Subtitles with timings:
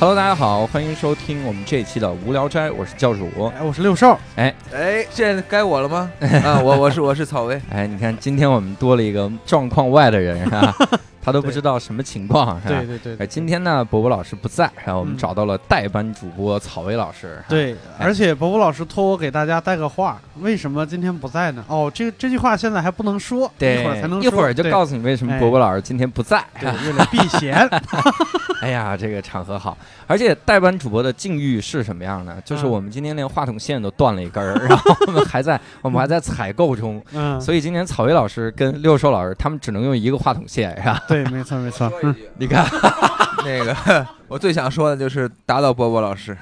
[0.00, 3.28] Hello，大家好，欢迎收听我们这一期的《无聊斋》，我是教主。
[3.54, 4.54] 哎，我是六兽，哎，
[5.10, 6.10] 现在该我了吗？
[6.42, 10.74] 啊，我我是我是草薇，哎，你看今天我们多了一个状况外的人，是吧？
[11.22, 12.74] 他都不知道什么情况，是吧？
[12.80, 17.42] 对对对哎，今天呢，博博老师不在，然后我们嗯找到了代班主播草薇老师。
[17.48, 21.64] 对，而且博博老师托我给大家带个话，为什么今天不在呢？
[21.68, 26.42] 哦，这这句话现在还不能说，对，一会儿才能说，一会儿就告诉你为什么哎伯伯老师今天不在。
[26.58, 27.68] 对，为了避嫌，
[28.62, 32.36] 哎呀，这个场合好，而且代班主播的境遇是什么样呢？
[32.44, 41.02] 就是嗯我们今天连话筒线都断了一根儿， 然后我们还在 我们还在采购中，嗯，所以今天草薇老师跟六兽老师他们只能用一个话筒线，是吧？
[41.10, 42.64] 对，没错没错，嗯，你看，
[43.44, 46.36] 那个我最想说的就是打倒波波老师，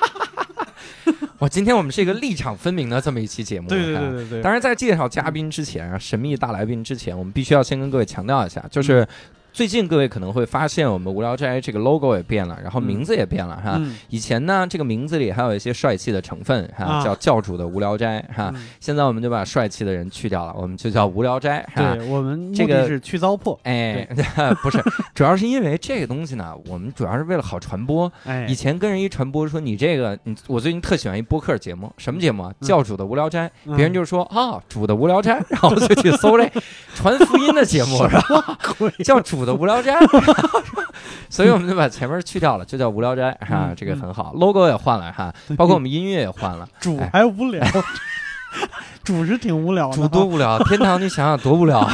[1.40, 3.68] 哇，今天我们是一个立场分明的这么一期节目。
[3.68, 4.00] 对对啊。
[4.00, 9.06] 对对对，当然，在介绍嘉宾之前啊，神秘大来宾之前，我们必须要先跟各位强调一下，就是
[9.52, 13.74] 最近各位可能会发现，我们无聊斋这个 logo 也变了，然后名字也变了，哈。
[13.78, 18.50] 嗯以前呢，这个名字里还有一些帅气的成分，哈，啊叫教主的无聊斋，哈。
[18.54, 21.94] 嗯现在我们就把帅气的人去掉了，我们就叫无聊斋，哈。
[21.94, 24.06] 对我们这个是去糟粕，哎，
[24.62, 24.82] 不是，
[25.14, 28.10] 主要是因为这个东西呢，我们主要是为了好传播。
[28.24, 32.52] 哎以，前跟人一传播说你这个，你我最近特喜欢一播客节目，什么节目啊？
[32.60, 33.50] 教主的无聊斋。
[33.64, 36.50] 嗯别人就说啊，主的无聊斋，然后就去搜这
[36.94, 38.58] 传福音的节目， 是吧
[39.04, 39.96] 叫主的无聊斋，
[41.28, 47.64] 所以我们就把前面去掉了，就叫无聊斋哈嗯，这个很好，logo 也换了哈，包括我们音乐也换了，主哎还无聊，
[49.04, 51.86] 主是挺无聊的，主多无聊，天堂你想想多无聊。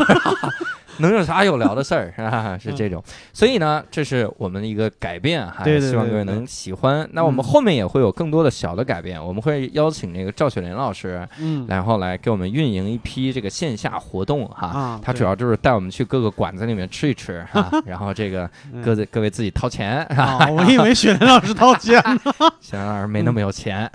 [0.99, 2.59] 能有啥有聊的事儿 是吧？
[2.59, 3.03] 是这种，
[3.33, 7.09] 所以呢，这是我们的一个改变哈，对对对希望各位能喜欢。
[7.13, 11.67] 那我们嗯后面也会有更多的小的改变，我们会邀请那个赵雪莲老师，嗯。
[11.69, 14.67] 然后来给我们运营一批这个线下活动哈。
[14.69, 18.83] 啊，他主要就是带我们去各个馆子里面吃一吃哈， 然后这个嗯。
[18.83, 22.33] 各自各位自己掏钱哈，啊，我以为雪莲老师掏钱呢。
[22.61, 23.91] 小杨老师没那么有钱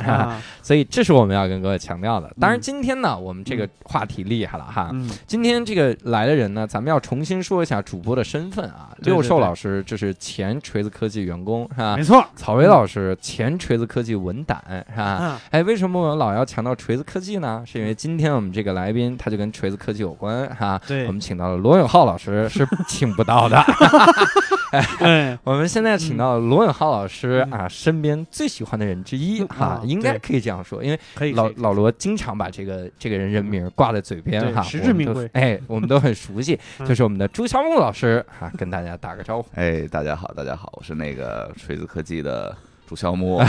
[0.61, 2.29] 所以这是我们要跟各位强调的。
[2.40, 2.61] 当然，嗯。
[2.61, 5.09] 今天呢，我们这个话题厉害了哈，嗯。
[5.25, 8.90] 今天这个来的人呢，咱们要重新说一下主播的身份啊。
[8.97, 12.03] 对对六兽老师这是前锤子科技员工是吧没？
[12.03, 15.03] 错，草薇老师前锤子科技文胆是吧？
[15.03, 17.63] 啊，哎，为什么我们老要强调锤子科技呢？
[17.66, 20.79] 是因为今天我们这个来宾他就跟锤子科技有关哈。
[20.85, 23.58] 对我们请到了罗永浩老师是请不到的，
[25.00, 27.62] 哎， 我们现在请到罗永浩老师嗯。
[27.62, 35.30] 啊，身边最喜欢的人之一 哈应该可以这样说，因为可以，老老罗经常把这个这个人人名挂在嘴边哈，实至名归。
[35.34, 36.88] 哎，我们都很熟悉，嗯。
[36.88, 39.48] 就是我们的朱小木老师哈，跟大家打个招呼。
[39.56, 42.56] 哎，大家好，大家好，我是那个锤子科技的
[42.91, 43.47] 朱孝木， 啊，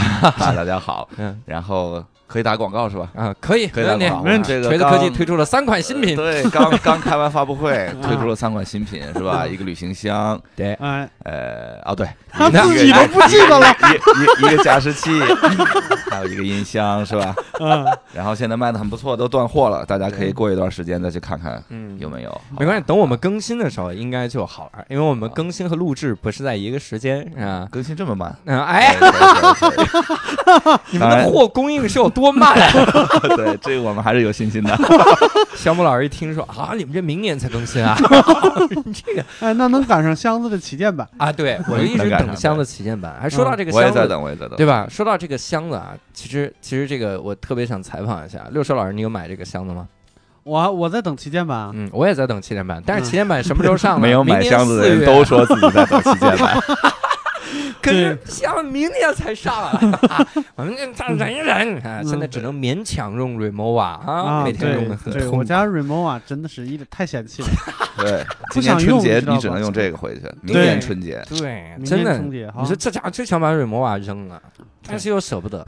[0.55, 1.09] 大家好。
[1.19, 3.09] 嗯然后可以打广告是吧？
[3.13, 4.13] 啊，可以，可以没问题打。
[4.21, 4.41] 广告。
[4.43, 9.41] 锤子科技推出了三款新品，对，刚 刚开完发布会，推出了三款新品是吧？
[9.43, 15.11] 嗯一个旅行箱，对，哎，呃，哦对，他自己都不记得了，一一一个加湿器，
[16.09, 17.35] 还有一个音箱是吧？
[17.59, 22.41] 嗯，然后现在卖的很不错，都断货了，大家可以过一段时间再去看看嗯有没有。
[22.57, 27.67] 没关系，等我们更新的时候应该就好了，因为我们更新和录制不是在一个时间啊。
[27.69, 28.35] 更新这么慢？
[28.45, 28.95] 嗯，哎，
[30.91, 32.53] 你们的货供应是有多慢？
[33.35, 34.77] 对，这个我们还是有信心的。
[35.55, 37.95] 小木老师一听说啊，你们这明年才更新啊，
[38.93, 43.15] 这个哎，那能赶上箱子的旗舰版，啊，对我就一直等箱子旗舰版。
[43.21, 44.57] 还说到这个箱子，我也在等，我也在等。
[44.57, 44.87] 对吧？
[44.89, 49.87] 说到这个箱子啊，其实其实这个我特别想采访一下六叔老师，你有买这个箱子吗？
[50.43, 54.01] 我我在等旗舰版啊，嗯，我也在等旗舰版，但是旗舰版什么时候上呢？
[54.01, 56.57] 没有买箱子的人都说自己在等旗舰版。
[57.83, 59.71] 可是箱子明年才上啊！
[60.09, 65.37] 啊我们这这忍一忍啊，嗯现在只能勉强用 Remova 啊，啊，每天用的对很痛苦。
[65.39, 67.47] 我家 Remova 真的是一点太嫌弃了，
[68.03, 74.41] 对，不 今年春节你只能用这个回去，明年春节对，明真的年春节，你说这家伙就想把 Remova 扔了，
[74.85, 75.65] 但是又舍不得，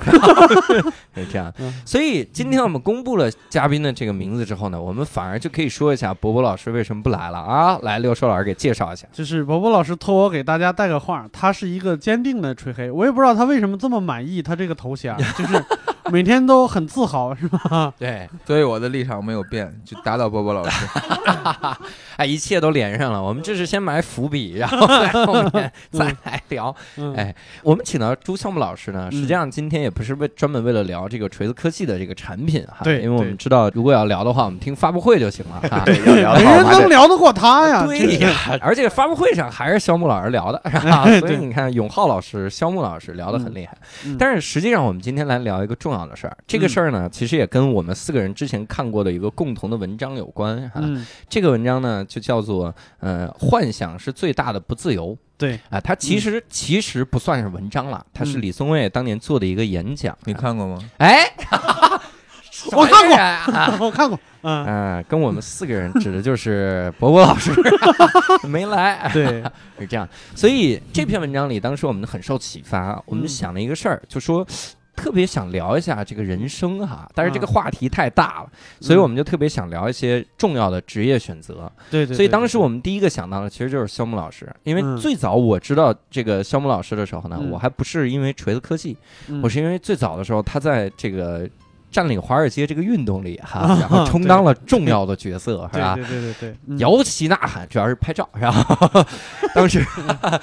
[1.15, 1.73] 是这样嗯。
[1.85, 7.79] 所以今天我们公布了嘉宾的这个名字之后呢，我们反而就可以说一下博博老师为什么不来了啊？
[7.81, 9.07] 来，六兽老师给介绍一下。
[9.13, 15.63] 就是伯伯老师托我给大家带个话，他是一个坚定的吹黑，我也不知道他为什么这么满意他这个头衔，就是
[16.11, 17.93] 每天都很自豪，是吧？
[17.97, 20.85] 对，所以我的立场没有变，就打倒波波老师。
[22.17, 23.21] 哎，一切都连上了。
[23.21, 26.75] 我们这是先埋伏笔，然后 在后面再来聊。
[26.97, 35.83] 嗯，哎，我们请到朱项木老师呢，实际上今天也不是为专门为了聊这个锤子科技的这个产品哈，对因为我们知道如果要聊的话，我们听发布会就行了哈。
[35.85, 41.03] 对，要聊的没人能聊得过他呀，对呀，而且发布会上还是肖木老师聊的，是吧？
[41.05, 43.77] 哎所以你看，永浩老师、肖木老师聊得很厉害。
[44.05, 46.37] 嗯但是实际上，我们今天来聊一个重要的事儿。
[46.47, 50.79] 这个事儿呢，其实也跟我们四个人之前看过的一个共同的文章有关哈。
[50.83, 55.17] 嗯这个文章呢，就叫做呃，幻想是最大的不自由。
[55.37, 60.17] 对，啊，它其实其实不算是文章了，它是嗯李松蔚当年做的一个演讲。
[60.23, 60.79] 你看过吗？
[60.97, 61.29] 哎，
[62.71, 63.77] 我看过过啊。
[63.81, 67.51] 我看过，嗯，嗯，跟我们四个人指的就是博博老师
[68.47, 69.43] 没来，对，
[69.77, 70.07] 是这样。
[70.33, 74.47] 所以这篇文章里，当时我们很受启发，我们想了一个事儿，就说
[74.95, 78.49] 特别想聊一下这个人生哈，但是这个啊话题太大了，
[78.79, 81.71] 所以我们就特别想聊一些重要的职业选择。
[81.89, 88.97] 对对，所以当时我我们第一个想到的其实就是肖木老师，因为嗯最早我知道这个肖木老师的时候呢，嗯我还不是因为锤子科技，
[89.27, 91.47] 嗯我是因为最早的时候他在这个。
[91.95, 95.95] 占领华尔街这个运动里哈，啊然后充当了重要的角色，是吧？
[95.95, 99.07] 对对对对摇旗呐喊，主要是拍照，是吧？
[99.55, 99.81] 当时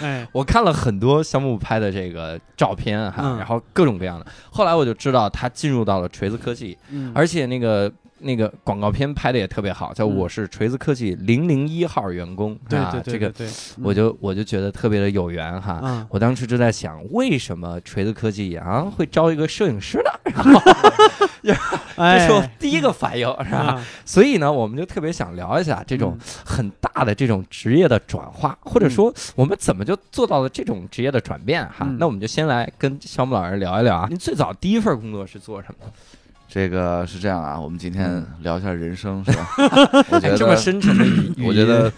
[0.00, 3.36] 哎，我看了很多项目拍的这个照片哈，嗯。
[3.36, 4.24] 然后各种各样的。
[4.50, 7.12] 后来我就知道他进入到了锤子科技，嗯。
[7.14, 13.48] 而且那个那个广告片拍的也特别好，叫《嗯我是锤子科技零零一号员工》啊对对对，这个对，
[13.82, 15.80] 我就我就觉得特别的有缘哈。
[15.82, 20.10] 嗯我当时就在想，为什么锤子科技啊会招一个摄影师呢？
[20.32, 20.60] 然 后
[21.42, 23.58] 这哎，是我第一个反应，是吧？
[23.58, 31.78] 啊所以呢，我们就特别想聊一下这种嗯很大的这种职业的转化，或者说我们怎么就做到了这种职业的转变哈。
[31.88, 35.86] 嗯那我们就先来跟肖木老师聊一聊啊，您最早第一份工作是做什么？
[36.52, 38.26] 这个是这样啊，我们今天嗯。
[38.42, 39.48] 聊一下人生，是吧？
[40.12, 41.06] 我觉得，这么得，深沉的
[41.40, 41.90] 语，我觉得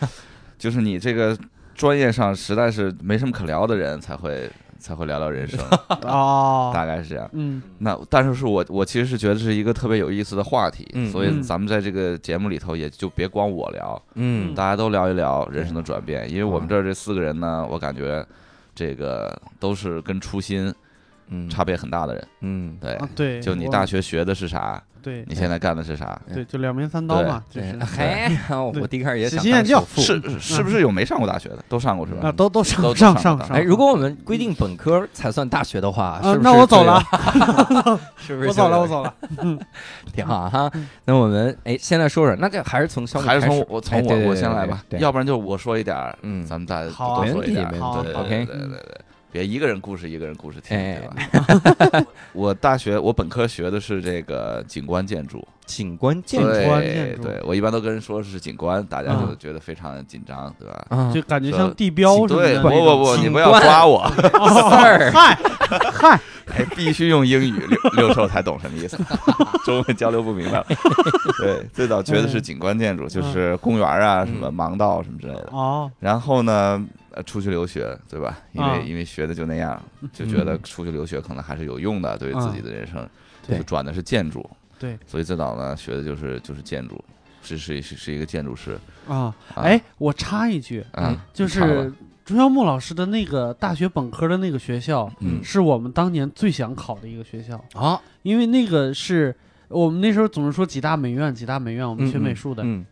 [0.56, 1.36] 就是你这个
[1.74, 4.48] 专业上实在是没什么可聊的人才会
[4.78, 5.58] 才会聊聊人生，
[6.06, 7.28] 哦，大概是这样。
[7.32, 7.60] 嗯。
[7.78, 18.24] 那但是是我我其实是觉得是一个特别有意思的话题，嗯所以嗯咱们在这个节目里头也就别光我聊，嗯大家都聊一聊人生的转变，因为我们这儿这四个人呢，我感觉
[18.72, 20.72] 这个都是跟初心
[21.28, 21.48] 嗯。
[21.48, 22.28] 差别很大的人。
[22.40, 22.76] 嗯。
[22.80, 25.24] 对，啊对，就你大学学的是啥，对。
[25.26, 26.20] 你现在干的是啥？
[26.32, 28.36] 对，就两面三刀嘛，就对是，嘿，
[28.80, 30.00] 我第一开始也想当首富。
[30.00, 31.58] 是是不是有没上过大学的？
[31.68, 32.28] 都上过是吧？
[32.28, 37.02] 啊，都都上都上上过上上，哎，如果我们规定本科才算大学的话， 是不是啊那我走了，
[38.16, 38.48] 是不是？
[38.48, 39.14] 我走了，我，走了，
[40.12, 40.70] 挺好哈。
[41.04, 46.44] 那我们哎，现在说说，那这还是从还是从我从我我先来吧，要不然就我说一点，嗯。
[46.44, 49.00] 咱们再好啊多说一点儿，没问题对对 OK 对对对对，
[49.34, 52.06] 别一个人故事一个人故事听，哎对吧？
[52.32, 60.86] 我大学我本科学的是这个景观建筑，景观建筑对筑对，我一般都跟人说是景观，大家就嗯觉得非常紧张，对吧？
[60.88, 63.98] 啊，就感觉像地标似的对，不不不，你景不要观抓我，
[64.70, 66.20] 嗨嗨，
[66.54, 67.58] 哎，必须用英语，
[67.96, 68.96] 六六兽才懂什么意思，
[69.64, 70.64] 中文交流不明白。
[71.40, 75.48] 对，最早学的是景观建筑，就是公园啊、什么盲道什么之类的。
[75.50, 76.80] 哦，然后呢，
[77.14, 78.38] 呃，出去留学，对吧？
[78.52, 79.80] 因啊为因为学的就那样，
[80.12, 83.08] 就觉得出去留学可能还是有用的，对于自己的人生。
[83.46, 87.04] 对就转的是建筑，对所以最早呢学的就是就是建筑，
[87.42, 88.78] 是是是是一个建筑师。
[89.06, 90.82] 啊，啊哎，我插一句，
[91.34, 91.92] 就是
[92.24, 99.36] 朱孝木老师的那个大学本科的那个学校，嗯是我们当年最想考的一个学校，啊，因为那个是
[99.68, 102.82] 我们那时候总是说几大美院，几大美院，我们嗯学美术的，嗯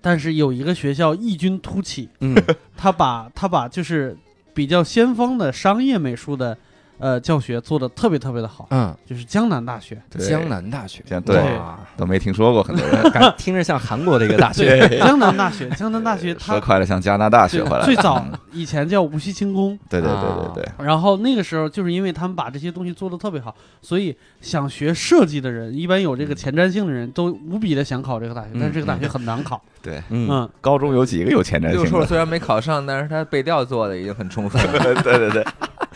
[0.00, 2.34] 但是有一个学校异军突起，嗯。
[2.76, 4.16] 他把他把就是
[4.54, 6.56] 比较先锋的商业美术的
[6.98, 10.00] 呃教学做的特别特别的好，嗯，就是江南大学。
[10.10, 10.26] 对。
[10.26, 13.02] 江南大学，江对哇都没听说过，很多人。
[13.12, 17.84] 感听着像韩国的一个大学， 江南大学，江南大学它说快了，像加拿大学回来。
[17.84, 20.64] 最早嗯以前叫无锡轻工，对对对啊对。
[20.64, 29.60] 对，然后那个时候就是因为他们把这些东西做的特别好，所以想学设计的人，一般有这个前瞻性的人都无比的想考这个大学，嗯但是这个大学很难考。
[29.82, 30.28] 对，嗯。
[30.30, 31.82] 嗯，高中有几个有前瞻性的？
[31.82, 35.02] 六硕虽然没考上，但是他背调做的已经很充分了。
[35.02, 35.46] 对 对对，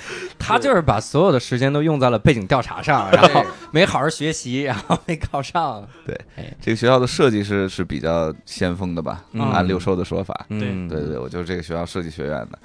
[0.38, 5.87] 他就是把所有的时间都用在了背景调查上，然后没好好学习， 然后没考上。
[6.07, 6.19] 对
[6.61, 9.25] 这个学校的设计是是比较先锋的吧？
[9.33, 9.42] 嗯。
[9.52, 11.00] 按六兽的说法，嗯，对。
[11.07, 12.59] 对，我就是这个学校设计学院的。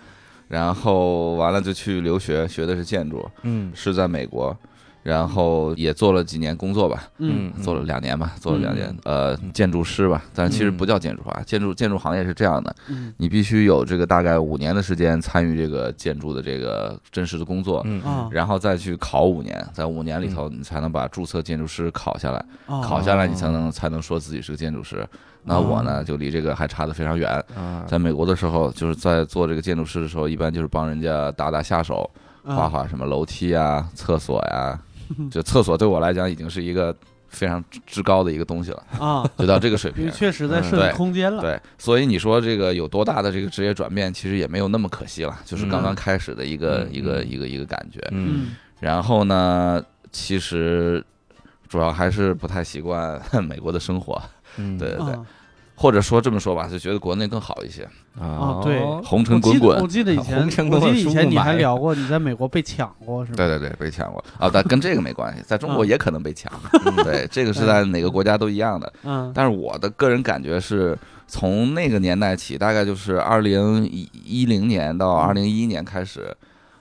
[0.47, 3.71] 然后完了就去留学，学的是建筑，嗯。
[3.73, 4.55] 是在美国，
[5.05, 7.53] 然后也做了几年工作吧，嗯。
[7.61, 17.85] 做了两年吧，做了两年，呃，建筑师吧，但其实不叫建筑啊，建筑建筑行业是这样的，嗯你必须有这个大概五年的时间参与这个建筑的这个真实的工作，
[18.31, 25.07] 然后再去考五年，在五年里头你才能把注册建筑师考下来，啊考下来你才能才能说自己是个建筑师。
[25.43, 27.31] 那我呢，就离这个还差得非常远。
[27.55, 32.09] 啊，在美国的时候，就是在做这个建筑师的时候，一般就是帮人家打打下手，
[32.43, 32.55] 啊。
[32.55, 34.79] 画画什么楼梯啊、厕所呀。
[35.31, 36.95] 就厕所对我来讲已经是一个
[37.27, 40.09] 非常至高的一个东西了，啊，就到这个水平。
[40.11, 41.41] 确实在嗯设计空间了。
[41.41, 47.99] 对，所以你说这个有多大的这个职业转变，其实也没有那么可惜了，就是刚刚开始的一个、嗯一个嗯一个一个感觉。
[48.11, 51.03] 嗯嗯然后呢，其实
[51.67, 54.21] 主要还是不太习惯 美国的生活。
[54.57, 55.25] 嗯，对对对，啊
[55.75, 57.83] 或者说这么说吧，就觉得国内更好一些，
[58.19, 59.87] 啊对红尘滚滚我。
[59.87, 63.37] 记得以前，红尘我记得以前 你还聊过你在美国被抢过是吧？
[63.37, 66.51] 对对对，被抢过啊，但跟这个没关系，在中国嗯也可能被抢。
[66.85, 68.91] 嗯 对，这个是在哪个国家都一样的。
[69.03, 73.85] 嗯但是我的个人感觉是从那个年代起，大概就是二零
[74.23, 76.33] 一零年到二零一一年开始，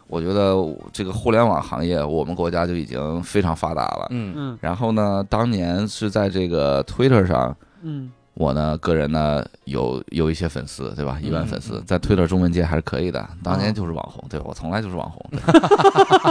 [0.06, 0.54] 我觉得
[0.92, 4.06] 这个互联网行业我们国家就已经非常发达了。
[4.10, 11.18] 嗯嗯然后呢，当年是在这个 Twitter 上，嗯我呢个人呢有有一些粉丝，对吧？
[11.22, 13.24] 一万粉丝嗯，在 Twitter 中文界还是可以的。
[13.42, 15.24] 当啊年就是网红，对我从来就是网红，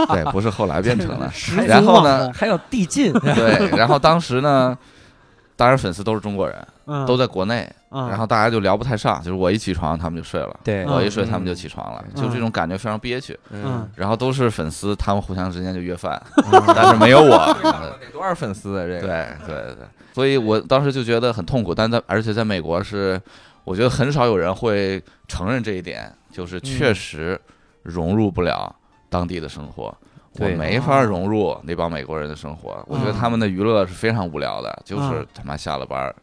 [0.08, 1.32] 对，对不是后来变成了。
[1.66, 4.76] 然后呢还有递进，对，然后当时呢，
[5.56, 13.38] 当然粉丝都是中国人，嗯都在国内，嗯然后大家就聊不太上，就是我一起床他们就睡了，对我一睡嗯他们就起床了，嗯就这种感觉非常憋屈。
[13.50, 16.20] 嗯然后都是粉丝，他们互相之间就约饭，
[16.74, 17.56] 但是没有我。
[17.62, 18.84] 得多少粉丝啊？
[18.86, 23.20] 这个对对对，所以我当时就觉得很痛苦，但在而且在美国是，
[23.64, 27.38] 我觉得很少有人会承认这一点，就是确实
[27.82, 28.72] 融入不了
[29.10, 29.92] 当地的生活。
[30.38, 36.14] 我没法融入那帮美国人的生活，我觉得他们的娱乐是非常无聊的，就是嗯他妈下了班儿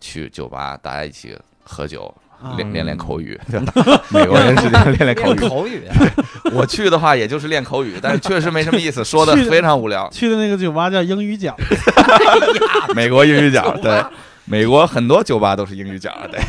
[0.00, 2.25] 去酒吧，大家一起喝酒，啊
[2.56, 3.38] 练练练口语。
[4.10, 5.82] 美国人是练练练口语，口语，
[6.52, 10.08] 我去的话也就是练口语，但是确实没什么意思，说的非常无聊。
[10.10, 11.56] 去的那个酒吧叫英语角，
[12.94, 14.04] 美国英语角，对，
[14.44, 16.40] 美国很多酒吧都是英语角，对，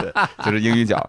[0.00, 0.12] 对，
[0.44, 1.08] 就是英语角，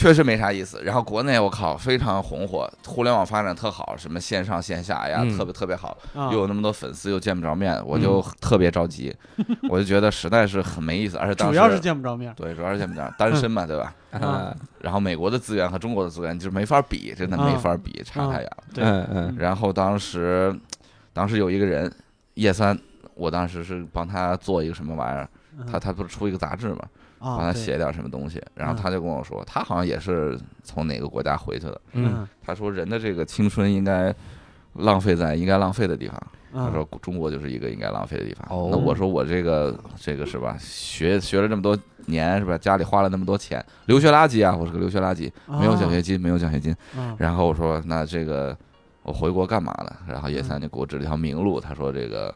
[0.00, 0.80] 确实没啥意思。
[0.82, 5.36] 然后国内我靠非常红火，互联网发展特好，什么线上线下呀，嗯。
[5.36, 6.32] 特别特别好，啊。
[6.32, 9.14] 又有那么多粉丝，又见不着面，我就特别着急，
[9.68, 12.32] 我就觉得实在是很没意思，而且当时主要是见不着面。
[12.34, 13.94] 对，主要是见不着，单身嘛，对吧？
[14.12, 14.56] 啊。
[14.80, 18.64] 然后美国的资源和中国的资源就是没法比，真的没法比，差太远了。
[18.72, 18.82] 对。
[18.82, 19.36] 嗯嗯。
[19.38, 20.58] 然后当时，
[21.12, 21.92] 当时有一个人
[22.34, 22.78] 叶三，
[23.14, 25.28] 我当时是帮他做一个什么玩意儿，
[25.70, 26.80] 他他不是出一个杂志嘛，
[27.20, 28.76] 帮他写点什么东西，然后嗯。
[28.76, 32.26] 他就跟我说，他好像也是从哪个国家回去的，嗯。
[32.42, 34.14] 他说人的这个青春应该
[34.74, 36.16] 浪费在应该浪费的地方，
[36.52, 38.46] 他嗯说中国就是一个应该浪费的地方。
[38.48, 38.68] 哦。
[38.70, 46.74] 那我说我这个这个是吧，学学了这么多年是吧，家里花了那么多钱，留学垃圾啊，我是个留学垃圾，没有奖学金，没有奖学金。
[46.96, 47.14] 嗯。
[47.18, 48.56] 然后我说那这个
[49.02, 49.96] 我回国干嘛呢？
[50.08, 52.34] 然后叶三就给我指了条明路，他说这个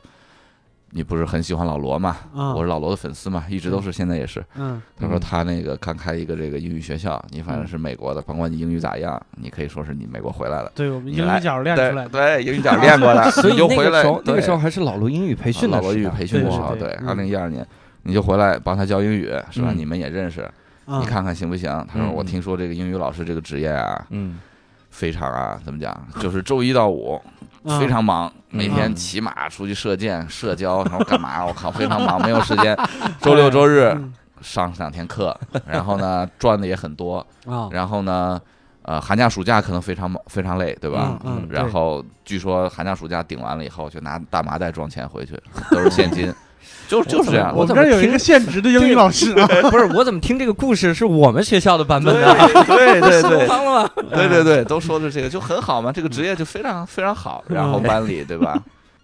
[0.96, 2.16] 你不是很喜欢老罗嘛？
[2.36, 4.42] 嗯我是老罗的粉丝嘛，一直都是，现在也是。
[4.54, 10.70] 嗯他说他那个刚开一个这个英语学校，你反正是美国的，甭管你英语咋样，你可以说是你美国回来了。
[10.74, 13.90] 对我们英语角练出来的，对对，英语角练过的， 所以回来。
[13.90, 17.66] 个时候那个时候还是老罗英语培训的老罗英语培训的时候，对二零嗯一二年，
[18.04, 19.68] 你就回来帮他教英语，是吧？
[19.72, 20.48] 嗯你们也认识，
[20.86, 21.68] 嗯你看看行不行？
[21.92, 24.38] 他说嗯我听说这个英语老师这个职业啊，嗯
[24.90, 25.92] 非常啊，怎么讲？
[26.20, 27.30] 就是周一到五嗯
[27.78, 28.94] 非常忙，每天嗯。
[28.94, 31.44] 骑马出去射箭、社交，然后干嘛？
[31.44, 32.76] 我靠，非常忙，没有时间。
[33.20, 34.12] 周六周日嗯。
[34.42, 35.34] 上两天课，
[35.66, 37.68] 然后呢赚的也很多， 啊。
[37.72, 38.38] 然后呢，
[38.82, 41.18] 呃，寒假暑假可能非常忙非常累，对吧？
[41.24, 45.40] 嗯嗯然后据说寒假暑假顶完了以后，就拿大麻袋装钱回去，
[45.70, 46.30] 都是现金，
[46.88, 47.52] 就就是这样。
[47.54, 52.36] 我我怎么有一个现职的英语老师啊， 不是，我怎么听这个故事是我们学校的版本呢？
[52.66, 53.90] 对对对了？
[54.10, 57.42] 对对 对，都说的这个就很好嘛，这个职业就非常非常好。
[57.48, 58.56] 然后班里对吧？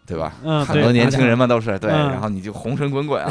[0.06, 0.32] 对吧？
[0.44, 3.24] 嗯，很多，年轻人嘛都是对，嗯然后你就红尘滚滚。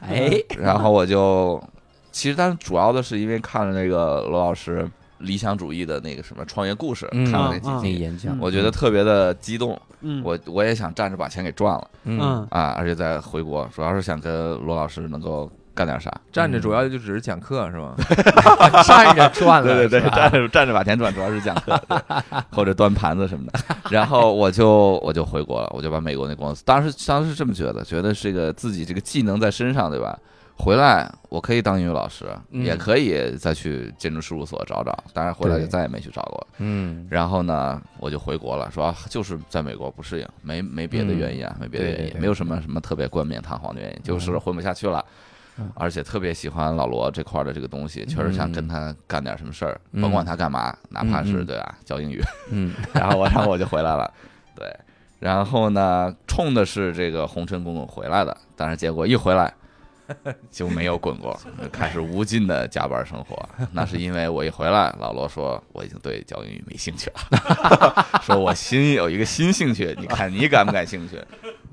[0.00, 1.62] 哎，然后我就，
[2.10, 4.88] 其实但是主要的是因为看了那个罗老师
[5.24, 12.74] 理想主义的那个什么创业故事，嗯看了那几那演讲，我觉得特别的激动，嗯，我我也想站着把钱给赚了嗯嗯啊！
[12.76, 16.12] 而且在回国，主要是想跟罗老师能够干点啥。
[16.30, 17.94] 站着主要就只是讲课是吗？
[18.86, 21.98] 站着赚了，对对对，是吧站着 站着把钱赚，主要是讲课，对
[22.52, 23.58] 或者端盘子什么的。
[23.90, 30.18] 然后我就我就回国了，我就把美国那公司，当时当时是这么觉得，觉得这个自己这个技能在身上，对吧？
[30.56, 34.96] 回来我可以当英语老师，嗯也可以再去建筑事务所找找。
[35.12, 36.46] 当然回来就再也没去找过。
[36.58, 45.04] 嗯然后呢，我就回国了，说啊就是在美国不适应，没没别的原因啊，没别的原因，对对对没有什么什么特别冠冕堂皇的原因，就是混不下去了。
[45.56, 52.20] 嗯而且特别喜欢老罗这块儿的这个东西，确实想跟他干点什么事儿，嗯甭管他干嘛，哪怕是嗯对吧，教英语。
[52.50, 54.12] 嗯 然后我，然后我就回来了，
[54.56, 54.66] 对。
[55.20, 59.52] 然后呢，冲的是这个红尘滚滚回来的，但是结果一回来
[60.50, 61.38] 就没有滚过，
[61.72, 63.36] 开始无尽的加班生活。
[63.72, 71.20] 那是因为我一回来，老罗说我已经对教英语没兴趣了，说我新有一个新兴趣，你看你感不感兴趣？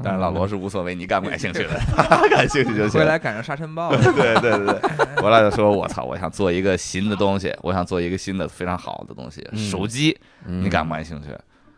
[0.04, 3.06] 但是老罗是无所谓，你感不感兴趣的，他感兴趣就行回。
[3.06, 10.18] 来赶上沙尘暴，对对对对，回来就说我操，我想做一个新的东西，我想做一个新的非常好的东西，嗯手机。
[10.46, 11.28] 嗯你感不感兴趣？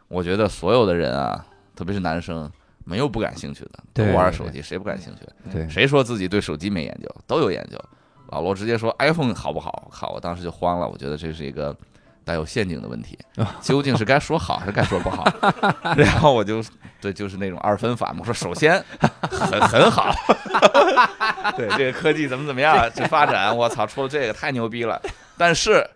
[0.08, 1.46] 我觉得所有的人啊，
[1.76, 2.50] 特别是男生，
[2.84, 5.22] 没有不感兴趣的，都对玩手机，谁不感兴趣？
[5.52, 7.10] 对，谁说自己对手机没研究？
[7.28, 7.78] 都有研究。
[8.30, 9.88] 老罗直接说 iPhone 好不好？
[9.92, 11.76] 靠，我当时就慌了，我觉得这是一个
[12.24, 13.18] 带有陷阱的问题，
[13.62, 15.24] 究竟是该说好还是该说不好？
[15.96, 16.64] 然后我就
[17.00, 18.18] 对，就是那种二分法嘛。
[18.22, 18.84] 我说首先
[19.30, 20.12] 很很好，
[21.56, 25.00] 对这个科技怎么怎么样，这发展，我操，出了这个太牛逼了，
[25.38, 25.88] 但是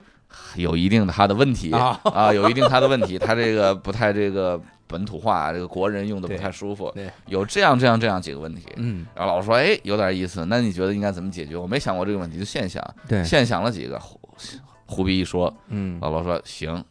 [0.56, 8.64] 有一定它的问题啊啊，有一定它的问题，它这个不太这个本土化，这个国人用的不太舒服对，有这样这样这样几个问题。
[8.78, 11.56] 嗯，然后老师说，哎，有点意思，那你觉得应该怎么解决？
[11.56, 14.20] 我没想过这个问题，就现想，对，现想了几个，胡
[14.86, 16.84] 胡逼一说，嗯，老罗说行。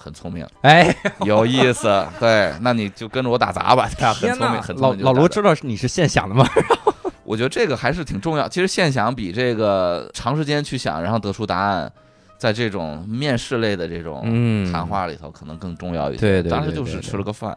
[0.00, 4.06] 很聪明， 哎，有意思，对，那你就跟着我打杂吧， 对？
[4.14, 5.04] 很聪明，很聪明。
[5.04, 6.46] 老老罗知，知道你是现想的吗？
[7.24, 8.48] 我觉得这个还是挺重要。
[8.48, 11.92] 其实现想比这个长时间去想，然后得出答案，
[12.38, 16.20] 在这种面试类的这种嗯谈话里头，可能更重要一些。
[16.20, 17.56] 对对当时就是对对吃了个饭，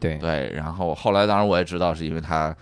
[0.00, 0.50] 对对。
[0.54, 2.54] 然后后来，当然我也知道，是因为他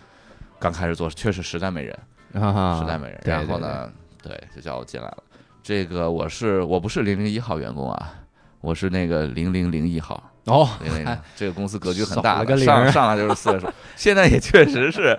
[0.59, 1.97] 刚开始做，确实实在没人，
[2.33, 3.21] 啊，实在没人。
[3.25, 3.91] 然后呢，
[4.23, 5.19] 对，就叫我进来了。
[5.63, 8.15] 这个我是我不是零零一号员工啊，
[8.61, 10.23] 我是那个零零零一号。
[10.47, 10.67] 哦，
[11.37, 15.17] 这个公司格局很大上上来就是四位数，现在也确实是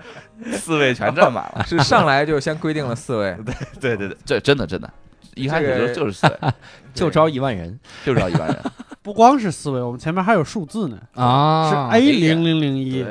[0.57, 1.63] 四位全占满了。
[1.63, 3.38] 是上来就先规定了四位，
[3.79, 4.91] 对 对对，这真的真的，
[5.35, 6.51] 一开始就这个就是四位，
[6.93, 8.57] 就招一万人就知道一万人。
[9.03, 13.03] 不光是四位，我们前面还有数字呢，啊是 A 零零零一。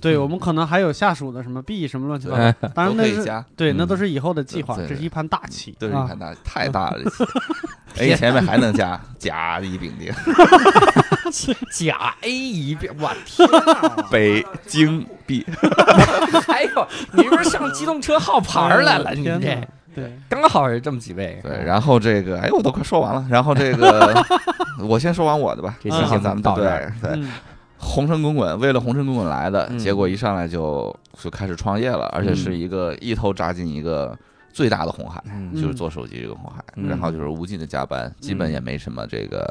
[0.00, 2.42] 对，我们可能还有下属的什么 B 什么乱七八糟。
[2.66, 5.76] 哎当然那是都可以加，对，嗯那都是以后的计划，对对这是一盘大棋。
[5.78, 7.02] 都是一啊盘大，太大了。
[7.94, 10.10] 这 A 前面还能加甲乙丙丁，
[11.70, 14.08] 甲 A 一遍，我天哪！
[14.10, 15.44] 北京 B，
[16.46, 19.12] 还有，你是不是上机动车号牌来了？
[19.14, 19.38] 你这
[19.96, 21.40] 对，刚好是这么几位。
[21.42, 24.14] 对，然后这个，哎，我都快说完了，然后这个，
[24.86, 26.92] 我先说完我的吧，这期咱们对到这儿。
[27.00, 27.32] 对，嗯。
[27.78, 29.78] 红尘滚滚，为了红尘滚滚来的，嗯。
[29.78, 34.16] 结果一上来就就开始创业了，而且是一个一头扎进一个
[34.52, 35.54] 最大的红海，嗯。
[35.54, 36.88] 就是做手机这个红海，嗯。
[36.88, 39.46] 然后就是无尽的加班，基本也没什么这个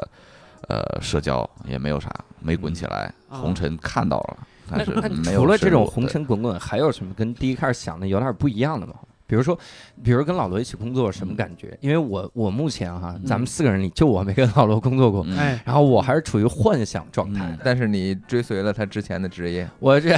[0.68, 2.08] 呃社交，也没有啥，
[2.40, 3.12] 没滚起来。
[3.28, 3.38] 啊。
[3.38, 4.36] 红尘看到了，
[4.70, 8.94] 那但是那除了这种红尘滚滚，还有什么跟第一开始想的有点不一样的吗？
[9.26, 9.58] 比如说，
[10.02, 11.76] 比如跟老罗一起工作什么感觉？
[11.80, 17.58] 因为我我目前哈，咱们四个人里就我没跟老罗工作过，嗯哎，然后我还是处于幻想状态嗯。
[17.64, 20.16] 但是你追随了他之前的职业，我 这，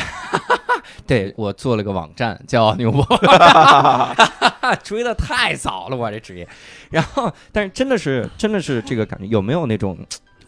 [1.07, 3.03] 对我做了个网站叫牛博，
[4.85, 6.47] 追的太早了，我这职业。
[6.91, 9.97] 然后，但是真的是真的是这个感觉，有没有那种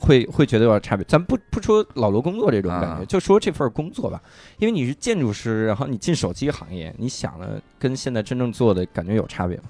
[0.00, 1.04] 会会觉得有点差别？
[1.04, 4.20] 咱不不说老罗工作这种感觉，啊就说这份工作吧，
[4.58, 9.64] 因为你是建筑师，然后你进手机行业，你想的跟现在真正做的感觉有差别吗？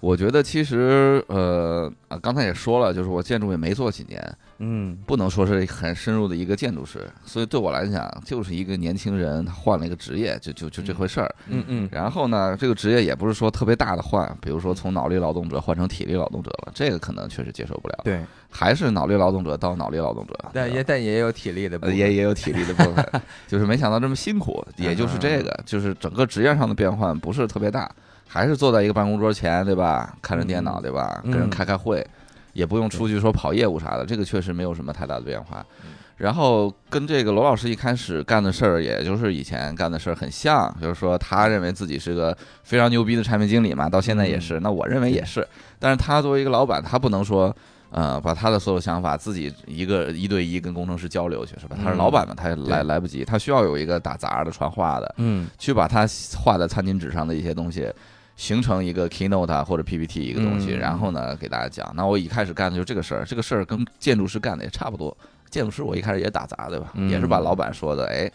[0.00, 11.34] 我觉得其实呃啊，刚才也说了，就是我建筑也没做几年，嗯不能说是很深入的一个建筑师，所以对我来讲就是一个年轻人，他换了一个职业，就就就这回事儿。
[11.48, 18.00] 嗯嗯然后呢，这个职业也不是说特别大的换，比如说从脑力劳动者换成体力劳动者了，这个可能确实接受不了。
[18.02, 23.06] 对，还是脑力劳动者到脑力劳动者，但也但也有体力的部分，呃也也有体力的部分，
[23.46, 27.90] 就是没想到这么辛苦，也就是这个，就是整个职业上的变换不是特别大，
[28.32, 30.14] 还是坐在一个办公桌前，对吧？
[30.22, 31.20] 看着电脑，对吧？
[31.24, 32.06] 嗯跟人开开会，
[32.52, 35.66] 也不用出去说跑业务啥的，这个确实没有什么太大的变化。
[35.82, 44.60] 嗯然后跟这个罗老师一开始干的事儿，也就是以前干的事儿很像，就是说他认为自己是个非常牛逼的产品经理嘛，到现在也是。
[44.60, 45.44] 那我认为也是，
[45.78, 47.54] 但是他作为一个老板，他不能说。
[47.92, 51.76] 呃，把他的所有想法自己一个一对一跟工程师交流去，是吧？
[51.82, 56.06] 他是老板嘛，他也来来不及，他需要有一个打杂的、传话的，嗯去把他
[56.38, 57.92] 画在餐巾纸上的一些东西，
[58.40, 61.92] 形成一个 keynote 啊或者 PPT 一个东西，嗯然后呢给大家讲。
[61.94, 65.14] 那我一开始干的就是这个事儿，这个事儿跟建筑师干的也差不多。
[65.50, 66.90] 建筑师我一开始也打杂，对吧？
[66.94, 68.32] 嗯也是把老板说的，哎。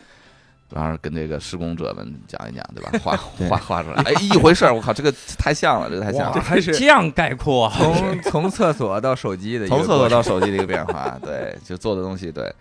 [0.74, 2.92] 然后跟这个施工者们讲一讲，对吧？
[3.02, 3.16] 画
[3.48, 4.74] 画画出来，哎，一回事儿。
[4.74, 6.42] 我靠，这个太像了，这个太像了。
[6.42, 12.52] 还是这样概括， 从从厕所到手机的一个从厕所到手机的一个变化， 对，就做的东西，对。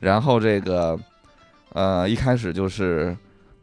[0.00, 0.98] 然后这个，
[1.72, 3.16] 呃，一开始就是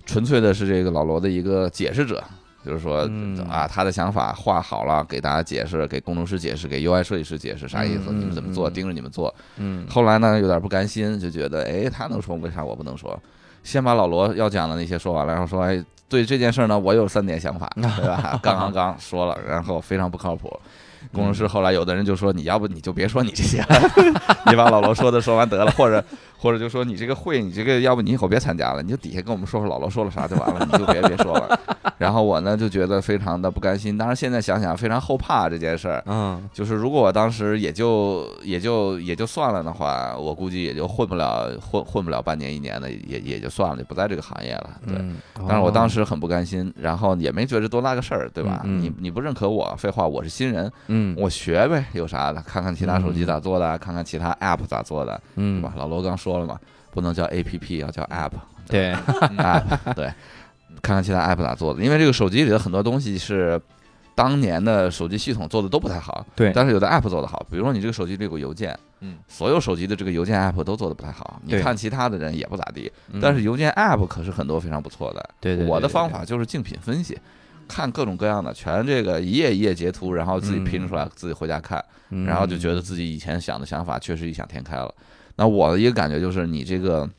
[0.07, 2.21] 纯粹的是这个老罗的一个解释者，
[2.65, 9.33] 就是说、嗯啊，他的想法画好了，给大家解释，给工程师解释，给 UI 设计师解释啥意思，嗯你们怎么做，嗯盯着你们做。
[9.57, 13.19] 嗯后来呢，有点不甘心，就觉得，哎，他能说，为啥我不能说？
[13.63, 18.39] 先把老罗要讲的那些说完了，然后说，哎，对这件事呢，我有三点想法， 对吧？
[18.41, 20.51] 刚刚刚说了，然后非常不靠谱。
[21.11, 23.67] 工程师后来有的人就说，你要不你就别说你这些了，
[24.47, 26.03] 你把老罗说的说完得了，或者
[26.43, 31.57] 或者就说你这个会，你这个要不你以后别参加了，你就底下跟我们说说老罗说了啥就完了，你就别别说了。
[31.97, 36.03] 然后我呢就觉得非常的不甘心，当然现在想想非常后怕这件事儿。
[36.05, 44.71] 嗯就是如果我当时也就也就也就算了的话，我估计也就混不了混混不了半年一年的，也也就算了，就不在这个行业了。
[44.85, 45.15] 对，嗯
[45.47, 48.63] 但是我当时时很不甘心，然后也没觉得多大个事儿，对吧？
[48.65, 52.41] 你你不认可我，废话，我是新人，嗯我学呗，有啥的？
[52.41, 55.71] 看看其他手机咋做的，看看其他 app 咋做的，对嗯吧？
[55.77, 56.59] 老罗刚说了嘛，
[56.91, 58.31] 不能叫 app，要叫 app，
[58.67, 58.93] 对。
[59.37, 60.05] App，对，
[60.81, 63.59] 看看其他 app 咋做的，因为这个手机里的很多东西是
[64.15, 66.51] 当年的手机系统做的都不太好，对。
[66.53, 72.91] 但是有的 app 做的好，比如说你这个手机里有个邮件，嗯，所有手机的这个邮件 app 都做的不太好，你看其他的人也不咋地，
[73.21, 75.19] 但是邮件 app 可是很多非常不错的。
[75.41, 77.17] 嗯对我的方法就是竞品分析，
[77.67, 84.93] 看各种各样的，全这个一页一页截图，然后自己拼出来，自己回家看，嗯然后就觉得自己以前想的想法确实异想天开了。
[85.35, 87.09] 那我的一个感觉就是，你这个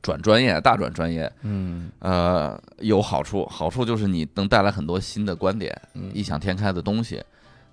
[0.00, 1.90] 转专业，大转专业，嗯。
[2.00, 7.22] 呃，有好处，好处就是你能带来很多新的观点，嗯异想天开的东西，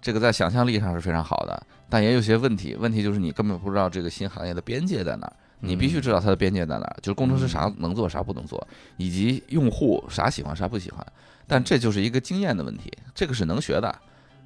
[0.02, 8.65] 这个在想象力上是非常好的，但也有些问题，问题就是你根本不知道这个新行业的边界在哪儿，你必须知道它的边界在哪儿，就是工程师啥能做，啥不能做，
[8.97, 11.06] 以及用户啥喜欢，啥不喜欢，
[11.47, 13.93] 但这就是一个经验的问题，这个是能学的，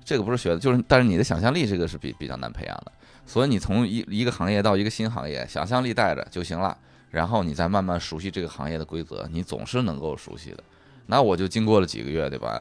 [0.06, 2.92] 这个不是学的，就是但是你的想象力这个是比比较难培养的，
[3.26, 6.78] 所以你从一一个行业到一个新行业，想象力带着就行了。
[7.10, 10.64] 然后你再慢慢熟悉这个行业的规则，你总是能够熟悉的。
[11.06, 12.60] 那我就经过了几个月，对吧？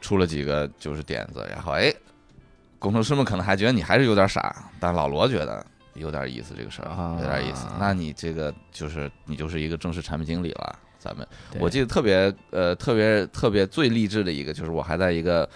[0.00, 1.92] 出了几个就是点子，然后哎，
[2.78, 7.66] 工程师们可能还觉得你还是有点傻，但老罗觉得有点意思，这个事儿啊有点意思。
[7.80, 10.78] 那你这个就是你就是一个正式产品经理了。
[10.98, 11.26] 咱们
[11.58, 15.48] 我记得特别呃特别特别最励志的一个，就是我还在一个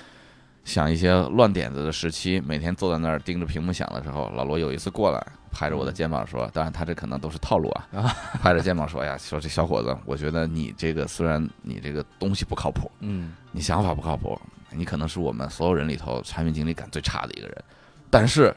[0.64, 5.20] 想一些乱点子的时期，每天坐在那儿盯着屏幕想的时候，老罗有一次过来
[5.50, 17.64] 拍着我的肩膀说，当然他这可能都是套路啊，啊拍着肩膀说：“哎呀，说这小伙子，我觉得你这个虽然你这个东西不靠谱，嗯你想法不靠谱，你可能是我们所有人里头产品经理感最差的一个人，
[18.08, 18.54] 但是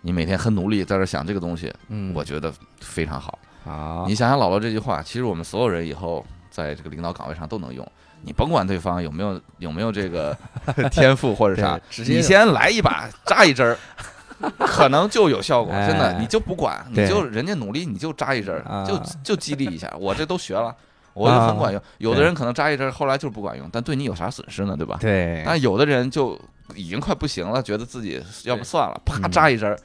[0.00, 3.38] 你每天很努力在这想这个东西，嗯，我觉得非常好。
[3.66, 7.86] 啊，你想想老罗这句话，其实我们所有人以后在这个领导岗位上都能用。
[8.22, 10.36] 你甭管对方有没有有没有这个
[10.90, 13.76] 天赋或者啥，你先来一把扎一针儿，
[14.58, 15.72] 可能就有效果。
[15.72, 19.92] 哎真的，你就不管，你就人家努力，你就扎一针儿，啊就就激励一下。
[19.98, 20.74] 我这都学了，
[21.14, 21.80] 我就很管用。
[21.98, 24.76] 有的人可能扎一针儿，后来就是不管用，但对你有啥损失呢？
[24.76, 24.98] 对吧？
[25.00, 26.38] 对，但有的人就
[26.74, 29.78] 已经快不行了，觉得自己要不算了，啪嗯扎一针儿，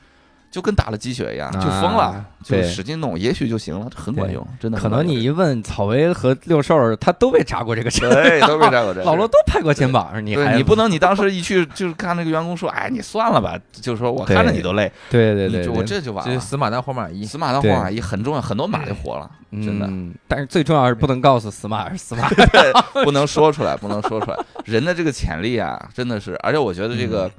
[0.58, 5.08] 就跟打了鸡血一样，就疯了啊，就使劲弄，也许就行了，这很管用，真的可能。
[5.08, 16.40] 你一问草薇和六兽，他都被扎过这个针，对都被扎过 针，老罗都拍过肩膀，你还对你不能，你当时一去就是看那个员工说，哎，你算了吧，就是说我看着你都累，对对对，我这就完了。
[16.40, 17.24] 死马当活马医。
[17.24, 19.86] 死马当活马医很重要，很多马就活了，真的。
[19.86, 22.28] 嗯，但是最重要是不能告诉死马是死马，
[23.06, 24.38] 不能说出来，不能说出来。
[24.66, 27.10] 人的这个潜力啊，真的是，而且我觉得这嗯。
[27.12, 27.32] 个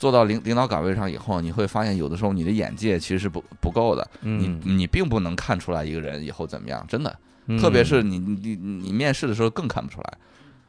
[0.00, 7.16] 做到领领导岗位上以后，你会发现有的时候你的眼界其实是不不够的，你嗯，你并不能看出来一个人以后怎么样，真的。
[7.46, 7.58] 嗯。
[7.58, 10.18] 特别是你你你你面试的时候更看不出来，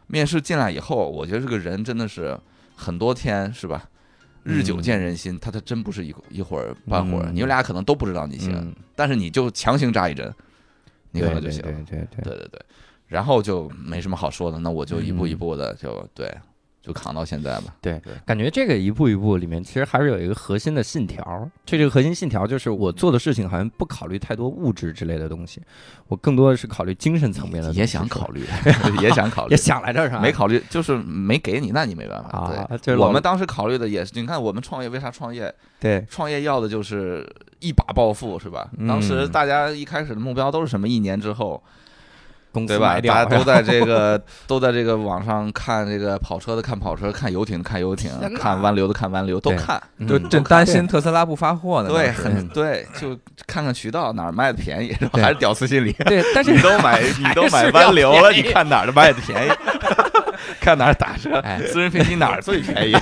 [0.07, 2.37] 面试进来以后，我觉得这个人真的是
[2.75, 3.87] 很多天是吧？
[4.43, 7.35] 日久见人心，他他真不是一一会儿半会儿，嗯。
[7.35, 8.75] 你们俩可能都不知道你行，嗯。
[8.97, 10.29] 但是你就强行扎一针，
[11.11, 11.71] 你可能就行了。
[11.71, 12.47] 对对对对对。
[12.51, 12.61] 对，
[13.07, 15.29] 然后就没什么好说的，那我就一步嗯。
[15.29, 16.35] 一步的就对，
[16.81, 17.75] 就扛到现在吧。
[17.81, 21.49] 对对，感觉这个一步一步里面，其实还是有一个核心的信条。
[21.65, 25.61] 这这个核心信条就是我做的事情好像不考虑太多物质之类的东西，
[26.07, 27.79] 我更多的是考虑精神层面的东西。
[27.79, 28.43] 也想考虑，
[29.01, 30.19] 也想考虑也，想来这儿是吧？
[30.21, 32.29] 没考虑，就是没给你，那你没办法。
[32.29, 35.53] 啊，对，就是我们当时考虑的也是，你看我们创业为啥创业？
[35.79, 37.27] 对创业要的就是
[37.59, 38.69] 一把暴富，是吧？
[38.77, 40.87] 嗯当时大家一开始的目标都是什么？
[40.87, 41.61] 一年之后，
[42.51, 42.99] 公司对吧？
[43.01, 49.81] 大家都在这个都在这个网上看这个跑车的看跑车，看游艇的看游艇看湾流的看湾流，都看。
[50.07, 51.89] 就嗯正担心特斯拉不发货呢。
[51.89, 55.19] 对，很对，就看看渠道哪儿卖的便宜，是吧？
[55.21, 55.91] 还是屌丝心理。
[56.05, 59.51] 对，但 是你都买，你都买湾流了，你看哪儿的卖的便宜？
[60.59, 61.39] 看哪儿打折？
[61.39, 62.95] 哎，私人飞机哪儿最便宜？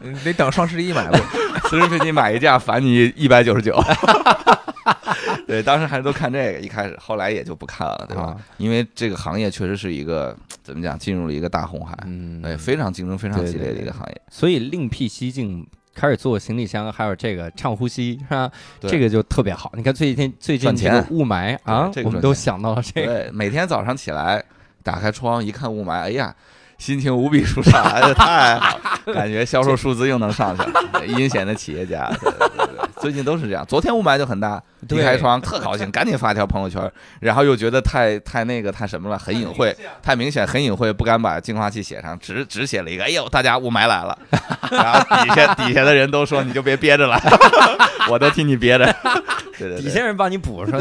[0.00, 1.18] 你得等双十一买吧。
[1.64, 3.80] 私人飞机买一架返你一百九十九。
[5.48, 8.22] 对，当时还是都看这个，一开始，后来也就不看了，对吧？
[8.24, 14.20] 啊因为这个行业确实是一个怎么讲，进入了一个大红海，嗯，对，非常竞争非常激烈的一个行业。
[14.30, 15.66] 所以另辟蹊径。
[15.94, 18.50] 开始做行李箱，还有这个畅呼吸，是吧？
[18.80, 19.70] 这个就特别好。
[19.76, 23.06] 你看最近最近赚这个雾霾啊，这个我们都想到了这个。
[23.08, 24.42] 对，每天早上起来
[24.82, 26.34] 打开窗一看雾霾，哎呀，
[26.78, 30.82] 心情无比舒畅，哎呀，太好了，感觉销售数字又能上去了。
[31.06, 33.62] 阴险的企业家，对对对对最近都是这样。
[33.66, 36.90] 昨天雾霾就很大，一对开窗特高兴， 赶紧发一条朋友圈，
[37.20, 44.18] 然后又觉得太太那个太什么了，很隐晦，太明显，很隐晦，不敢把净化器写上，只只写了一个，哎呦，大家雾霾来了。
[44.70, 47.20] 然后底下底下的人都说你就别憋着了，
[48.10, 48.84] 我都替你憋着。
[49.58, 50.80] 对对对，底下人帮你补上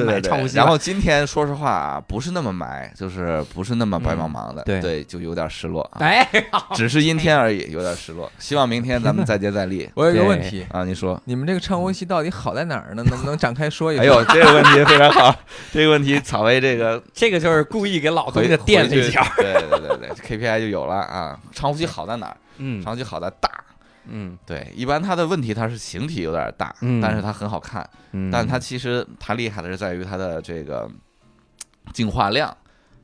[0.53, 6.27] 然后今天说实话啊，不是那么霾，就是不是那么白茫茫的，嗯对就有点失落啊，哎，
[6.73, 8.31] 只是阴天而已，有点失落。
[8.39, 10.83] 希望明天咱们再接再厉我有一个问题，啊！
[10.83, 13.03] 你说，你们这个唱呼吸到底好在哪儿呢？
[13.03, 14.01] 能不能展开说一说？
[14.01, 15.36] 哎呦，这个问题非常好，
[15.71, 21.39] 这个问题草薇这个这个就是故意给老东回家垫了一脚，对对对对， KPI 就有了啊。
[21.51, 22.38] 长呼吸好在哪儿？
[22.58, 23.49] 嗯长呼吸好在大，
[24.08, 27.88] 嗯对，一般它的问题它是形体有点大，嗯但是它很好看。
[28.12, 30.89] 嗯，但它其实它厉害的是在于它的这个
[31.93, 32.56] 净化量，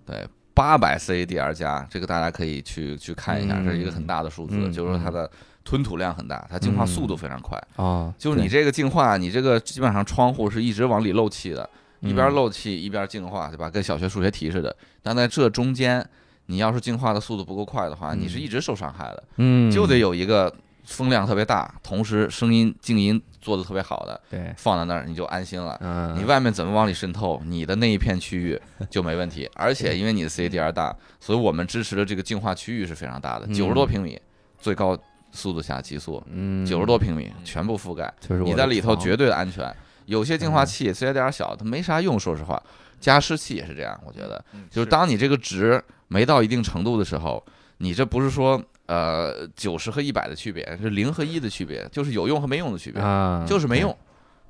[0.06, 5.30] 对，八百 CADR 加，这个大家可以去去看一下，嗯这是一个很大的数字，嗯就是说它的
[5.67, 7.62] 吞吐量很大，它净化速度非常快。
[7.75, 13.69] 哦，就是你这个净化，你这个基本上窗户是一直往里漏气的，一边漏气一边净化，对吧？
[13.69, 14.73] 跟小学数学题似的。
[15.03, 16.08] 但在这中间，
[16.45, 20.53] 你要是净化的速度不够快的话，嗯你是一直受伤害的，嗯，就得有一个
[20.86, 25.77] 风量特别大，同时声音静音做的特别好的对，放在那儿，你就安心了。
[25.82, 28.58] 嗯，你外面怎么往里渗透，你的那一片区域
[28.89, 29.49] 就没问题。
[29.56, 34.17] 而且因为你的 CADR 大，所以我们支持的这个净化区域是非常大的，嗯九十多平米，
[34.60, 34.97] 最高
[35.32, 39.74] 速度下极速，嗯九十多平米全部覆盖，就是你在里头绝对的安全。
[40.06, 42.62] 有些净化器虽然有点小，它没啥用，说实话。
[43.00, 47.44] 加湿器也是这样，我觉得，就是当你这个值没到一定程度的时候，
[47.78, 53.00] 你这不是说呃九十和一百的区别，是零和一的区别，就是有用和没用的区别。
[53.00, 53.96] 啊，就是没用。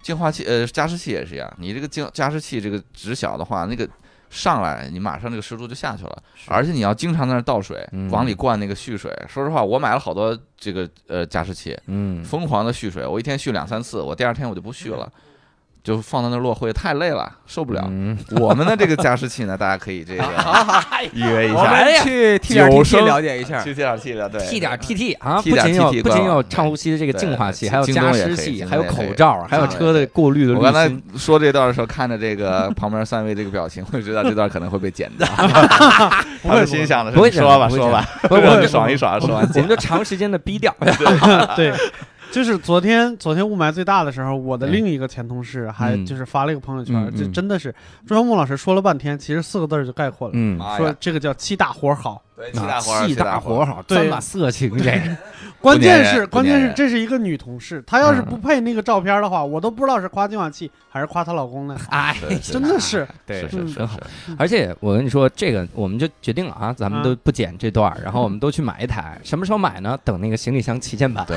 [0.02, 3.86] 净化器呃加湿器也是一样，你这个净加湿器这个值小的话，那个
[4.30, 8.10] 上来你马上这个湿度就下去了，而且你要经常在那儿倒水，嗯。
[8.12, 9.12] 往里灌那个蓄水。
[9.28, 15.12] 说实话，我买了好多这个呃加湿器，嗯，疯狂的蓄水，我一天蓄两三次，我第二天我就不蓄了。
[15.88, 17.82] 就放在那儿落灰，太累了，受不了。
[17.89, 20.23] 嗯 我们的这个加湿器呢，大家可以这个
[21.13, 23.63] 预约一下，我们去 T 点九 T 先了解一下。
[23.63, 30.91] 去 T 点 T 的，对 T 点 TT 啊，T 点不仅有不仅有畅呼吸的这个对净化器，对还有加湿器，还有口罩，还有车的过滤的我刚才。
[31.17, 35.26] 说这段的时候，看着这个旁边三位这个表情，我就知道这段可能会被剪掉。
[36.43, 39.76] 他们心想的是不会你说吧，说吧，我们爽一爽，说完剪我们。
[39.78, 40.76] 就长时间的逼掉。
[41.56, 41.73] 对，
[42.32, 47.74] 就是昨天昨天雾霾最大的时候，我的哎另一个前同事还嗯就是发了一个朋友圈，嗯嗯这真的是
[48.06, 52.22] 朱小木老师说了半天，其实四个字儿就概括了，嗯，说，这个叫七大活儿好。
[52.38, 55.17] 对，气大活儿，气气大活好，对专把色情 这个，
[55.60, 61.76] 关键是关键是这是一个女同事，她要是嗯不配那个照片的话，我都不知道是夸净化器还是夸她老公呢。
[61.89, 64.00] 哎，真的是， 对是是是真好。
[64.38, 69.19] 而且我跟你说，这个我们就决定了啊，咱们嗯都不剪这段，然后我们都去买一台。
[69.23, 69.97] 什么时候买呢？
[70.04, 71.26] 等那个行李箱旗舰版。
[71.26, 71.36] 对，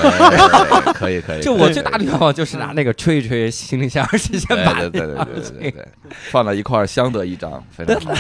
[0.93, 1.41] 可以可以。
[1.43, 5.89] 就我最大的愿望就是拿那个吹一吹行李箱旗舰对版，对对对对对对对，
[6.31, 8.13] 放到一块儿相得益彰，非常好。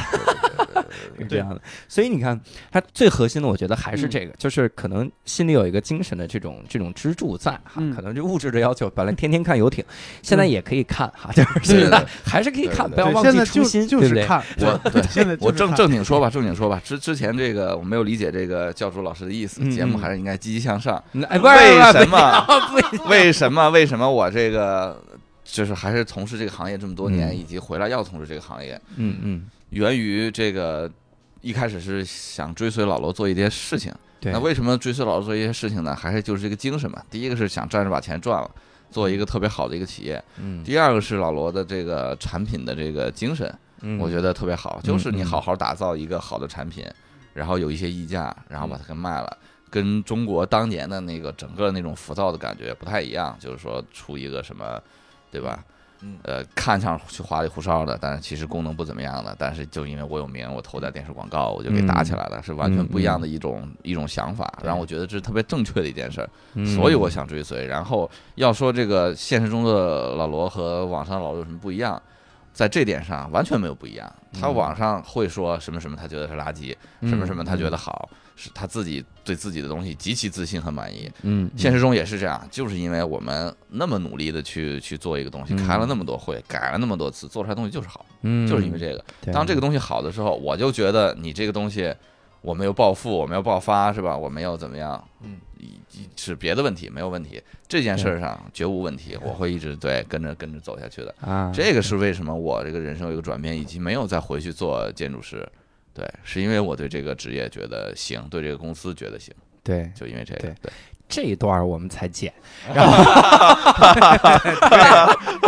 [1.19, 1.61] 是这样的。
[1.89, 2.39] 所以你看，
[2.71, 7.75] 它最核心的，我觉得还是嗯这个，就是可能心里有一个精神的这种这种支柱在哈。
[7.77, 9.85] 嗯可能就物质的要求，本来天天看游艇，
[10.23, 14.09] 现在也可以看哈， 就是现在还是可以看，对对不要忘记初心，对不对？
[14.09, 16.81] 就是看，我对现在我正正经说吧，正经说吧。
[16.85, 21.03] 之之前这个我没有理解这个教主老师的意思，嗯节目嗯还是应该积极向上。
[21.13, 22.47] 嗯哎，不是为什么？
[23.11, 23.71] 为什么？
[23.71, 25.03] 为什么我这个
[25.45, 30.91] 就是还是从事这个行业这么多年，嗯以及回来要从事这个行业，嗯嗯，源于这个
[31.41, 33.93] 一开始是想追随老罗做一些事情。
[34.21, 35.97] 对，那为什么追随老罗做一些事情呢？
[35.97, 37.03] 还是就是这个精神嘛。
[37.11, 38.51] 第一个是想站着把钱赚了，
[38.91, 46.85] 做一个特别好的一个企业；嗯第二个是老罗的这个产品的这个精神，嗯，我觉得特别好，就是你嗯好好打造一个好的产品，
[47.33, 49.39] 然后有一些溢价，然后把它给卖了。
[49.71, 54.83] 跟中国当年的那个整个那种浮躁的感觉不太一样，就是说出一个什么，
[55.31, 55.65] 对吧？
[56.03, 56.19] 嗯。
[56.23, 66.67] 呃，看上去花里胡哨的，但是其实功能不怎么样的，但是就因为我有名，我投在电视广告，我就给打起来了，是完全不一样的一种、一种想法，对让我觉得这是特别正确的一件事儿，嗯。
[66.67, 67.67] 所以我想追随。
[67.67, 72.01] 然后要说这个现实中的老罗和网上的老罗有什么不一样，
[72.53, 74.13] 在这点上完全没有不一样。
[74.33, 74.55] 他嗯。
[74.55, 81.09] 网上会说什么什么，他觉得是垃圾，什么什么他觉得好，是他自己对自己的东西极其自信和满意。
[81.23, 89.05] 嗯，嗯现实中也是这样，就是因为我们那么努力的去去做一个东西，嗯开了那么多会，改了那么多次，做出来东西就是好，嗯就是因为这个。
[89.33, 91.95] 当这个东西好的时候，我就觉得你这个东西，
[92.40, 94.16] 我没有暴富，我没有爆发，是吧？
[94.16, 95.37] 我没有怎么样，嗯，
[96.16, 97.40] 是别的问题，没有问题。
[97.69, 101.14] 这件事儿上绝无问题，我会一直对跟着跟着走下去的。
[101.21, 105.49] 啊，这个是为什么我这个人生有一个转变，以及没有再回去做建筑师，
[105.94, 110.40] 对，是因为我对这个职业觉得行，对这个公司觉得行，对，就因为这个。
[110.40, 110.72] 对对，
[111.09, 112.33] 这一段我们才剪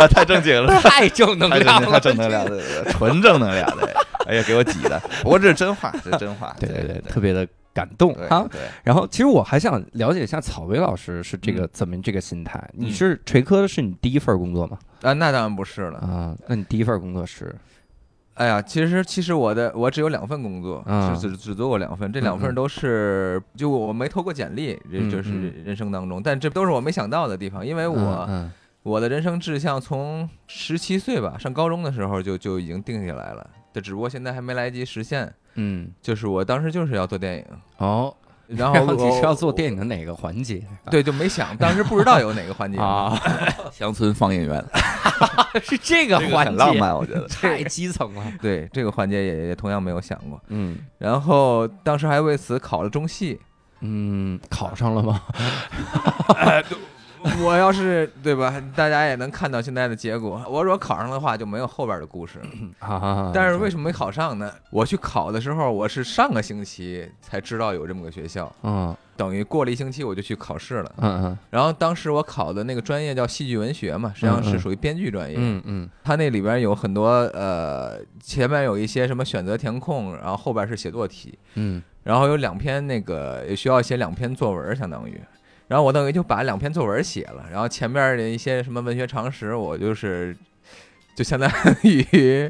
[0.09, 3.89] 太正经了，太正能量了，正能量的，对对纯正能量的。
[4.25, 4.99] 哎呀，给我挤的。
[5.21, 6.53] 不过这是真话，这是真话。
[6.59, 8.45] 对对对，特别的感动对啊。
[8.51, 8.59] 对。
[8.83, 12.61] 然后，其实我还想了解一下草薇老师是这个怎么这个心态？
[12.73, 14.77] 你是锤科是你第一份工作吗？
[15.01, 15.99] 啊，那当然不是了。
[15.99, 17.55] 啊，那你第一份工作是？
[18.35, 21.15] 哎呀，其实其实我的我只有两份工作，啊。
[21.15, 25.63] 只只只做过两份，这两份都是就我没投过简历，这嗯就是嗯。
[25.65, 28.51] 人生当中，但这都是我没想到的地方，因为我嗯。
[28.81, 35.33] 我的人生志向从十七岁吧上高中的时候就就已经定下来了，这只不过现在还没来得及实现。
[35.53, 35.89] 嗯。
[36.01, 37.45] 就是我当时就是要做电影，
[37.77, 38.13] 哦，
[38.55, 40.61] 然后你我是要做电影的哪个环节？
[40.91, 43.19] 对，就没想，当时不知道有哪个环节 啊，
[43.71, 44.63] 乡村放映员，
[45.63, 47.27] 是这个这个环节，很浪漫，我觉得。
[47.27, 48.23] 太基层了。
[48.41, 53.39] 对这个环节也也同样没有想过，嗯然后当时还为此考了中戏。
[53.85, 55.21] 嗯，考上了吗？
[57.43, 60.43] 我要是对吧，大家也能看到现在的结果。
[60.49, 62.45] 我如果考上的话，就没有后边的故事了。
[62.87, 64.51] 啊，但是为什么没考上呢？
[64.69, 70.91] 我去考的时候，我是上个星期才知道有这么个学校，嗯等于过了一星期我就去考试了。
[70.97, 75.35] 嗯嗯然后当时我考的那个专业叫戏剧文学嘛，实际上是属于编剧专业。
[75.37, 85.21] 嗯嗯它那里边有很多呃，前面有一些什么选择填空，然后后边是写作题，嗯然后有两篇那个也需要写两篇作文，相当于。
[85.67, 90.35] 然后我等于就把两篇作文写了，然后前面的一些什么文学常识，我就是
[91.15, 91.49] 就相当
[91.83, 92.49] 于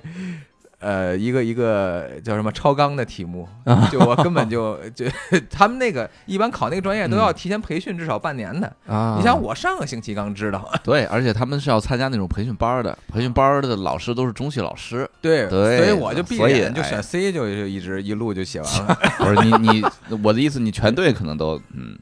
[0.84, 3.48] 呃一个一个叫什么超纲的题目，
[3.90, 5.06] 就我根本就 就
[5.50, 8.72] 他们那个一般考那个专业都要提前培训至少半年的。
[8.88, 15.10] 啊，你像我上个星期刚知道， 对，而且他们是要参加那种培训班的，培训班的老师都是中戏老师。
[15.22, 19.86] 对，对所以我就闭眼就选 C，就就一直一路就写完了不是你你，
[20.24, 21.98] 我的意思，你全队可能都嗯，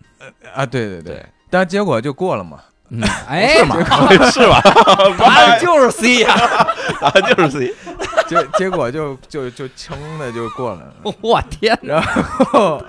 [0.54, 2.60] 啊，对对对对，但结果就过了嘛。
[2.94, 3.78] 嗯哎，是吗？
[4.30, 4.60] 是吧？
[5.18, 6.34] 答案就是 C 呀！
[7.00, 7.74] 啊，就是 C。
[8.32, 12.82] 结结果就就就撑的就过了， 我天，然后，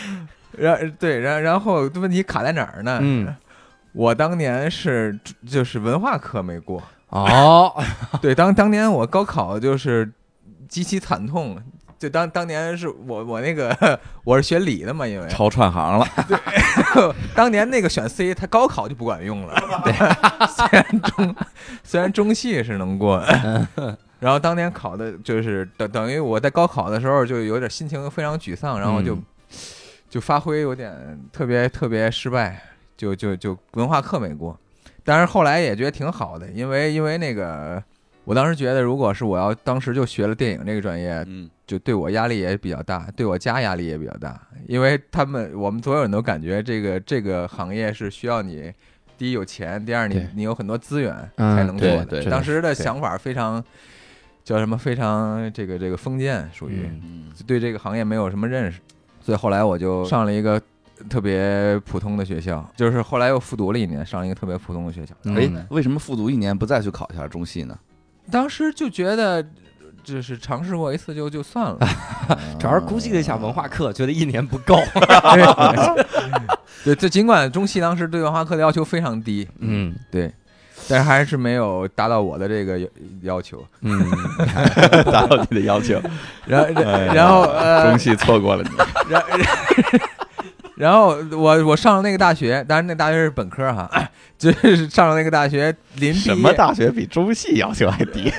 [0.52, 2.98] 然对，然然后问题卡在哪儿呢？
[3.00, 3.34] 嗯，
[3.92, 7.74] 我当年是就是文化课没过，哦，
[8.20, 10.12] 对，当当年我高考就是
[10.68, 11.58] 极其惨痛，
[11.98, 15.26] 就当当年是我我那个我是学理的嘛，因为。
[15.28, 16.38] 超串行了，对。
[17.34, 19.54] 当年那个选 C，他高考就不管用了。
[19.84, 19.92] 对，
[20.46, 21.36] 虽然中
[21.82, 23.24] 虽然中戏是能过，
[24.20, 29.22] 然后当年考的就是等等于我在高考的时候就有点心情非常沮丧，然后就、嗯
[30.10, 30.92] 就发挥有点
[31.32, 32.60] 特别特别失败，
[32.96, 34.58] 就就就文化课没过。
[35.04, 37.80] 但是后来也觉得挺好的，因为因为那个
[38.24, 48.72] 我当时觉得，如果是我要当时就学了电影这个专业，嗯，就对我压力也比较大，对我家压力也比较大，因为他们我们所有人都感觉这个这个行业是需要你，
[49.16, 52.24] 第一有钱，第二你你有很多资源嗯才能做的。
[52.24, 53.64] 当时的想法非常
[54.50, 54.76] 叫什么？
[54.76, 56.88] 非常这个这个封建，属于、
[57.46, 58.80] 对这个行业没有什么认识，
[59.20, 60.60] 所以后来我就上了一个。
[61.08, 65.14] 特别普通的学校，就是后来又复读了一年，上了一个特别普通的学校。
[65.24, 67.74] 嗯哎，为什么复读一年不再去考一下中戏呢？
[68.30, 69.42] 当时就觉得，
[70.04, 71.78] 就是尝试过一次就就算了。
[72.60, 74.78] 主要是估计了一下文化课，觉得一年不够。
[76.84, 80.30] 对，就尽管中戏当时对文化课的要求非常低，嗯对，
[80.88, 82.86] 但是还是没有达到我的这个要
[83.22, 83.64] 要求。
[83.82, 83.98] 嗯，
[85.10, 86.00] 达到你的要求，
[86.46, 86.82] 然后，
[87.14, 88.70] 然后呃中，戏错过了你。
[89.08, 89.22] 然
[90.76, 93.90] 然后我我上了那个大学，当然那大学是本科哈，
[94.38, 98.32] 就是上了那个大学，临什么大学比中戏要求还低？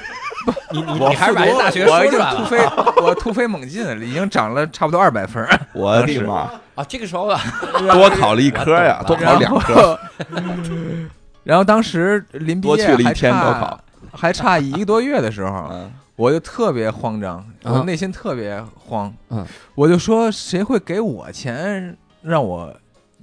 [0.71, 2.57] 你你你还是把这大学说出来了突飞，
[3.03, 5.47] 我突飞猛进，已经涨了差不多二百分。
[5.71, 6.49] 我的妈！
[6.73, 6.83] 啊！
[6.89, 7.39] 这个时候啊，
[7.91, 9.99] 多考了一科呀，多考两科，后，
[11.43, 13.79] 然后当时临毕业还去了一天差高考，
[14.13, 22.73] 还差一个多月的时候， 嗯，我就特别慌张，啊我内心特别慌，嗯，我就说谁会给我钱让我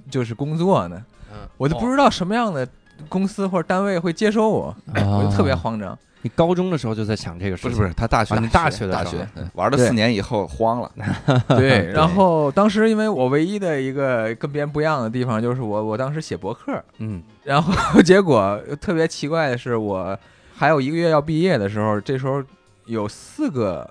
[0.09, 1.01] 就是工作呢？
[1.31, 1.37] 嗯。
[1.57, 2.67] 我就不知道什么样的
[3.07, 5.97] 公司或者单位会接收我，我就特别慌张。
[6.21, 9.49] 你高中的时候就在想这个事情，不是不是，他大学啊你大学的大学嗯。
[9.53, 10.91] 玩了四年以后慌了，
[11.47, 17.73] 对，然后当时因为我唯一的一个跟别人不一样的地方就是我我当时写博客，嗯然后
[18.03, 20.15] 结果特别奇怪的是，我
[20.55, 22.43] 还有一个月要毕业的时候，这时候
[22.85, 23.89] 有四个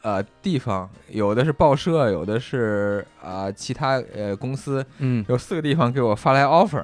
[0.00, 6.82] 呃地方，有的是报社，有的是啊、其他呃公司，嗯有四个地方给我发来 offer，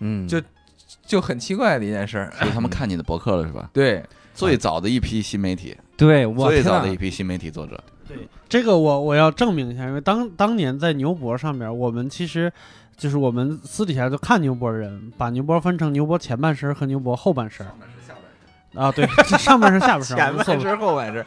[0.00, 0.40] 嗯，就
[1.04, 2.32] 就很奇怪的一件事儿。
[2.38, 3.68] 所以他们看你的博客了是吧？
[3.74, 7.78] 对最早的一批新媒体， 对我最早的一批新媒体作者，
[8.08, 8.16] 对，
[8.48, 12.50] 这个我我要证明一下，因为当当年在牛博上面，我们其实
[12.96, 17.66] 就是我们私底下就看牛博人，把牛博分成牛博前半身和牛博后半身。
[18.74, 19.06] 啊，对，
[19.38, 20.34] 上半身下半身 前。
[20.34, 21.26] 半身后半身，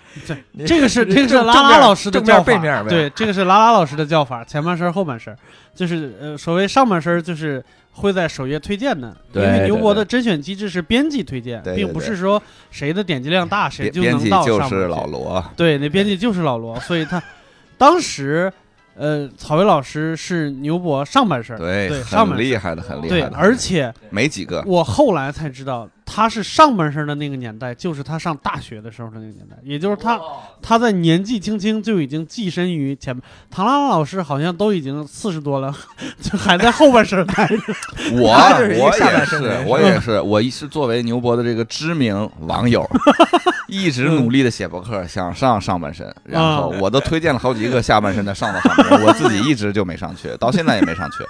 [0.57, 2.89] 对这个是你这个拉拉老师的叫法，面背面呗。
[2.89, 5.37] 对，这个是拉拉老师的叫法，前半身后半身，
[5.75, 12.41] 就是呃，所谓上半身就是会在首页推荐的，因为牛博的甄选机制是编辑推荐，并不是说
[12.71, 17.21] 谁的点击量大谁编编就能到辑就是上面去老罗，对，那编辑就是老罗，所以他
[17.77, 18.51] 当时，
[18.97, 24.63] 呃，草莓老师是牛博上半身，对，对上很半身，厉害的，很厉对，害的，而且没几个。
[24.65, 30.17] 我后来才知道，他是上半身的那个年代，就是他上大学的时候的那个年代，也就是他
[30.61, 33.21] 他在年纪轻轻就已经跻身于前面。
[33.51, 35.75] 唐拉拉老师好像都已经四十多了，
[36.21, 37.57] 就还在后半身待着。
[38.15, 42.89] 我 他就是一个我下也是半身的人，我也是，我一是作为牛博的这个知名网友，
[43.69, 51.23] 一直努力的写博客，想上上半身，然后我都推荐了好几个下半身的上到上半身，我自己一直就没上去，到现在也没上去，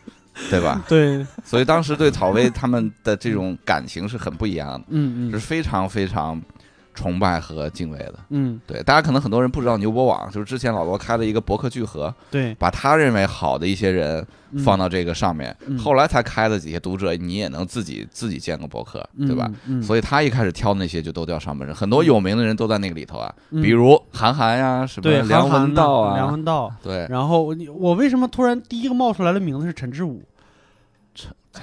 [0.50, 0.82] 对吧？
[0.88, 6.40] 对，所以当时对草薇他们的这种感情是很不一样的，嗯嗯是非常非常
[7.00, 8.14] 崇拜和敬畏的。
[8.28, 19.50] 嗯，对，大家可能很多人不知道牛博网，就是之前老罗开的一个博客聚合，对，把他认为好的一些人嗯放到这个上面，嗯后来才开的几些读者，你也能自己自己建个博客，对吧？？
[19.66, 26.70] 嗯，所以他一开始挑的那些就都叫上半身，很多有名的人都在那个里头啊，嗯比如韩寒呀，什么梁文道啊梁啊，文道。
[26.82, 30.22] 对，然后我为什么突然第一个冒出来的名字是陈志武？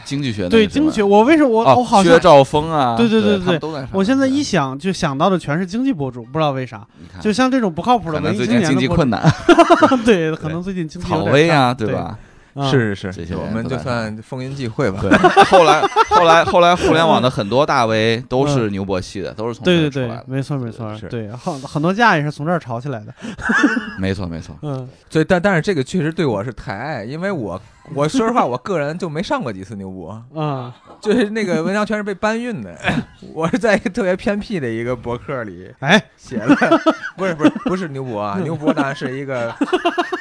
[0.03, 3.87] 经济学那对，经济学，我为什么我我哦，好像薛兆丰啊，对对对对。
[3.91, 11.93] 我现在一想就想到的全是经济博主，不知道为啥，你看，就像这种不靠谱的可能文艺最近经济青年的博主困难， 对，可能最近经济有点 草薇呀，差对？
[11.93, 12.17] 吧？
[12.55, 14.97] 啊是是是，这些我们就算风云际会吧。
[14.99, 15.11] 对，
[15.45, 15.79] 后来
[16.09, 23.13] 后来后来，互联网的很多大 V 都是牛博系的，都是从对对对没错没错，是对，很很多架也是从这儿炒起来的。
[23.99, 24.55] 没错没 错。
[24.63, 27.61] 嗯所以但但是这个确实对我是抬爱，因为我
[27.93, 32.77] 我说实话，我个人就没上过几次牛博，嗯就是那个文章全是被搬运的。
[33.33, 36.47] 我是在一个特别偏僻的一个博客里哎，写的，
[37.15, 39.51] 不是不是不是牛博啊，牛博当然是一个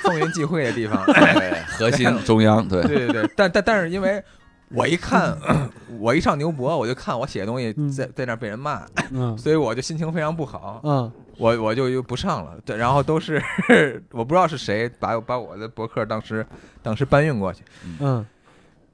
[0.02, 1.04] 风云际会的地方。
[1.06, 4.22] 对，核心中央，对，对对对，但但但是因为
[4.70, 5.36] 我一看，
[5.98, 12.56] 我一上牛博，我就看我写的东西嗯在在那被人骂，嗯所以我就心情非常不好，嗯我我就又不上了。
[12.64, 13.42] 对，然后都是
[14.12, 16.44] 我不知道是谁把把我的博客当时
[16.82, 17.62] 当时搬运过去，
[18.00, 18.24] 嗯。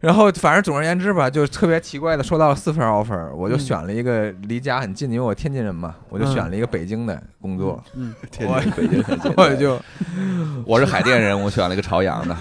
[0.01, 3.59] 然后反正总而言之吧，就特别奇怪的收到了四份 offer，我就嗯。
[3.61, 6.35] 选了一个离家很近的，因为我天津人嘛，我就嗯。
[6.35, 9.81] 选了一个北京的工作，嗯我 天津北京很近 我就
[10.67, 12.37] 我是海淀人，我选了一个朝阳的，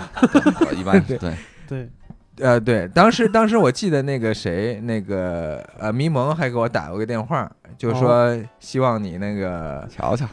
[0.75, 1.17] 一般对。
[1.19, 1.33] 对，
[1.67, 1.89] 对，
[2.37, 10.25] 呃，对，当时当时我记得那个谁，那个呃，迷蒙还给我打过个电话，就说希望你那个瞧瞧，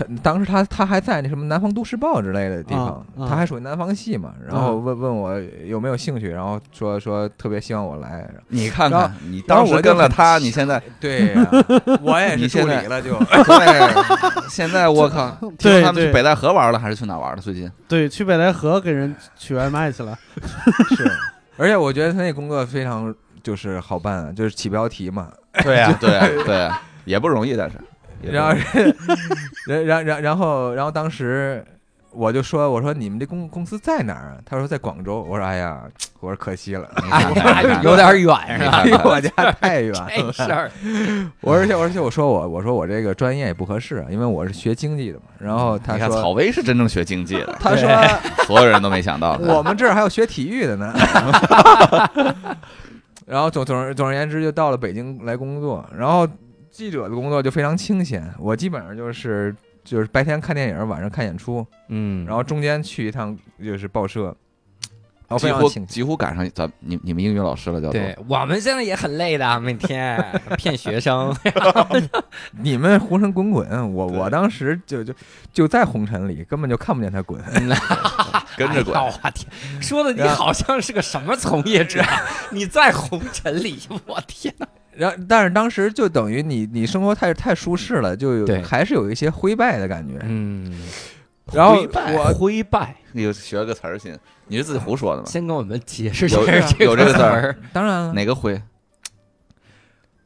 [0.00, 11.50] 他当时他他还在那什么南方都市报之类的地方，啊啊他还属于南方系嘛，然后问问我有没有兴趣，然后说说特别希望我来，你看看，你当时跟了他，你现在对呀、
[12.02, 17.42] 我也是助你现在理了就，对，现在我靠， 听说他们去北戴河玩了，还是去哪玩了？
[17.42, 20.18] 最近 对，去北戴河给人取外卖去了。
[20.96, 21.10] 是，
[21.56, 25.28] 而且我觉得他那工作非常就是好办啊，就是起标题嘛，
[25.62, 27.76] 对呀，对呀，对呀，也不容易，但是，
[28.22, 28.52] 然后
[29.66, 31.64] 然然然然后然后当时
[32.12, 34.38] 我就说我说你们这公公司在哪儿啊？
[34.44, 35.22] 他说在广州。
[35.22, 35.82] 我说哎呀，
[36.18, 36.88] 我说可惜了，
[37.82, 38.82] 有点远是吧？
[38.84, 40.08] 离我家太远了。
[40.16, 40.70] 这事儿，
[41.40, 45.24] 我而且而且我说我我说我这个专业也不合适啊，因为我是学经济的嘛。
[45.38, 47.88] 然后他你看草说薇是真正学经济的，他说
[48.44, 49.38] 所有人都没想到。
[49.40, 50.92] 我们这儿还有学体育的呢。
[53.26, 56.26] 然后总总而总而言之就到了北京来工作，然后
[56.80, 59.54] 记者的工作就非常清闲，我基本上就是
[59.84, 64.34] 就是白天看电影，晚上看演出，嗯，然后中间去一趟就是报社，
[65.28, 70.18] 然后几乎非常清几乎赶上咱你你们英语老师了，叫做对我们现在也很累的，每天
[70.56, 71.36] 骗学生。
[72.62, 75.12] 你们红尘滚滚，我我当时就就
[75.52, 77.38] 就在红尘里，根本就看不见他滚。
[78.56, 79.04] 跟着滚哎。
[79.04, 79.46] 呀我天，
[79.82, 82.02] 说的你好像是个什么从业者？
[82.50, 84.66] 你在红尘里，我天哪！
[84.96, 90.16] 然后，但是当时就等于你你生活太太舒适了，就有对还是有一些灰败的感觉。
[90.22, 90.72] 嗯，
[91.52, 94.18] 然后灰败我灰败，你又学了个词儿先，
[94.48, 95.28] 你是自己胡说的吗？
[95.28, 97.56] 先跟我们解释有解释有这个字儿儿。
[97.72, 98.60] 当然了哪个灰？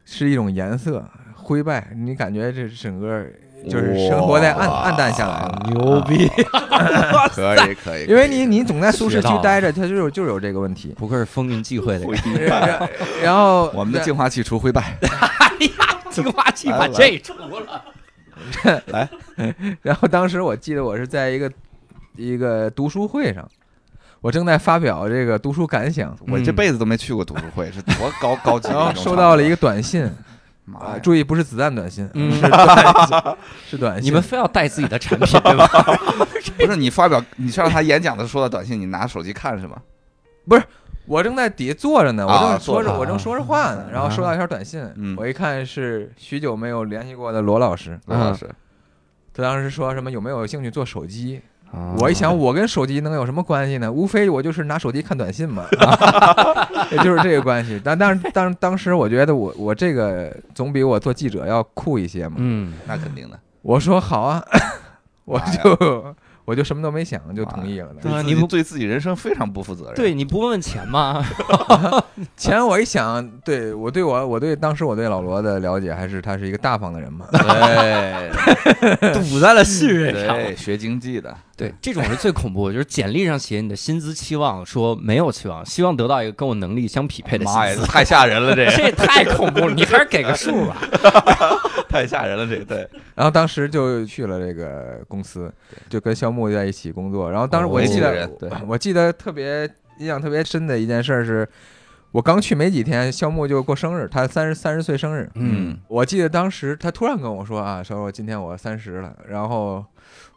[0.04, 3.26] 是一种颜色，灰败，你感觉这整个
[3.68, 5.62] 就是生活在暗暗淡下来了。
[5.70, 6.28] 牛逼！
[7.34, 10.94] 可以可以，因为你你总在舒适区待着，它就有就有这个问题。
[10.98, 12.90] 不愧是风云际会的人， 然
[13.22, 14.96] 然后我们的净化器除灰败，
[16.10, 17.82] 净化器把这除了。
[18.86, 19.08] 来，
[19.80, 21.50] 然后当时我记得我是在一个
[22.16, 23.48] 一个读书会上，
[24.20, 28.84] 我正在发表这个读书感想，我这辈子都没去过读书会，是多高高级的然。
[28.84, 30.10] 后收到了一个短信，
[30.72, 33.36] 啊，妈呀，注意不是子弹短信，嗯是短信，
[33.68, 34.04] 是短信。
[34.04, 35.66] 你们非要带自己的产品对吧？
[36.58, 39.76] 不是你发表，你是让他演讲的时候收到短信，你拿手机看是吗？
[40.48, 40.62] 不是
[41.06, 48.48] 我正在底下坐着呢，我啊正说着，我正说着话呢，然后收到一条短信嗯，我一看是许久没有联系过的罗老师，罗老师，
[49.34, 51.42] 他当时说什么有没有兴趣做手机？
[51.72, 53.90] 啊我一想，我跟手机能有什么关系呢？
[53.90, 55.64] 无非我就是拿手机看短信嘛，
[56.90, 57.80] 也就是这个关系。
[57.82, 62.36] 但当当当时我觉得我我这个总比我做记者要酷一些嘛。
[62.38, 64.44] 嗯，那肯定的，我说好啊，
[65.24, 67.88] 我就我就什么都没想就同意了。
[68.02, 69.94] 对啊你不对自己人生非常不负责任。
[69.94, 71.24] 对，你不问问钱吗？
[72.36, 77.26] 钱我一想，对我对我我对当时我对老罗的了解还是他是一个大方的人嘛。
[77.32, 80.36] 对赌在了信任上。
[80.36, 87.86] 对，学经济的，对，这种是最恐怖的，就是简历上写你的薪资期望，说没有期望，希望得到一个跟我能力相匹配的薪妈呀，资。
[87.86, 90.76] 太吓人了，这这也太恐怖了，你还是给个数吧。
[91.88, 92.88] 太吓人了，这个对。
[93.14, 95.52] 然后当时就去了这个公司，
[95.88, 97.30] 就跟肖木在一起工作。
[97.30, 98.30] 然后当时哦我记得，
[98.66, 99.68] 我记得特别
[100.00, 101.48] 印象特别深的一件事儿是，
[102.10, 105.30] 我刚去没几天，肖木就过生日，他三十三十岁生日。
[105.36, 109.84] 嗯，我记得当时他突然跟我说啊，说我今天我三十了，然后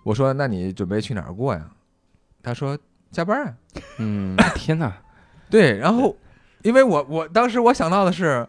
[0.07, 1.59] 我说那你准备去哪儿过呀？
[2.41, 2.77] 他说
[3.11, 3.53] 加班啊。
[3.97, 4.93] 嗯， 天哪，
[5.49, 6.15] 对，然后
[6.61, 8.47] 因为我我当时我想到的是，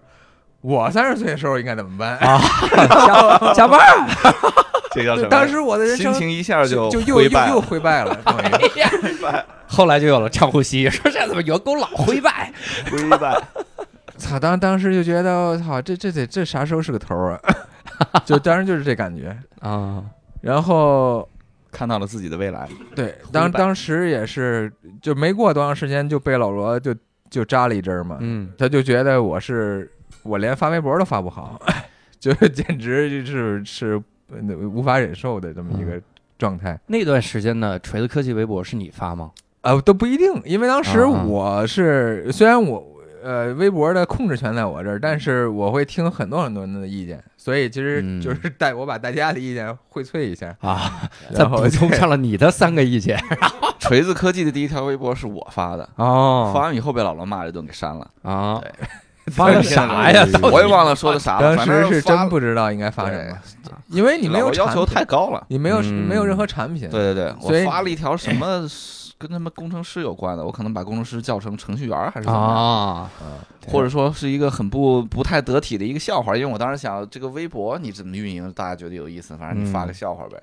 [0.60, 2.38] 我三十岁的时候应该怎么办啊？
[2.70, 4.06] 加加班儿，
[4.92, 5.28] 这叫什么？
[5.28, 7.50] 当时我的人生心情一下就就又又灰败了。
[7.50, 12.52] 又灰败了，等于后来就有了唱呼吸，说这怎么员工老灰败？
[12.88, 13.36] 灰败，
[14.16, 14.38] 操！
[14.38, 18.22] 当当时就觉得我操，这这得这啥时候是个头儿啊？
[18.24, 19.36] 就当时就是这感觉。
[19.60, 20.04] 啊，
[20.40, 21.28] 然后
[21.70, 22.68] 看到了自己的未来。
[22.94, 26.94] 对， 当当时也是就没过多长时间就被老罗就
[27.30, 29.90] 就扎了一针儿嘛，嗯，他就觉得我是
[30.22, 31.60] 我连发微博都发不好，
[32.18, 36.00] 就简直就是是呃无法忍受的这么一个
[36.38, 36.78] 状态。
[36.86, 39.30] 那段时间呢，锤子科技微博是你发吗？
[39.62, 48.20] 呃，都不一定，因为当时我是虽然我呃微博的控制权在我这儿，但是我会听很多很多人的意见，所以其实嗯。
[48.20, 53.18] 就是带我把大家的意见荟萃一下，啊，再然后补充上了你的三个意见。
[53.78, 55.88] 锤子科技的第一条微博是我发的。
[55.96, 58.06] 哦，发哦完以后被老罗骂了一顿，给删了。
[58.22, 58.60] 啊。
[58.60, 58.72] 对，
[59.32, 60.26] 发的啥呀？
[60.42, 63.38] 我也忘了说的啥了，当时是真不知道应该发什么，
[63.88, 65.44] 因为你没有要求太高了。
[65.48, 66.08] 你没有嗯。
[66.08, 68.66] 没有任何产品，对对对，我所以发了一条什么
[69.18, 73.10] 跟他们工程师有关的，我可能把工程师叫成程序员儿还是怎么样，啊，
[73.66, 80.40] 或者说是一个很不不太得体的一个笑话，因为我当时想这个微博你怎么运营，大家觉得有意思，反正你发个笑话呗。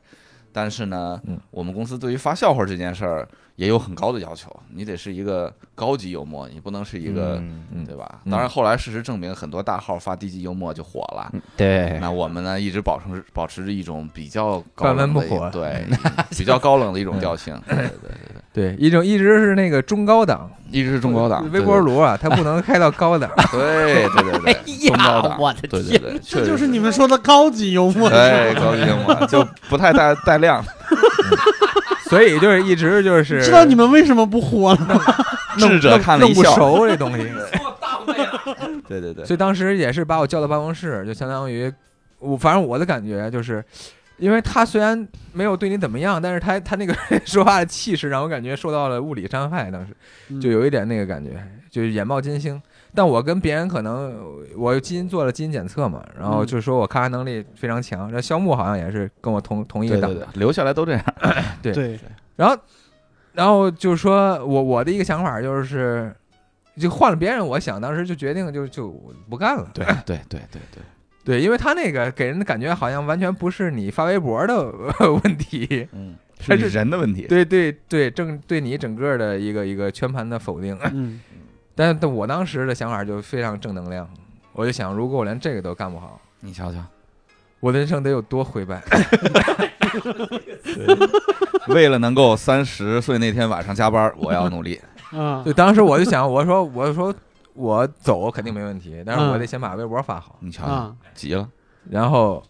[0.52, 7.36] 但是呢，嗯我们公司对于发笑话这件事儿也有很高的要求，你得是一个高级幽默，你不能是一个，
[7.74, 8.22] 嗯对吧？
[8.24, 11.30] 嗯当然，后来事实证明，很多大号发低级幽默就火了。
[11.58, 15.86] 对，那我们呢，一直保持保持着一种比较高冷的不火对，
[16.38, 17.54] 比较高冷的一种调性。
[17.68, 18.12] 对对对
[18.56, 28.10] 对对，一种一直是那个中高档，一直是中高档微波炉啊，它不能开到高档， 对对对 对中高，档，我的对对，对，这就是你们说的高级幽默。
[28.10, 30.64] 对高级幽默，就不太带带量。
[32.08, 35.02] 所以就是一直就是知道你们为什么不火了？
[35.58, 37.24] 智者看了弄不一笑，熟这东西，
[38.88, 41.72] 对对对，所以当时也是把我叫到办公室，就相当于
[42.20, 43.64] 我，反正我的感觉就是，
[44.18, 46.94] 因为他虽然没有对你怎么样，但是他他那个
[47.26, 49.96] 说话的气势让我感觉受到了物理伤害，当时
[50.40, 51.32] 就有一点那个感觉，
[51.70, 52.62] 就是眼冒金星。
[52.94, 54.16] 但我跟别人可能
[54.56, 58.10] 我基因做了基因检测嘛，然后嗯就说我抗压能力非常强。
[58.12, 61.04] 那肖木好像也是跟我同同一个档的，对对对，留下来都这样。
[61.62, 62.00] 对，
[62.38, 62.58] 然后
[63.34, 66.14] 然后就是说我我的一个想法就是。
[66.78, 68.90] 就换了别人，我想当时就决定就就
[69.30, 69.66] 不干了。
[69.74, 70.84] 对对对对对，
[71.26, 74.72] 对，因为他那个给人的感觉好像完全不是你发微博的
[75.24, 77.26] 问题，嗯，是人的问题。
[77.28, 80.78] 对对对，正对你整个的一个一个全盘的否定。
[80.94, 81.20] 嗯，
[81.74, 84.08] 但但我当时的想法就非常正能量，
[84.54, 86.78] 我就想，如果我连这个都干不好，你瞧瞧，
[87.60, 88.80] 我的人生得有多灰败？
[91.70, 94.80] 为了能够三十岁那天晚上加班，我要努力。
[95.12, 97.14] 啊对，，当时我就想，我说我说
[97.56, 100.38] 我走肯定没问题，但是我得先把微博发好。
[100.42, 101.50] 你瞧急了。
[101.90, 102.44] 然后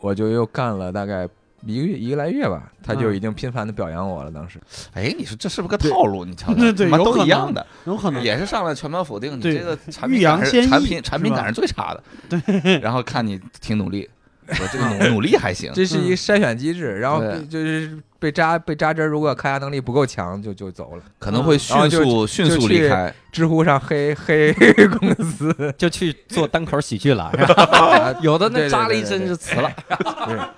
[0.00, 1.28] 我就又干了大概
[1.66, 4.30] 一个月一个来月吧，他就嗯已经频繁的表扬我了。
[4.30, 4.60] 当时
[4.94, 6.24] 哎，你说这是不是个套路？
[6.24, 8.22] 你瞧瞧， 对对都一样的，有可能。
[8.22, 9.36] 也是上来全盘否定。
[9.36, 12.02] 你这个产品产品产品是吧感是最差的。
[12.28, 14.08] 对，然后看你挺努力，
[14.48, 21.02] 我这个努努力还行，这是一个筛选机制，然后就是被扎被扎针，如果抗压能力不够强，就就走了。
[21.18, 23.12] 可能会迅速迅速离开。
[23.30, 24.52] 知乎上黑黑
[24.98, 27.30] 公司，就去做单口喜剧了，
[28.22, 29.70] 有的那扎了一针就辞了。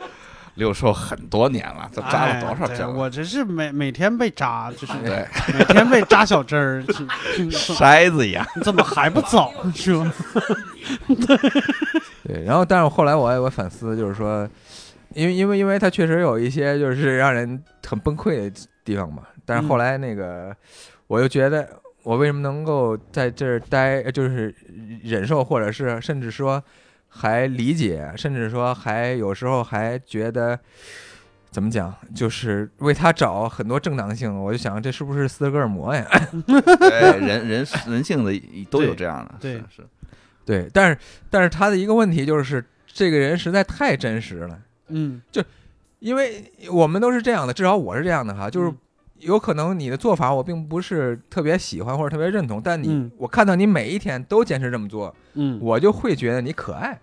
[0.55, 2.93] 对六兽很多年了，都扎了多少针了？
[2.93, 5.27] 我这是每每天被扎，就是对，
[5.59, 6.83] 每天被扎小针儿，
[7.51, 8.47] 筛子一样。
[8.57, 9.53] 你怎么还不走？
[9.75, 10.13] 是吗？
[12.25, 14.49] 对，然后但是后来我也我反思，就是说，
[15.15, 19.23] 因为因为因为他确实有一些就是让人很崩溃的地方嘛。
[19.47, 20.55] 但是后来那个，
[21.07, 21.69] 我又觉得
[22.03, 24.55] 我为什么能够在这儿待，就是
[25.03, 26.63] 忍受，或者是甚至说
[27.11, 30.59] 还理解，甚至说还有时候还觉得。
[31.53, 31.93] 怎么讲？
[32.15, 36.07] 就是为他找很多正当性，我就想这是不是斯德哥尔摩呀？
[36.47, 38.33] 对，人人人性的
[38.71, 39.87] 都有这样的，对是是，
[40.45, 40.97] 对，但是
[41.29, 44.61] 但是他的一个问题就是，这个人实在太真实了。
[44.91, 45.43] 嗯就
[45.99, 48.77] 因为我们都是这样的，至少我是这样的哈，就是嗯
[49.21, 56.99] 有可能你的做法我并不是特别喜欢或者特别认同，但你、嗯我看到你每一天都坚持这么做，嗯，我就会觉得你可爱，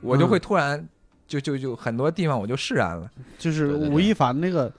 [0.00, 0.88] 我就嗯会突然
[1.26, 3.10] 就就就很多地方我就释然了。
[3.38, 4.72] 就是吴亦凡那个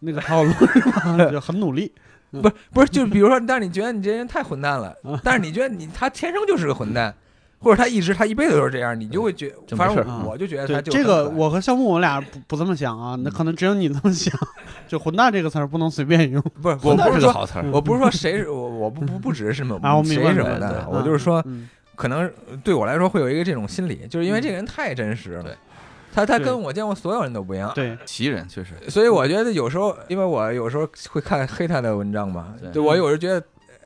[0.00, 0.52] 那个套路？
[1.30, 1.92] 就很努力。
[2.30, 7.14] 不是不是，就比如说，但是你觉得你这人太混蛋了啊，但是你觉得你他天生就是个混蛋，
[7.64, 14.32] 或者他一直他一辈子都是这样，你就会觉反正我就觉得他就这个，我和肖木我们俩不不这么想啊，那嗯可能只有你这么想。
[14.86, 16.40] 就“混蛋”这个词儿不能随便用。
[16.60, 17.64] 不是我混蛋不是说是个好词儿。
[17.72, 22.30] 我不是说谁 是我我不不不只是什么啊谁什么的，我就是说嗯可能
[22.62, 25.56] 对我来说会有一个这种心理，就是因为这个人太真实了对，
[26.12, 33.42] 他他跟我见过所有人都不一样，对，奇人确实，所以我觉得有时候，因为我有时候会看黑他的文章嘛，对对我有时候觉得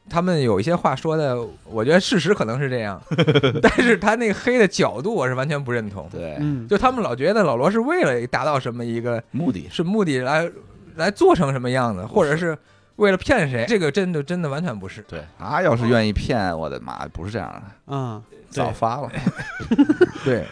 [0.09, 3.01] 他们有一些话说的，我觉得事实可能是这样，
[3.63, 9.69] 但是他那个黑的角度我是完全不认同，对，嗯，就他们老觉得老罗是为了达到什么一个目的。
[9.71, 10.51] 是目的来
[10.97, 12.57] 来做成什么样子，或者是
[12.97, 15.03] 为了骗谁，这个真的真的完全不是。
[15.03, 19.11] 对他要是愿意骗，我的妈，不是这样的，嗯，早发了。
[20.25, 20.45] 对，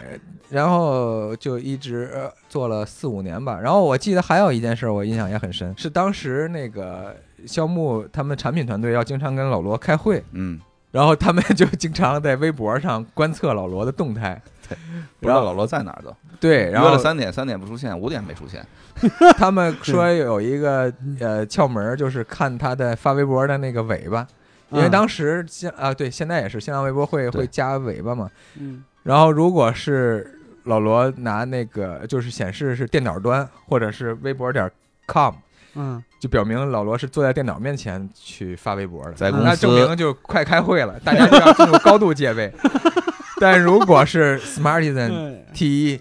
[0.49, 3.59] 然后就一直呃做了四五年吧。
[3.61, 7.13] 然后我记得还有一件事，我印象也很深，是当时那个
[7.45, 10.59] 肖木他们产品团队要经常跟老罗开会，嗯，
[10.91, 14.41] 然后他们就经常在微博上观测老罗的动态。
[14.69, 14.77] 对
[15.21, 16.13] 不知道老罗在哪儿都。
[16.41, 18.65] 对，然后约了三点，三点不出现，五点没出现。
[19.37, 24.27] 他们说有一个呃窍门，就是看他的发微博的那个尾巴，
[24.69, 28.29] 因为嗯当时新啊对，现在也是新浪微博会会加尾巴嘛。
[28.59, 34.69] 嗯然后如果是老罗拿那个就是显示是电脑端或者是微博点
[35.07, 35.33] com，
[35.75, 42.51] 嗯就表明老罗是坐在电脑面前去发微博的，在公司那证明就快开会了， 大家就要进入高度戒备。
[43.39, 45.99] 但如果是 Smartisan T 一，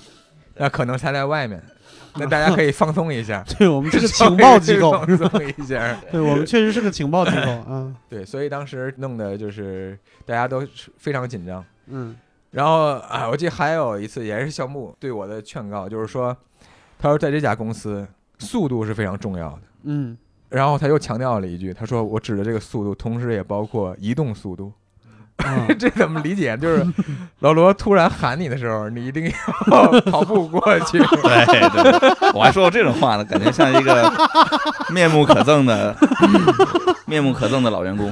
[0.57, 1.63] 那可能才在外面，
[2.17, 3.45] 那大家可以放松一下。
[3.59, 5.97] 对，我们是个情报机构，放松一下。
[6.11, 7.95] 对我们确实是个情报机构啊。
[8.09, 11.63] 对，所以当时弄的就是大家都非常紧张。
[11.89, 12.17] 嗯
[12.53, 16.35] 然后啊，我记得还有一次也是项目对我的劝告，就是说，
[16.99, 18.07] 他说在这家公司
[18.39, 19.59] 速度是非常重要的。
[19.87, 20.17] 嗯
[20.49, 24.73] 然后他又强调了一句，他说我指的这个速度，同时也包括移动速度。
[25.45, 26.57] 嗯 这怎么理解？
[26.57, 26.87] 就是
[27.41, 29.31] 老罗突然喊你的时候，你一定
[29.71, 30.99] 要跑步过去。
[31.21, 34.11] 对对，我还说过这种话呢，感觉像一个
[34.91, 35.95] 面目可憎的
[37.07, 38.11] 面目可憎的老员工，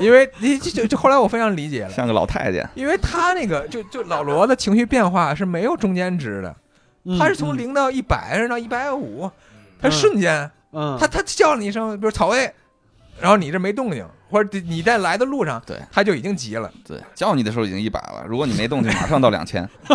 [0.00, 2.66] 因为你就就就后来我非常理解了，像个老太监。
[2.74, 6.56] 因为他那个就就老罗的情绪变化是没有中间值的，
[7.04, 9.30] 嗯他是从零到一百到一百五，
[9.78, 12.50] 他瞬间，嗯，他他叫你一声，比如曹魏，
[13.20, 16.70] 然后你这没动静，或者你在来的路上，对他就已经急了。
[16.86, 19.68] 对，叫你的时候已经一百了，如果你没动静，马上到两千。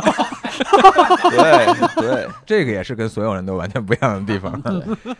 [1.29, 4.61] 对对， 这个也是跟所有人都完全不一样的地方。
[4.61, 5.15] 对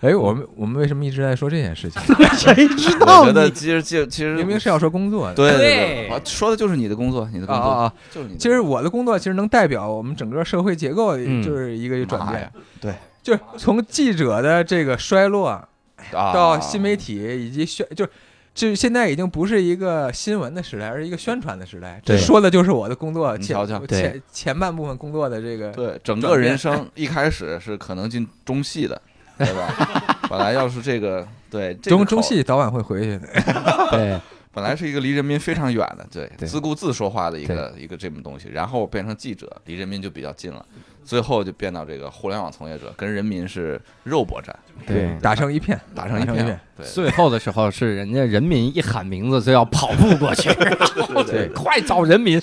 [0.10, 2.02] 哎，我们我们为什么一直在说这件事情？
[2.36, 3.28] 谁知道你？
[3.28, 5.34] 觉得其实其实其实明明是要说工作的。
[5.34, 7.90] 对对对啊说的就是你的工作，你的工作啊！
[8.10, 8.38] 就是你的。
[8.38, 12.52] 其实我的工作其实能代表我们整个社会结构，嗯就是一个转变。
[12.82, 12.92] 对，
[13.24, 15.68] 就是从记者的这个衰落啊。
[16.12, 18.10] 到新媒体以及宣，就是
[18.52, 21.98] 就现在已经不是一个新闻的时代，而是一个宣传的时代。
[22.04, 29.00] 这说的就是我的工作瞧瞧前前半部分工作的这个对整个人生一开始是可能进中戏的，
[29.38, 29.72] 对吧？
[30.28, 33.26] 本来要是这个对这个中中戏早晚会回去的。
[33.90, 34.20] 对，
[34.52, 40.64] 本来是一个离人民非常远的，对，对自顾自说话的一个一个这么东西，然后变成记者，离人民就比较近了，
[41.04, 45.16] 最后就变到这个互联网从业者跟人民是肉搏战，对。
[45.20, 46.86] 打成一片，打成一片一片。，对。
[46.86, 50.48] 最后的时候是人家人民一喊名字就要跑步过去，
[51.30, 52.40] 对快找人民！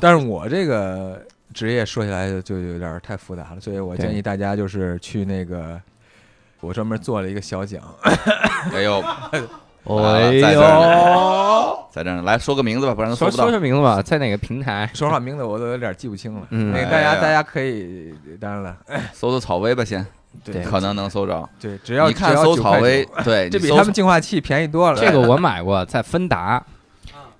[0.00, 1.22] 但是我这个
[1.54, 5.80] 职业说起来就就有点太复杂了，所以我建议大家就是去那个，
[6.60, 7.82] 我专门做了一个小奖，
[8.72, 9.02] 哎呦，
[9.96, 13.36] 哎在这儿呦，在这儿来说个名字吧，不然搜不到。
[13.44, 14.88] 说说说名字吧，在哪个平台？
[14.94, 16.46] 说实话名字我都有点记不清了。
[16.50, 18.76] 嗯那个大家大家可以，当然了，
[19.12, 20.04] 搜搜草薇吧，先
[20.44, 21.48] 对可能能搜着。
[21.60, 25.00] 对，只要你看搜草薇薇，， 对，这比他们净化器便宜多了。
[25.00, 26.62] 这个我买过，在芬达。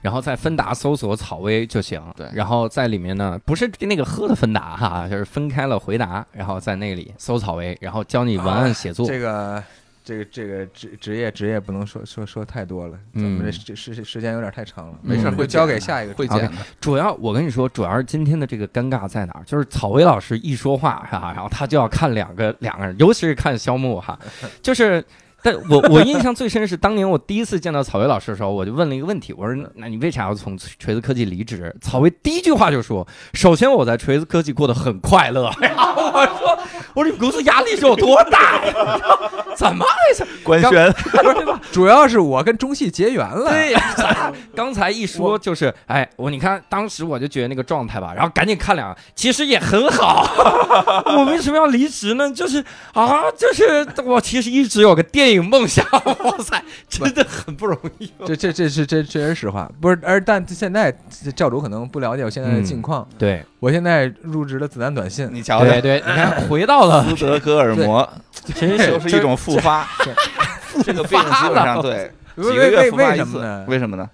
[0.01, 9.05] 然后在芬达搜索草薇就行，对然后在里面呢，不是那个喝的芬达哈，就是分开了回答，然后在那里搜草薇，然后教你文案写作。
[9.05, 9.61] 这个
[10.09, 19.43] 这个这个职职业职业不能说说说太多了，咱嗯们这时时时间有点太长了，没事嗯会交给下一个会主题剪的，主要我跟你说，主要是今天的这个尴尬在哪儿？
[19.45, 24.19] 就是草薇老师一说话哈，然后他就要看两个两个人，尤其是看肖木哈，
[24.63, 25.05] 就是。
[25.41, 36.59] 但我我印象最深是当年我第一次见到草薇老师的时候，我就问了一个问题，我说：“那你为啥要从锤子科技离职？”草薇第一句话就说：“首先我在锤子科技过得很快乐。”然后我说
[36.95, 38.75] ：“我说你们公司压力是有多大呀？
[39.57, 40.25] 怎么回事？
[40.45, 40.71] 官宣，
[41.13, 41.61] 对吧？
[41.73, 43.51] 主要是我跟中戏结缘了。
[43.51, 50.25] 对呀， 刚才一说就是，哎，我你看，当时我就觉得那个状态吧，然后赶紧看两个，其实也很好。
[51.17, 52.31] 我为什么要离职呢？
[52.33, 52.65] 就是
[52.95, 58.13] 啊，就是我其实一直有个电影梦想，哇塞，真的很不容易。
[58.25, 59.99] 这这这是这这是实话，不是？
[60.05, 63.07] 而但现在这教主可能不了解我现在的境况。
[63.19, 68.09] 对我现在入职了子弹短信，你瞧瞧对，对，你看回到了，斯德哥尔摩
[68.45, 69.87] 其实 就是一种复发，
[70.85, 73.65] 这个病基本上对几个为为为月复发一次什么呢，？
[73.69, 74.09] 为什么呢？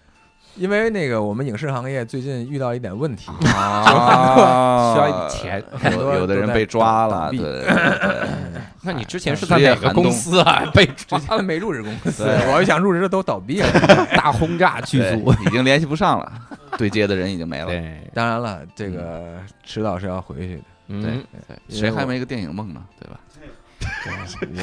[0.57, 5.65] 因为那个我们影视行业最近遇到一点问题，啊 需要一笔钱。
[5.93, 7.67] 有有的人被抓了，对
[8.83, 10.63] 那你之前是在哪个公司啊？
[10.73, 13.69] 被抓之前没入职公司，对我就想入职的都倒闭了。
[14.17, 15.35] 大轰炸剧组。
[15.45, 16.33] 已经联系不上了，
[16.79, 17.67] 对接的人已经没了。
[17.67, 20.63] 对，当然了，这个迟早是要回去的。
[20.89, 22.83] 嗯，对谁还没个电影梦呢？
[23.01, 23.21] 对吧？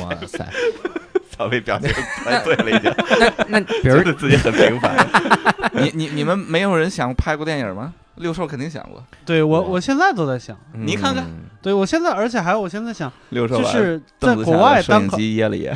[0.01, 0.47] 哇塞，
[1.32, 1.89] 曹薇表情
[2.24, 4.95] 太对了，已经那那 比如自己很平凡。
[5.74, 7.93] 你你你们没有人想拍过电影吗？
[8.15, 15.72] 六兽肯定想过，对我我现在都在想，你看看嗯对我现在，而且还有我现在想， 就是在国外的摄影单口，机掖了掖，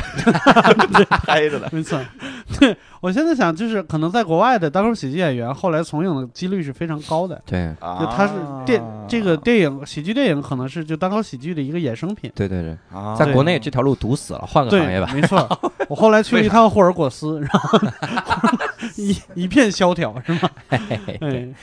[1.25, 1.67] 拍着呢。
[1.71, 1.99] 没错，
[2.59, 7.39] 对我现在想，就是可能在国外的单口喜剧演员后来从影的几率是非常高的。
[7.45, 8.33] 对就他是
[8.65, 12.31] 电啊这个电影喜剧电影可能是就单口喜剧的一个衍生品。
[12.33, 15.11] 对对对，啊在国内这条路堵死了，换个行业吧，。
[15.13, 15.47] 没错。
[15.87, 17.79] 我后来去了一趟霍尔果斯，然后
[18.95, 20.49] 一一片萧条，是吗？
[20.69, 20.79] 哎，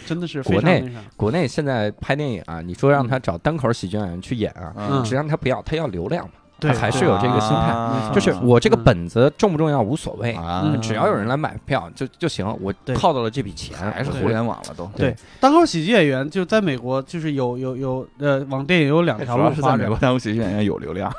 [0.06, 0.84] 真的是非国内。
[1.16, 6.70] 国内现在拍电影啊，你说让他找单口喜剧演员去演啊，实际上他不要，他要流量嘛，对。
[6.72, 7.54] 他还是有这个心态。
[7.54, 8.84] 啊就是我这个嗯。
[8.84, 10.36] 本子重不重要无所谓，
[10.82, 12.94] 只要有人来买票就就行，我对。
[12.94, 14.86] 靠到了这笔钱，还是互联网了都。
[14.96, 19.96] 对，单口喜剧演员就在美国，就是有有有呃，往电影有两条路发展要是在美国。
[19.96, 21.10] 单口喜剧演员有流量，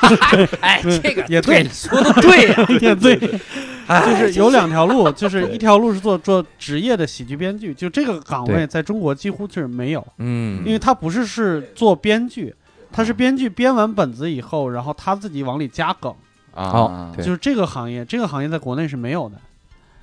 [0.60, 1.62] 哎，这个也对。
[1.62, 2.48] 对，说的对，
[2.80, 3.40] 也对，哎
[3.88, 10.64] 就是有两条路，就是一条路是做做职业的喜剧编剧，就这个岗位在中国几乎是没有，嗯。
[10.64, 12.54] 因为他不是是做编剧，
[12.90, 16.14] 他是编剧编完本子以后，然后他自己往里加梗，
[16.54, 19.36] 啊就是这个行业，这个行业在国内是没有的。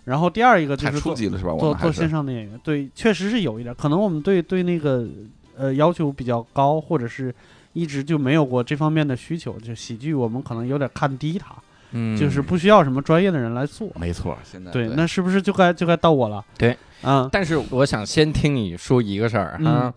[0.03, 1.51] 然后第二一个就是做级了是吧？
[1.79, 5.07] 做线上的演员，对，确实是有一点，可能我们对对那个
[5.55, 7.34] 呃要求比较高，或者是
[7.73, 11.53] 一直就没有过这方面的需求，就喜剧我们可能有点看低它，
[11.91, 12.17] 嗯。
[12.17, 13.87] 就是不需要什么专业的人来做。
[13.95, 16.43] 没错，现在对，那是不是就该就该到我了？
[16.57, 19.65] 对，嗯，但是我想先听你说一个事儿嗯。
[19.65, 19.93] 哈，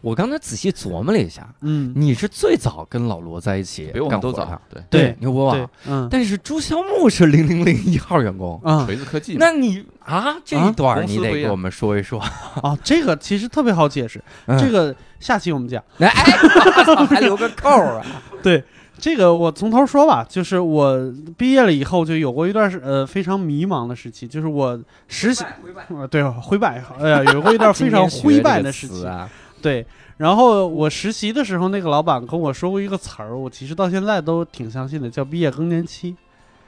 [0.00, 4.84] 我刚才仔细琢磨了一下，嗯，你是最早跟老罗在一起比我们都早干活的，。
[4.90, 6.08] 对，对对牛博网，，嗯。
[6.10, 8.84] 但是朱萧木是零零零一号员工，啊。
[8.84, 12.18] 锤子科技，那你啊这一段你得给我们说一说。
[12.20, 14.58] 啊， 这个其实特别好解释，嗯。
[14.58, 15.82] 这个下期我们讲。
[15.98, 16.08] 哎，
[17.08, 18.06] 还留个扣儿啊！
[18.42, 18.62] 对，
[19.02, 25.44] 这个我从头说吧，就是我毕业了以后就有过一段是呃非常迷茫的时期，就是我实习，
[25.88, 29.28] 呃对灰败，哎呀，有过一段非常灰败的时期，啊，
[29.60, 29.84] 对。
[30.18, 36.14] 然后我实习的时候，那个老板跟我说过一个词儿，我其实到现在都挺相信的，叫毕业更年期。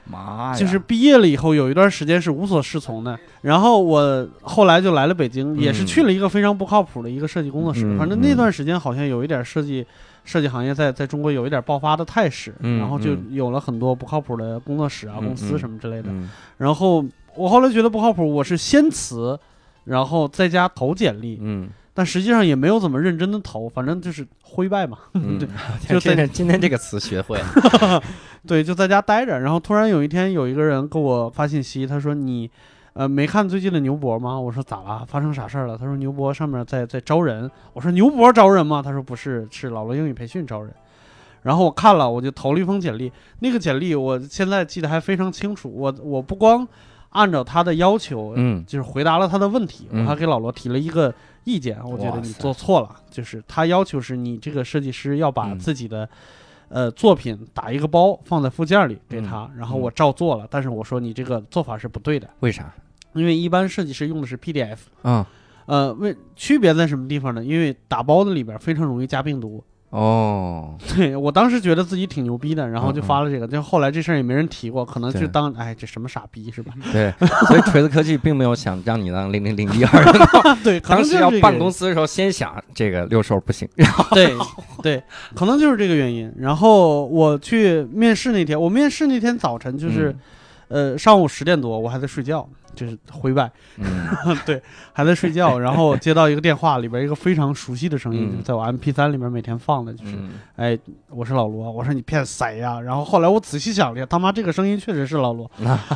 [0.03, 7.85] 妈呀，就是毕业了以后有一段时间是无所适从的，然后我后来就来了北京，也是去了一个非常不靠谱的一个设计工作室。
[7.85, 9.85] 嗯反正那段时间好像有一点设计
[10.25, 16.09] 设计行业在在中国有一点爆发的态势，嗯然后就嗯有了很多不靠谱的工作室啊、嗯公司嗯什么之类的。
[16.09, 17.05] 嗯然后
[17.35, 19.39] 我后来觉得不靠谱，我是先辞，
[19.85, 24.97] 然后在家投简历，嗯但实际上也没有怎么认真的投，反正就是灰败嘛。
[25.15, 25.47] 嗯对，
[25.87, 28.03] 就就在今天这个词学会了。
[28.45, 29.39] 对，就在家待着。
[29.39, 32.51] 然后突然有一天，有一个人给我发信息，他说你，
[32.95, 34.39] 呃，没看最近的牛博吗？
[34.39, 35.05] 我说咋了？
[35.05, 35.77] 发生啥事儿了？
[35.77, 37.51] 他说牛博上面在在招人。
[37.73, 38.81] 我说牛博招人吗？
[38.81, 40.73] 他说不是，是老罗英语培训招人。
[41.41, 43.11] 然后我看了，我就投了一封简历。
[43.39, 45.69] 那个简历我现在记得还非常清楚。
[45.69, 46.65] 我我不光
[47.09, 52.95] 按照他的要求，嗯就是回答了他的问题，嗯我还给老罗提了一个意见，我觉得你做错了。
[53.11, 56.07] 就是他要求是你这个设计师要把嗯自己的、
[56.69, 62.73] 呃作品打一个包放在附件里给他，然后我照做了，但是我说你这个做法是不对的，为啥？
[63.15, 64.77] 因为一般设计师用的是 PDF。
[65.01, 65.25] 啊
[65.67, 67.43] 呃，为区别在什么地方呢？
[67.43, 69.63] 因为打包的里边非常容易加病毒。
[69.89, 76.73] 哦， 对我当时觉得自己挺牛逼的，然后就嗯嗯发了这个，就后来这事儿也没人提过，可能就当哎这什么傻逼是吧？
[76.91, 77.11] 对，
[77.47, 80.03] 所以锤子科技并没有想让你当零零零一二，
[80.63, 84.35] 对，当时要办公司的时候先想这个六兽不行， 然后对
[84.83, 85.01] 对，
[85.33, 86.31] 可能就是这个原因。
[86.37, 90.15] 然后我去面试那天，我面试那天早晨就是，
[90.67, 93.85] 呃，上午十点多，我还在睡觉，就是回外，嗯
[94.45, 94.61] 对，
[94.93, 95.57] 还在睡觉。
[95.59, 100.77] 然后接到一个电话，里边一个非常熟悉的声音，嗯就是在我 M P 三里面每天放的，就是，嗯哎，
[101.09, 101.71] 我是老罗。
[101.71, 102.79] 我说你骗谁呀？
[102.81, 105.49] 然后后来我仔细想了一下，他妈这个声音确实是老罗。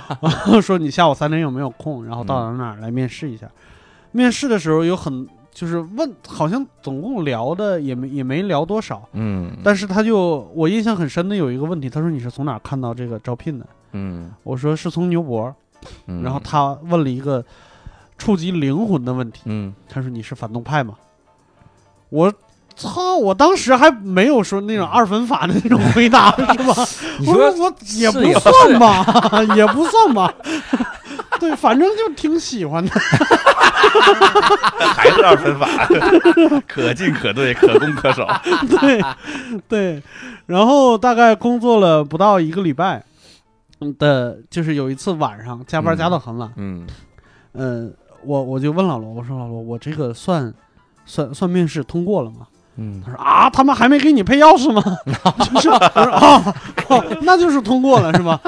[0.62, 2.06] 说你下午三点有没有空？
[2.06, 3.50] 然后到哪儿哪儿来面试一下。
[4.12, 9.08] 面试的时候有很就是问，好像总共聊的也没也没聊多少。
[9.14, 13.66] 嗯但是他就我印象很深的有一个问题，他说你是从哪儿看到这个招聘的？
[13.94, 15.54] 嗯我说是从牛博，
[16.08, 17.44] 嗯，然后他问了一个
[18.18, 20.96] 触及灵魂的问题，嗯他说你是反动派吗？
[22.10, 22.32] 我
[22.76, 23.16] 操！
[23.18, 26.74] 我当时还没有说那种二分法的那种回答是吧？
[27.20, 29.06] 你我说我也不是也不算吧，
[29.56, 30.34] 也不算吧。
[31.40, 32.92] 对，反正就挺喜欢的。
[34.96, 35.68] 还是二分法，
[36.68, 38.26] 可进可退，可攻可守。
[38.80, 39.02] 对
[39.68, 40.02] 对，
[40.48, 43.04] 然后大概工作了不到一个礼拜嗯
[43.98, 46.88] 的，就是有一次晚上加班加到很晚，嗯
[47.54, 50.54] 嗯、我我就问老罗，我说老罗，我这个算
[51.06, 52.48] 算算面试通过了吗？
[52.80, 54.82] 嗯他说啊，他们还没给你配钥匙吗？
[55.54, 56.56] 就是我说啊、
[56.90, 58.40] 哦，那就是通过了是吗？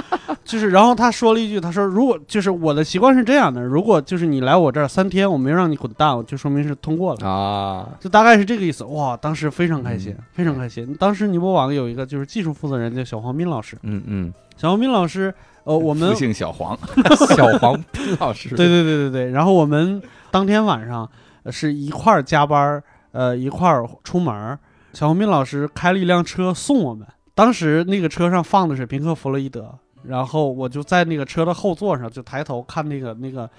[0.44, 7.28] 就是然后他说了一句，他说如果就是我的习惯是这样的，如果就是你来我这儿三天，我没让你滚蛋，我就说明是通过了。
[7.28, 8.84] 啊就大概是这个意思。
[8.86, 10.96] 哇，当时非常开心，嗯非常开心。
[11.00, 16.78] 当时尼泊网有一个就是技术负责人叫小黄斌老师，嗯嗯，小黄斌老师，呃，我们复姓小黄，
[17.36, 20.02] 小黄斌老师，对对对对对，然后我们
[20.32, 21.08] 当天晚上
[21.44, 24.58] 呃是一块儿加班儿，呃，一块儿出门儿。
[24.94, 33.50] 小红斌老师开了一辆车送我们，当时那个车上放的是平克·弗洛伊德，然后我就在那个车的后座上就抬头看那个那个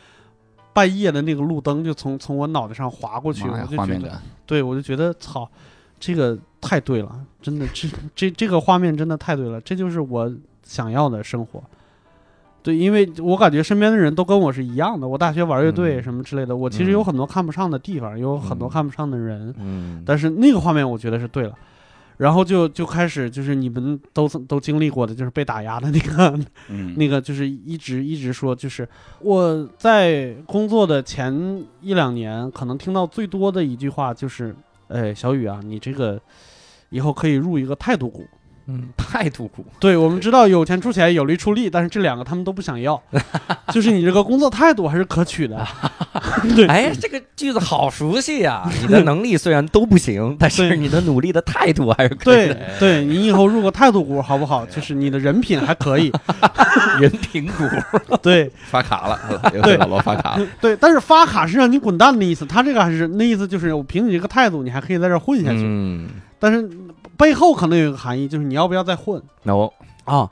[0.74, 5.48] 半夜的那个路灯就从从我脑袋上划过去，我就觉得，对我就觉得操，
[5.98, 10.30] 这个太对了，真的这这这个画面真的太对了，这就是我
[10.62, 11.62] 想要的生活。
[12.62, 15.08] 对，因为我感觉身边的人都跟我是一样的。
[15.08, 21.52] 我大学玩乐队嗯什么之类的，我其实有很多看不上的地方，有很多嗯看不上的人，嗯但是那个画面我觉得是对了。
[22.18, 26.38] 然后就就开始就是你们都都经历过的，就是被打压的那个
[26.68, 28.88] 嗯，那个，就是一直一直说，就是
[29.20, 34.54] 我在工作的前一两年，可能听到最多的一句话就是，
[34.86, 36.20] 哎，小雨啊，你这个
[36.90, 38.24] 以后可以入一个态度股。
[38.66, 43.00] 嗯态度股，对，我们知道有钱出钱，有力出力，但是这两个他们都不想要，
[43.72, 45.66] 就是你这个工作态度还是可取的。
[46.54, 48.70] 对，哎，这个句子好熟悉呀！
[48.80, 52.58] 你的能力虽然都不行，但是你的努力的态度还是可以的。
[52.78, 54.64] 对，你以后入个态度股好不好？
[54.66, 56.12] 就是你的人品还可以。
[57.00, 57.64] 人品股，
[58.22, 59.18] 对发卡了，
[59.54, 60.46] 又给老罗发卡了。
[60.60, 65.60] 对，但是发卡是让你滚蛋的意思，他这个还是那意思就是我凭你这个态度，你还可以在这混下去。
[65.62, 66.08] 嗯，
[66.38, 66.68] 但是
[67.22, 69.70] 背后可能有一个含义，就是你要不要再混 no
[70.04, 70.28] 啊？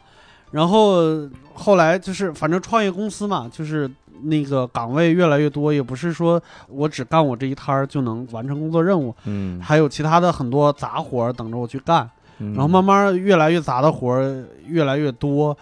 [0.51, 3.89] 然后后来就是反正创业公司嘛，就是
[4.23, 12.11] 那个岗位越来越多，也不是说我只干我这一摊儿就能完成工作任务，嗯，还有其他的很多杂活儿等着我去干。
[12.39, 15.57] 然然后慢慢越来越杂的活儿越来越多，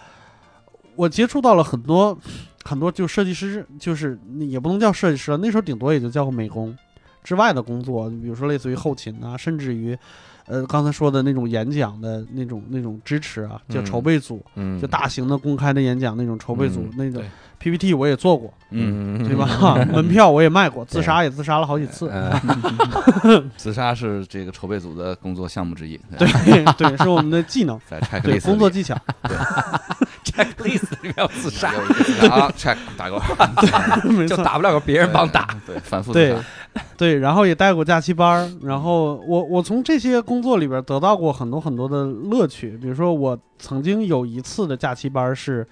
[0.95, 2.17] 我接触到了很多
[2.63, 6.75] 很多就设计师，就是也不能叫设计师了，那时候顶多也就叫个美工
[7.23, 9.97] 之外的工作，比如说类似于后勤啊，甚至于
[10.47, 17.23] 呃刚才说的那种演讲的那种那种支持啊，叫嗯筹备组，嗯就大型的公开的演讲那种筹备组，嗯那个
[17.59, 19.75] PPT 我也做过，嗯，对吧？
[19.91, 22.07] 门票我也卖过，自杀也自杀了好几次。
[22.09, 22.41] 呃
[23.57, 25.99] 自杀是这个筹备组的工作项目之一。
[26.17, 26.27] 对
[26.77, 28.97] 对， 是我们的技能，在对工作技巧。
[30.23, 31.69] checklist 里面有自杀，
[32.29, 33.19] 啊，check 打勾，
[34.09, 35.47] 没错，就打不了个别人帮打。
[35.65, 36.43] 对，反复自对杀。
[36.97, 45.65] 对，然后也带过假期班儿，然后我我从这些工作里边得到过很多很多的乐趣，比如说我曾经有一次的假期班儿是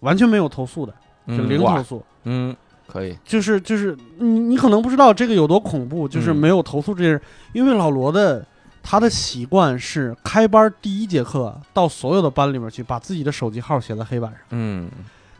[0.00, 0.92] 完全没有投诉的，
[1.26, 2.02] 零投诉。
[2.24, 2.54] 嗯
[2.86, 7.22] 可以，就是就是你你可能不知道这个有多恐怖，就是嗯没有投诉这些人，
[7.52, 8.44] 因为老罗的
[8.82, 14.90] 他的习惯是开班第一节课到所有的班里面去，把自己的手机号写在黑板上，嗯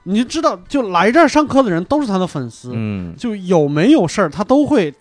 [0.05, 4.93] 你就知道，就来这儿上课的人都是他的粉丝，嗯，就有没有事儿他都会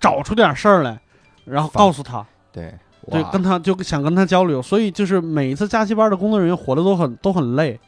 [0.00, 0.98] 找出点事儿来，
[1.44, 2.74] 然后告诉他，对，
[3.10, 7.78] 对，跟他就想跟他交流，所以就是每一次假期班的工作人员活的都很都很累，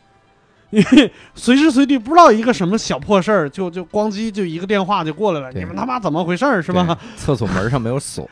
[0.70, 6.96] 因 为随时随地不知道一个什么小破事儿，就就咣叽就一个电话就过来了，你们他妈怎么回事儿是吧？
[7.16, 8.28] 厕所门上没有锁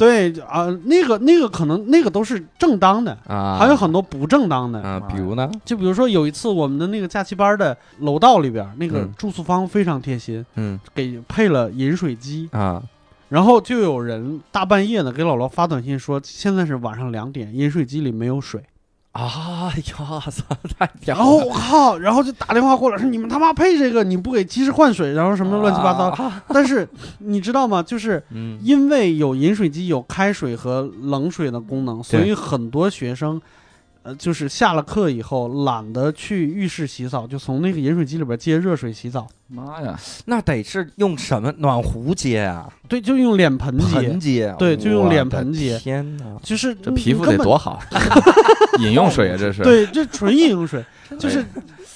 [0.00, 4.80] 对啊、那个那个可能那个都是正当的，啊，还有很多不正当的。
[4.80, 12.82] 啊，比如呢，就比如说有一次我们的那个假期班的楼道里边，那个嗯住宿方非常贴心，嗯给配了饮水机，啊，
[13.28, 18.60] 然后就有人大半夜的给姥姥发短信说，现在是晚上两点，饮水机里没有水。
[19.16, 20.44] 啊呀，操，
[20.78, 26.04] 太屌然后我靠，然后就打电话过来说你们他妈配这个，你不给及时换水，然后什么乱七八糟。
[26.10, 26.86] 啊但是
[27.18, 27.82] 你知道吗？
[27.82, 33.40] 就是嗯因为有饮水机有开水和冷水的功能，所以很多学生。
[34.06, 39.26] 呃，就是下了课以后懒得去浴室洗澡，就从那个饮水机里边接热水洗澡。
[39.48, 42.72] 妈呀，那得是用什么暖壶接啊？
[42.88, 46.24] 对，就用脸盆接盆，接，对就用脸盆接天哪！
[46.40, 47.80] 就是这皮肤得多好，
[48.78, 49.64] 饮用水啊，这是。
[49.64, 50.84] 对，这纯饮用水，
[51.18, 51.44] 就是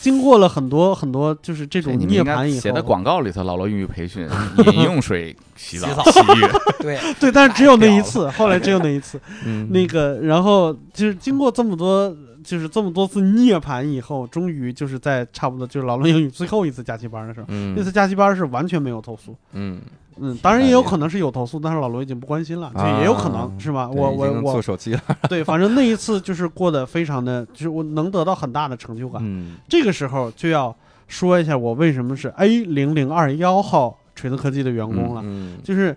[0.01, 4.27] 经过了很多很多，就是这种涅槃以后，写在广告里头，老罗英语培训，
[4.73, 5.89] 饮用水洗澡。
[6.11, 6.49] 洗浴，
[6.81, 9.21] 对，对，但是只有那一次，后来只有那一次。
[9.45, 9.69] 嗯。
[9.71, 17.75] 那个，然后就是经过这么多，就是这么多次涅槃以后，终于就是在差不多就是老罗英语最后一次假期班的时候，嗯。
[17.77, 19.37] 那次假期班是完全没有投诉。
[19.53, 19.83] 嗯，
[20.21, 23.89] 嗯，当然也有可能是有投诉，但是老罗已经不关心了，就也有可能、啊是吧？
[23.89, 29.21] 我我我做我手机了， 对，反正那一次就是过得非常的，就是我能得到很大的成就感。
[29.25, 30.75] 嗯这个时候就要
[31.09, 35.97] 说一下我为什么是 A 零零二幺号锤子科技的员工了，嗯，就是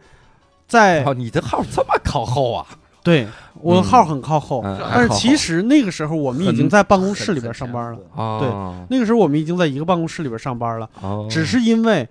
[0.67, 2.65] 在、哦，你的号这么靠后啊？
[3.03, 7.99] 对我嗯号很靠后，嗯但是其实那个时候我们已经在办公室里边上班了。
[8.39, 8.47] 对，
[8.89, 12.07] 那个时候我们已经在一个办公室里边上班了，哦，只是因为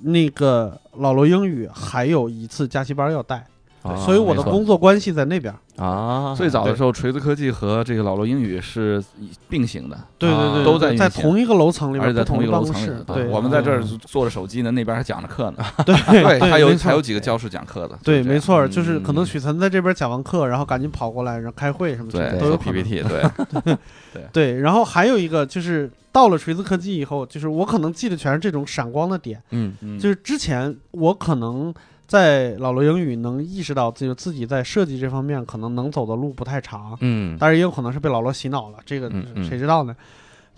[0.00, 3.46] 那个老罗英语还有一次假期班要带，
[3.82, 5.54] 哦所以我的工作关系在那边。
[5.76, 9.02] 啊，最早的时候，锤子科技和这个老罗英语是
[9.46, 13.04] 并行的，对对对，都在在同一个楼层里面，而且在同一个楼层室。
[13.06, 15.58] 对，我们在这儿坐着手机呢，那边还讲着课呢。
[15.84, 17.98] 对 对，还有还有几个教室讲课的。
[18.02, 22.56] 对，没错，就是可能嗯许岑在这边讲完课，然后赶紧跑过来，然后开会什么的都有。
[22.56, 23.76] PPT，对，
[24.32, 29.98] 对，然后还有一个就是到了锤子科技以后，就是我可能记得全是这种闪光的点，嗯嗯。
[29.98, 31.74] 就是之前我可能
[32.06, 37.36] 在老罗英语能意识到自己自己在设计这方面可能能走的路不太长，嗯。
[37.38, 39.12] 但是也有可能是被老罗洗脑了，这个
[39.46, 39.94] 谁知道呢？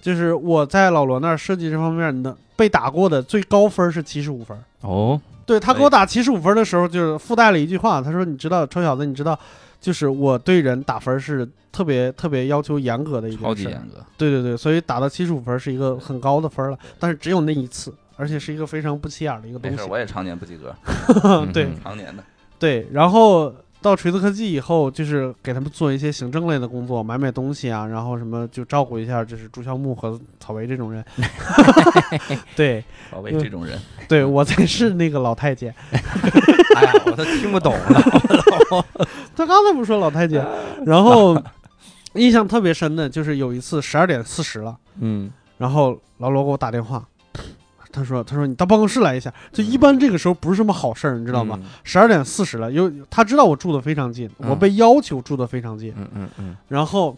[0.00, 4.56] 就是我在老罗那儿设计这方面能被打过的最高分是七十五分。
[4.82, 9.36] 哦，对他给我打七十五分的时候，就是附带了一句话，他说：“你知道，臭小子，你知道，
[9.80, 14.04] 就是我对人打分是特别特别要求严格的一件事儿超级严格。
[14.16, 19.88] 对对对，所以打到七十五分是一个很高的分了，但是只有那一次，而且是一个非常不起眼的一个东西没事，。
[19.88, 20.74] 我也常年不及格，
[21.52, 22.22] 对嗯常年的。
[22.58, 23.54] 对，然后
[23.88, 31.02] 到锤子科技以后，就是给他们做一些行政类的工作，买买东西啊，然后什么就照顾一下，就是朱孝木和草莓这种人。
[32.54, 35.74] 对保卫这种人，对，我才是那个老太监。
[36.76, 38.84] 哎呀，我都听不懂了，
[39.34, 40.46] 他刚才不说老太监，
[40.84, 41.42] 然后
[42.12, 44.76] 印象特别深的就是有一次十二点四十了。
[45.00, 47.02] 嗯然后老罗给我打电话，
[47.90, 51.58] 他说：“他说你到办公室来一下。”就一般这个时候不是什么好事儿，你知道吗？？
[51.84, 55.92] 十二点四十了，有他知道我住的非常近，嗯我被要求住的非常近。
[55.96, 57.16] 嗯嗯嗯然后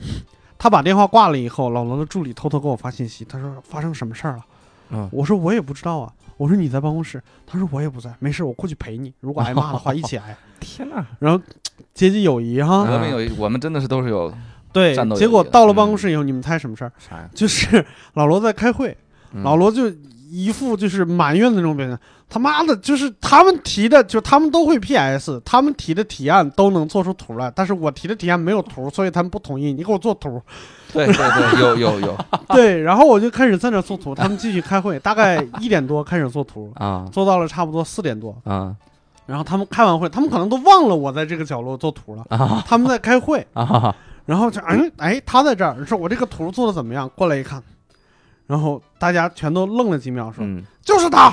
[0.59, 4.45] 他把电话挂了以后，老罗的助理偷偷给我发信息，他说发生什么事儿了？
[4.91, 6.13] 嗯我说我也不知道啊。
[6.37, 9.13] 我说你在办公室，他说我也不在，没事，我过去陪你。
[9.21, 10.35] 如果挨骂的话，一起挨。
[10.59, 11.39] 天哪，然后
[11.93, 14.33] 阶级友谊哈，革命有一，我们真的是都是有
[14.73, 16.93] 对结果到了办公室以后，你们猜什么事儿？
[16.99, 17.29] 啥呀？
[17.35, 18.97] 就是老罗在开会，
[19.35, 19.91] 嗯老罗就
[20.31, 21.99] 一副就是埋怨的那种表情。
[22.29, 29.73] 他妈的，就是他们提的，就他们都会 PS，他们提的提案都能做出图来，但是我提的提案没有图，所以他们不同意。
[29.73, 30.41] 你给我做图，
[30.93, 32.17] 对对对， 有有有，
[32.51, 38.77] 对，然后我就开始在那做图，他们继续开会，大概一点多开始做图，啊做到了差不多四点多，啊
[39.27, 43.95] 然后他们开完会，他们可能都忘了我在这个角落做图了，啊他们在开会，啊！
[44.25, 47.11] 然后就嗯哎他在这儿，说我这个图做的怎么样？
[47.17, 47.61] 过来一看，
[48.51, 51.33] 然后大家全都愣了几秒，说、嗯，就是他，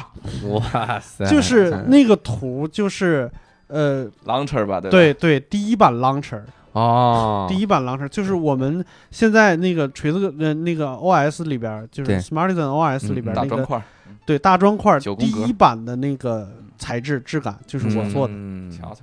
[0.49, 3.27] 哇塞，就是那个图就是
[3.65, 4.91] 呃 launcher 吧，对吧？
[4.91, 6.41] 对对第一版 launcher，
[6.73, 12.19] 哦，第一版 launcher 就是我们现在那个锤子呃那个 OS 里边，就是对。
[12.19, 13.47] Smartisan OS 里边嗯。
[13.49, 13.83] 那个
[14.27, 16.47] 对大砖块九宫格第一版的那个
[16.77, 18.33] 材质质感就是我做的。
[18.35, 18.69] 嗯。
[18.69, 19.01] 瞧瞧，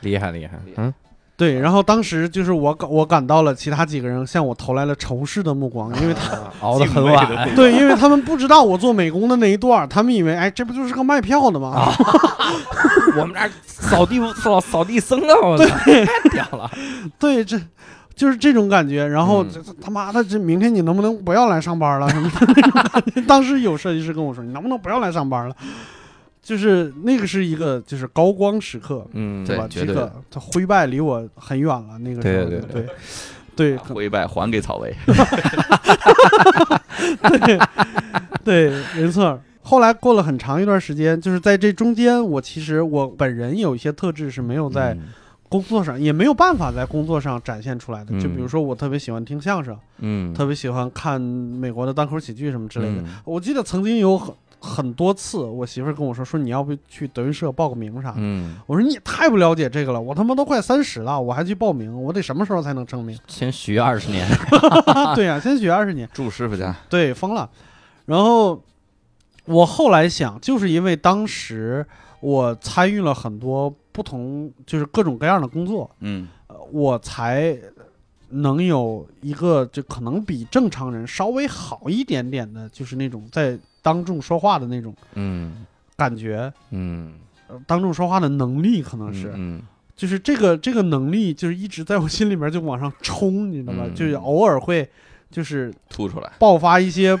[0.00, 0.58] 厉害厉害。
[0.64, 0.84] 厉，害。
[0.84, 0.94] 嗯，
[1.36, 11.92] 对，然后当时就是我感我感到了其他几个人向我投来了仇视的目光，因为他 熬得很晚，对，因为他们不知道我做美工的那一段，他们以为哎这不就是个卖票的吗？
[13.18, 16.70] 我们这扫地扫扫地僧啊，我操，太屌了，
[17.18, 17.58] 对，这
[18.14, 19.06] 就是这种感觉。
[19.06, 19.44] 然后
[19.80, 22.08] 他妈的，这明天你能不能不要来上班了？
[22.08, 23.22] 什么的。
[23.26, 25.56] 当时有设计师跟我说，你能不能不要来上班了？
[26.42, 29.66] 就是那个是一个就是高光时刻，嗯，对吧？
[29.70, 32.86] 这个他灰败离我很远了，那个时候对对对
[33.54, 34.92] 对可灰败还给草薇，
[37.46, 37.58] 对，
[38.44, 39.38] 对没错。
[39.64, 45.02] 后来过了很长一段时间，就是在这中间，我其实我本人有一些特质是没有在嗯
[45.48, 48.06] 工作上，也没有办法在工作上展现出来的。
[48.10, 53.02] 嗯就比如说，我特别喜欢听相声，嗯特别喜欢看美国的单口喜剧什么之类的。
[53.02, 54.18] 嗯我记得曾经有
[54.62, 58.16] 很很多次，我媳妇儿跟我说说你要不去德云社报个名啥的。
[58.18, 63.18] 嗯，我说你也太不了解这个了，我他妈都快三十了，我还去报名，我得什么时候才能成名？
[63.26, 64.26] 先学二十年，
[65.16, 66.08] 对呀、先学二十年。
[66.12, 67.50] 住师傅家，对，疯了。
[68.06, 68.62] 然后
[69.46, 71.84] 我后来想，就是因为当时
[72.20, 77.56] 我参与了很多不同，就是各种各样的工作，嗯呃我才
[78.28, 85.66] 能有一个就可能比正常人稍微好一点点的，就是那种在当众说话的那种嗯。
[85.94, 87.12] 感觉，嗯，
[87.48, 89.62] 呃当众说话的能力可能是，嗯
[89.94, 93.82] 就是这个这个能力就是一直在我心里面就往上冲，你知道吧？
[93.84, 93.94] 嗯。
[93.94, 94.88] 就是偶尔会
[95.30, 97.16] 就是吐出来，爆发一些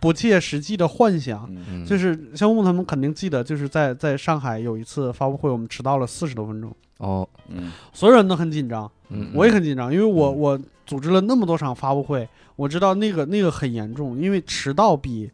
[0.00, 1.50] 不切实际的幻想。
[1.84, 7.72] 就是肖木他们肯定记得，就是在在上海有一次发布会，我们迟到了四十多分钟，哦，嗯。
[7.92, 10.38] 所有人都很紧张，嗯，我也很紧张，因为我嗯。
[10.38, 15.30] 我组织了那么多场发布会，我知道那个那个很严重，因为迟到比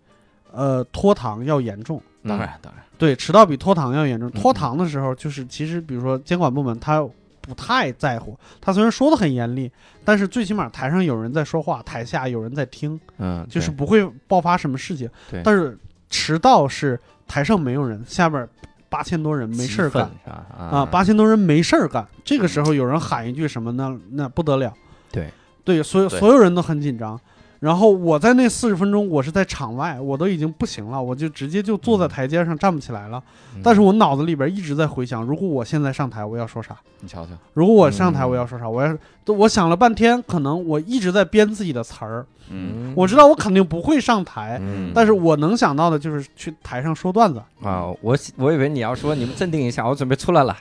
[0.52, 2.00] 呃拖堂要严重。
[2.24, 4.28] 当然当然，对，迟到比拖堂要严重。
[4.28, 7.04] 嗯拖堂的时候，就是其实比如说监管部门他
[7.40, 9.68] 不太在乎，他虽然说的很严厉，
[10.04, 15.10] 但是最起码台上有人在说话，台下有人在听，嗯，就是不会爆发什么事情。
[15.28, 15.76] 对但是
[16.08, 16.96] 迟到是
[17.26, 18.48] 台上没有人，下边
[18.88, 20.08] 八千多人没事儿干？
[20.56, 22.06] 啊，八千多人没事儿干。
[22.24, 24.72] 这个时候有人喊一句什么，呢那不得了。
[25.10, 25.28] 对
[25.64, 27.20] 对，所有所有人都很紧张。
[27.62, 33.22] 然后我在那四十分钟，我是在场外，我都已经不行了，我就直接就坐在嗯台阶上站不起来了。
[33.54, 36.76] 嗯但是我脑子里边一直在回想，如果我现在上台，我要说啥？
[36.98, 38.68] 你瞧瞧，如果我上台，嗯我要说啥？
[38.68, 42.26] 我要我想了半天，可能我一直在编自己的词儿。
[42.52, 42.92] 嗯。
[42.94, 44.92] 我知道我肯定不会上台，嗯。
[44.94, 47.42] 但是我能想到的就是去台上说段子。
[47.62, 50.56] 啊，我我以为你要说你们镇定一下，我准备出来了，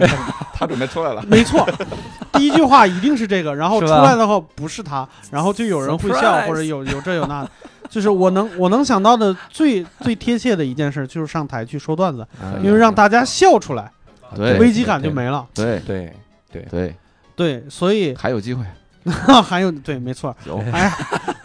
[0.52, 1.66] 他准备出来了，没错，
[2.32, 7.50] 第一句话一定是这个，然后出来的话不是他，然后就有人会笑或者有有这有那的，
[7.88, 13.90] 就是我能我能想到的最最贴切的一件事就是上台去说段子，嗯因为让大家笑出来，
[14.34, 14.58] 对。
[14.58, 15.46] 危机感就没了。
[15.54, 15.78] 对。
[15.80, 16.12] 对。
[16.50, 16.94] 对，对。
[17.34, 18.64] 对，所以还有机会，
[19.44, 20.34] 还有对，没错。
[20.46, 20.58] 有。
[20.72, 20.96] 哎呀，
[21.28, 21.35] 我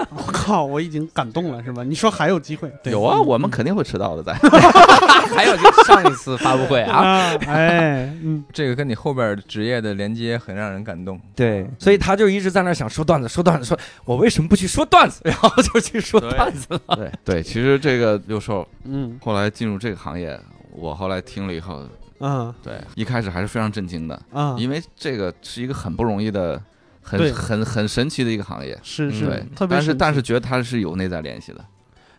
[0.51, 1.81] 靠，我已经感动了，是吧？
[1.83, 2.69] 你说还有机会？
[2.83, 4.33] 对有啊，我们肯定会迟到的，在
[5.33, 11.19] 还有就上一次发布会啊，啊， 哎，嗯，这个跟你后边职业的连接很让人感动。
[11.33, 16.95] 对，所以他就一直在那想说段子，说段子，说我为什么不去说段子，然后就去说段子了。
[16.97, 20.37] 对对，其实这个六兽嗯后来进入这个行业，
[20.73, 21.81] 我后来听了以后，
[22.19, 26.61] 嗯对，一开始还是非常震惊的，嗯，因为这个是一个很不容易的、对
[27.01, 28.73] 很很很神奇的一个行业。
[28.73, 31.63] 嗯是是对，，特别但是但是觉得它是有内在联系的，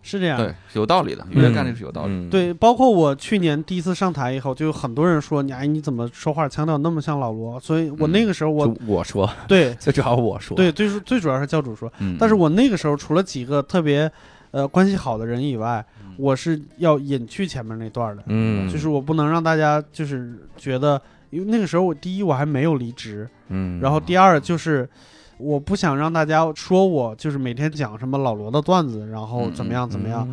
[0.02, 2.12] 是这样，对，有道理的，越干这个是有道理。
[2.12, 7.58] 嗯，对，包括我去年第一次上台以后，就有很多人说你哎你怎么说话腔调那么像老罗？
[7.60, 14.10] 所以我那个时候我、就我说，对 最主要我说，对最最主要是教主说，嗯，但是我那个时候除了几个特别
[14.50, 15.84] 呃关系好的人以外，
[16.16, 21.00] 我是要隐去前面那段的，嗯，就是我不能让大家就是觉得，
[21.32, 24.88] 因为那个时候我第一我还没有离职，嗯，然后第二就是。
[25.38, 30.28] 我不想让大家说我就是每天讲什么老罗的段子，然后怎么样怎么样。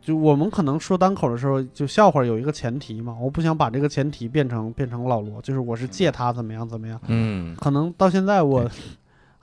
[0.00, 7.00] 就我们可能说单口的时候，就笑话有一个前提嘛，我不想把这个前提变成变成老罗，就是我是借他怎么样怎么样。
[7.08, 8.70] 嗯，可能到现在我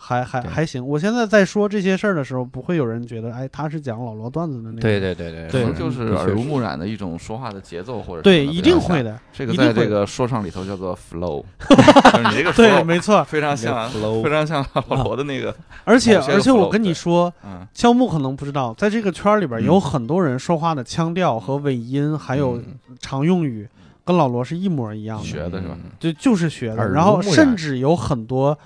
[0.02, 4.82] 还还还行，我现在在说这些事儿的时候，不会有人觉得哎他是讲老罗段子的那个。
[4.82, 9.04] 对对对对对可能就是耳濡目染的一种说话的节奏，或者对，一定会。
[9.04, 9.20] 的。
[9.34, 13.22] 这个在这个说唱里头叫做 flow， 就是你这个对没错。
[13.26, 15.54] 非常像，flow 非常像老罗的那个，
[15.84, 23.68] 而且而且我跟你说，嗯肖木可能不知道，在这个圈儿里边嗯有很多人说话的腔调和尾音，还有嗯常用语，
[24.06, 25.26] 跟老罗是一模一样的。
[25.26, 25.78] 学的是吧？
[26.00, 28.58] 就就是学的，然后甚至有很多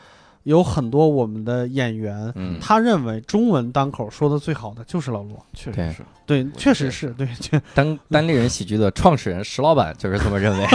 [0.43, 5.45] 有很多我们的演员，嗯，他认为中文单口说的最好的就是老罗。
[5.53, 7.09] 确实是，对，我确实是。
[7.11, 10.65] 对， 确单单立人喜剧的创始人石老板就是这么认为，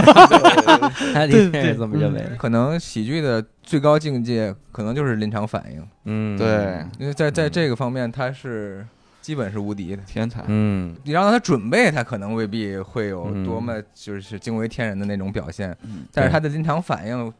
[1.13, 2.23] 他的确是这么认为。
[2.37, 8.85] 可能喜剧的最高境界可能就是临场反应，嗯，对，因为在在嗯这个方面他是
[9.21, 10.01] 基本是无敌的。
[10.07, 13.45] 天才，嗯，你让他准备，他可能未必会有嗯。
[13.45, 16.05] 多么就是惊为天人的那种表现，嗯。
[16.11, 17.31] 但是他的临场反应，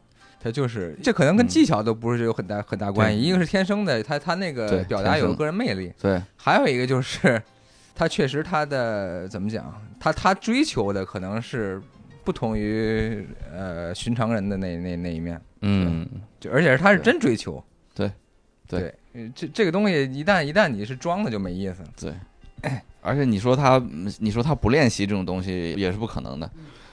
[0.42, 3.20] 他就是这可能跟技巧都不是有很大很大关系。
[3.20, 7.40] 一个是天生的，他他那个表达有个人魅力，对，还有一个就是
[7.94, 11.80] 他确实他的怎么讲，他他追求的可能是
[12.24, 16.08] 不同于呃寻常人的那那那一面，嗯，
[16.40, 17.62] 就而且是他是真追求。
[17.94, 18.10] 对。
[18.66, 18.94] 对。
[19.34, 22.16] 这这个东西一旦一旦你是装的就没意思了。
[23.02, 26.48] 而且你说他，嗯你说他不练习这种东西也是不可能的，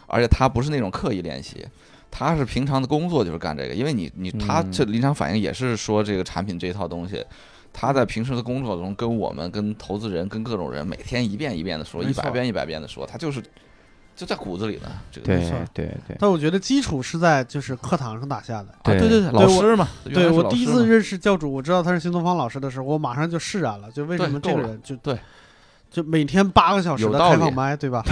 [0.07, 1.63] 而且他不是那种刻意练习，
[2.11, 7.23] 他是平常的工作就是干这个，因为你你他嗯这临场反应也是说这个产品这一套东西。
[7.79, 13.39] 他在平时的工作中，跟我们、跟投资人、跟各种人，每天一遍一遍的说，一百遍一百遍的说，他就是
[14.15, 15.51] 就在骨子里呢这个对东西。
[15.75, 18.69] 对对，但我觉得基础是在就是课堂上打下的。
[18.69, 23.91] 啊，对对对对，对我老师嘛，对我第一次认识教主，我知道他是新东方老师的时候，我马上就释然了。
[23.91, 25.15] 就为什么这个人就对，
[25.89, 28.03] 就每天八个小时的开放麦，对吧？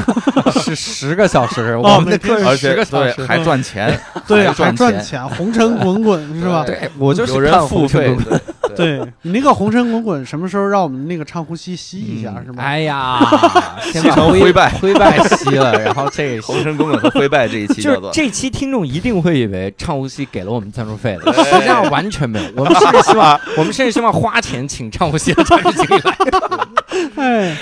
[0.62, 3.14] 是十个小时，哦我们的课而且是十个小时。
[3.16, 6.64] 对还赚钱，对，还还赚钱，红尘滚滚是吧？
[6.66, 8.40] 对我就是有人付费滚滚，
[8.76, 12.62] 对 对你那个红尘滚滚，什么时候让我们那个唱呼吸吸一下嗯是吗？
[12.62, 13.18] 哎呀，
[13.92, 22.50] 先西把灰灰败 灰败吸了，然后这红尘滚滚和灰败这一期就是叫做这期听众一定会以为唱呼吸给了我们赞助费的，实际上完全没有。
[22.56, 26.16] 我们甚至希望，我们甚至希望花钱请唱呼吸的产品经理来。
[27.16, 27.56] 哎，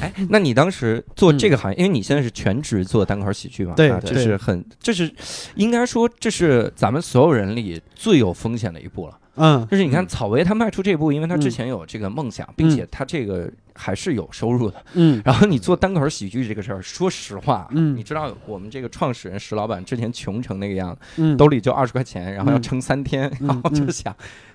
[0.00, 5.10] 哎，那你当时做这个行业，因为你现在是全职做单口喜剧嘛，啊对对这是很，这是
[5.54, 9.14] 应该说这是咱们所有人里最有风险的一步了。
[9.36, 9.66] 嗯。
[9.70, 14.82] 就是你看草薇他迈出这步，因为他之嗯前有这个梦想，并且他这个还是有收入的。
[14.94, 15.20] 嗯。
[15.26, 17.96] 然后你做单口喜剧这个事儿，说实话，嗯。
[17.96, 22.62] 你知道我们这个创始人石老板之前穷成那个样子，嗯，兜里就二十块钱，然后要嗯。
[22.62, 24.14] 撑三天，嗯然后就想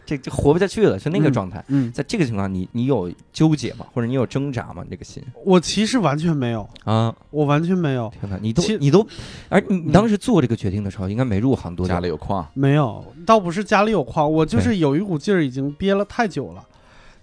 [0.09, 1.63] 这这活不下去了，就那个嗯状态。
[1.67, 3.85] 嗯，在这个情况，你你有纠结吗？
[3.93, 4.81] 或者你有挣扎吗？
[4.83, 5.21] 你这个心。
[5.45, 9.05] 我其实完全没有，啊，我完全没有，天哪，你都你都，
[9.49, 11.93] 而你你当时做这个决定的时候，应该没入行多久。
[11.93, 16.65] 家里有矿，没有，倒不是家里有矿，我就是有一股劲儿，已经憋了太久了。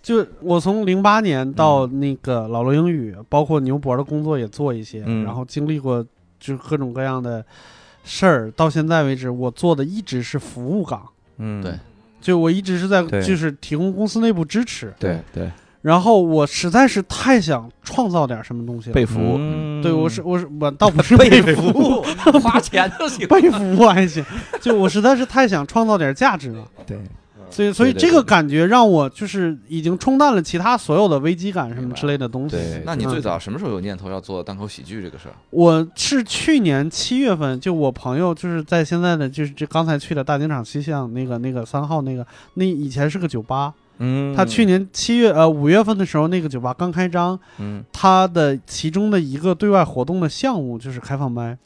[0.01, 5.25] 就我从零八年到那个老罗英语，包括牛博的工作也做一些，嗯。
[5.25, 6.01] 然后经历过
[6.39, 7.45] 就是各种各样的
[8.05, 11.05] 事儿，到现在为止，我做的一直是服务岗，
[11.39, 11.73] 嗯，对
[12.21, 15.51] 就我一直是在对就是提供公司内部支持，对对，
[15.83, 18.95] 然后我实在是太想创造点什么东西了。
[18.95, 22.03] 被服务，嗯对我是我是我倒不是 被被服务，
[22.41, 23.29] 花钱就行。
[23.29, 24.25] 被服务还行，
[24.61, 26.65] 就我实在是太想创造点价值了。
[26.87, 26.99] 对，
[27.49, 32.57] 所以，所以这个感觉让我就是已经冲淡了其他所有的危机感什么之类的东西。
[32.57, 35.35] 对那你嗯最早什么时候有念头要做单口喜剧这个事儿？
[35.51, 47.83] 我是去年七月份，就我朋友就是在现在的就是这刚才去的大金厂西巷那个那个三号那个，那以前是个酒吧，嗯，他去年七月呃五月份的时候，那个酒吧刚开张，嗯。
[47.93, 51.57] 他的其中的一个对外活动的项目就是开放麦。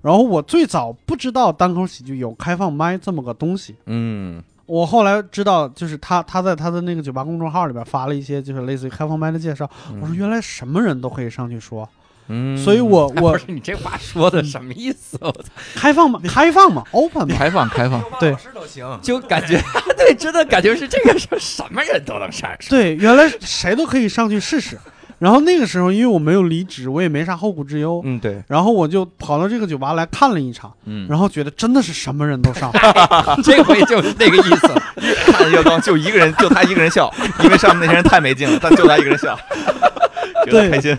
[0.00, 9.68] 然后我最早不知道单口喜剧有开放麦这么个东西，嗯我后来知道，就是他他在他的那个酒吧公众号里边发了一些就是类似于开放麦的介绍。
[10.00, 11.88] 我说原来什么人都可以上去说，
[12.28, 15.16] 嗯，所以我我 不是你这话说的什么意思？
[15.22, 18.98] 我操，开放嘛，开放嘛，open 嘛，开放开放，对老师都行。
[19.02, 19.58] 就感觉
[19.96, 22.68] 对，真的感觉是这个事儿，什么人都能上说。
[22.70, 24.78] 对，原来谁都可以上去试试。
[25.18, 32.70] 然后那个时候，因为我没有离职，我也没啥后顾之忧，嗯，对，然后我就跑到这个酒吧来看了一场，嗯，然后觉得真的是什么人都上。
[33.42, 34.68] 这回就是那个意思。
[35.32, 37.12] 看越光就一个人，就他一个人笑，
[37.44, 39.38] 因为上面那些人太没劲了，但就他一个人笑，
[40.44, 40.98] 觉得对开心。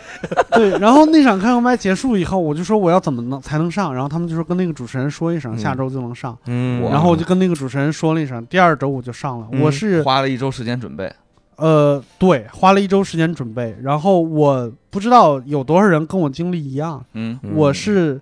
[0.51, 6.37] 对，然后那场开放麦结束以后，我就说我要怎么能才能上，然后他们就说跟那个主持人说一声，下周就能上。
[6.45, 9.47] 嗯然后我就跟那个主持人说了一声，第二周我就上了。
[9.51, 11.11] 嗯我是花了一周时间准备，
[11.59, 17.39] 呃，对，花了一周时间准备，然后我不知道有多少人跟我经历一样，嗯。
[17.53, 18.19] 我是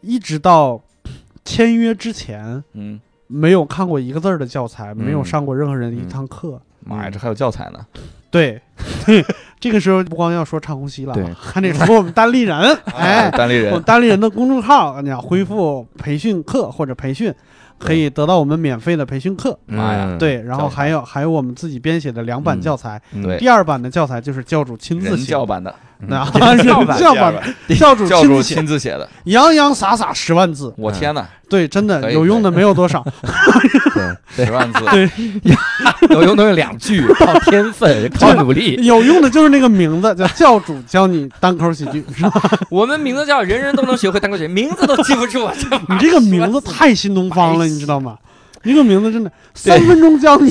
[0.00, 0.80] 一直到
[1.44, 6.60] 签约之前嗯，没有看过一个字儿的教材，没有嗯上过任何人的一堂课。
[6.86, 7.78] 妈呀，这还有教材呢，
[8.30, 8.60] 对，
[9.58, 12.58] 这个时候不光要说唱呼吸了对，还得说我们单立人，
[12.94, 17.32] 哎，单立我们人，单立人的公众号，你要恢复培训课或者培训，
[17.84, 19.58] 可以得到我们免费的培训课。
[19.66, 22.60] 嗯妈呀对，然后还有还有我们自己编写的两版嗯。
[22.60, 23.38] 教材，对。
[23.38, 25.74] 第二版的教材就是教主亲自人写，教版的，
[26.08, 26.24] 那
[26.56, 27.34] 教版教版
[27.78, 33.04] 教主教主亲自写的，洋洋洒洒十万字，我天哪，对，真的有用的没有多少。
[34.36, 35.08] 对十万字，对
[36.10, 38.78] 有用都有两句，靠天分，靠努力。
[38.82, 42.42] 有用的就是那个名字，叫教主教你单口喜剧，是吧？
[42.70, 45.48] 我们名字叫人人都能学会单口喜剧，名字都记不住，
[45.88, 48.16] 你这个名字太新东方了，你知道吗？
[48.66, 50.50] 你这个名字真的三分钟教你，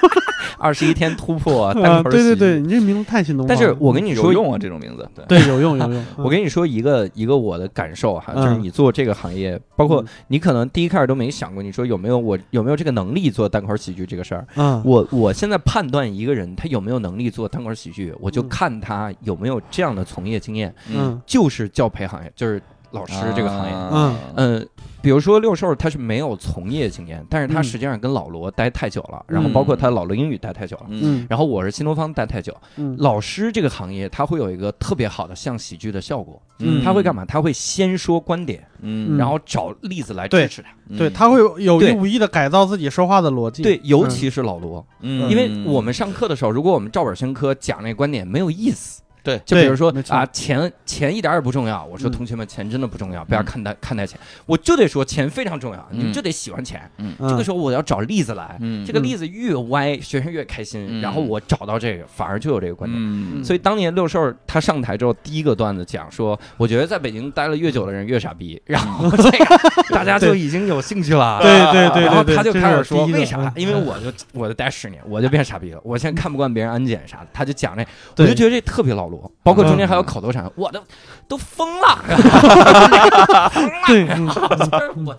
[0.58, 2.22] 二十一天突破啊单口喜剧。
[2.24, 3.60] 对对对，你这名字太新东方了。
[3.60, 6.04] 但是我跟你说，有用啊，这种名字， 对，对有用有用。
[6.16, 14.46] 我跟你说一个一个我的感受哈，嗯就是你做这个行业，包括嗯你可能第一开始都没想过，你说有没有我有没有这个能力做单口喜剧这个事儿。
[14.56, 22.60] 嗯我我现在判断一个人他有没有能力做单口喜剧，我就嗯看他有没有这样的从业经验，嗯就是教培行业，就是
[22.92, 23.72] 老师这个行业。
[23.92, 24.68] 嗯嗯，
[25.06, 30.86] 比如说六兽他是没有从业经验，但是他嗯实际上跟老罗待太久了，然后包括他老罗英语待太久了。
[30.88, 37.24] 嗯嗯然后我是新东方待太久，嗯老师这个行业他会有一个特别好的像喜剧的效果，嗯他会干嘛？
[37.24, 40.70] 他会先说观点，嗯，然后找例子来支持他。
[40.88, 43.62] 嗯对，他会有有意无意的改造自己说话的逻辑。
[43.62, 49.02] 对，尤其是老罗，嗯，因为我们上课的时候，如果我们照本宣科讲那观点没有意思。
[49.26, 51.84] 对就比如说啊，钱钱一点儿也不重要。
[51.84, 54.16] 我说嗯同学们，钱真的不重要，不要看待看待钱，
[54.46, 56.88] 我就得说钱非常重要，你就得喜欢钱。
[56.98, 63.02] 嗯，这个时候我要找例子来，嗯这个例子越歪，学生越开心，嗯然后我找到这个，反而就有这个观点。
[63.02, 69.58] 嗯所以当年六兽他上台之后，第一个段子讲说，我觉得在北京待了越久的人越傻逼，然后这个
[69.90, 71.40] 大家就已经有兴趣了。
[71.42, 73.38] 对对对然后他就开始说为啥？
[73.38, 75.80] 嗯因为我就我就待十年，我就变傻逼了。
[75.82, 77.84] 我现在看不惯别人安检啥的，他就讲这，
[78.22, 79.30] 我就觉得这特别老罗。
[79.42, 80.80] 包括中间还有口头禅，我都
[81.28, 81.98] 都疯了。
[83.86, 84.26] 对，嗯
[85.06, 85.16] 我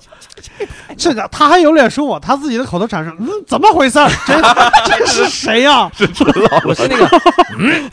[0.97, 4.09] 这个他还有脸说我他自己的口头禅是，嗯，怎么回事儿？
[4.25, 5.89] 这这 是谁呀？
[6.65, 7.07] 我是那个，
[7.57, 7.89] 嗯，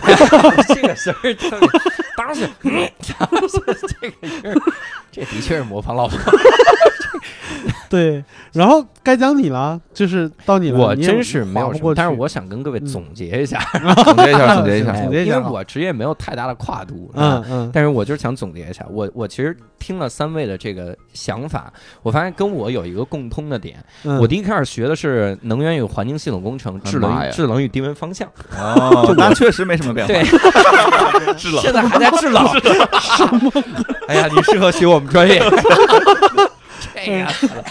[0.69, 1.69] 这个声儿特别，
[2.17, 3.59] 当时，嗯，当时
[4.01, 4.63] 这个声儿，
[5.13, 6.19] 这的确是模仿老婆。
[7.89, 10.79] 对，然后该讲你了，就是到你了。
[10.79, 13.61] 我真是没有但是我想跟各位嗯总结一下，
[14.05, 21.73] 总结一下，总结一下，哎总结一下因为我职业没有太大的跨度，嗯嗯，但是我就是想总结一下，我我其实听了三位的这个想法，
[22.03, 23.83] 我发现跟我有一个共通的点。
[24.03, 24.19] 嗯。
[24.19, 32.45] 我第一开始学的是能源与环境系统工程，制冷制冷与低温方向，哦， 那确实没什么变化，对，制冷现在还在制冷。
[34.09, 35.41] 哎呀，你适合学我们专业。
[36.95, 37.65] 这个。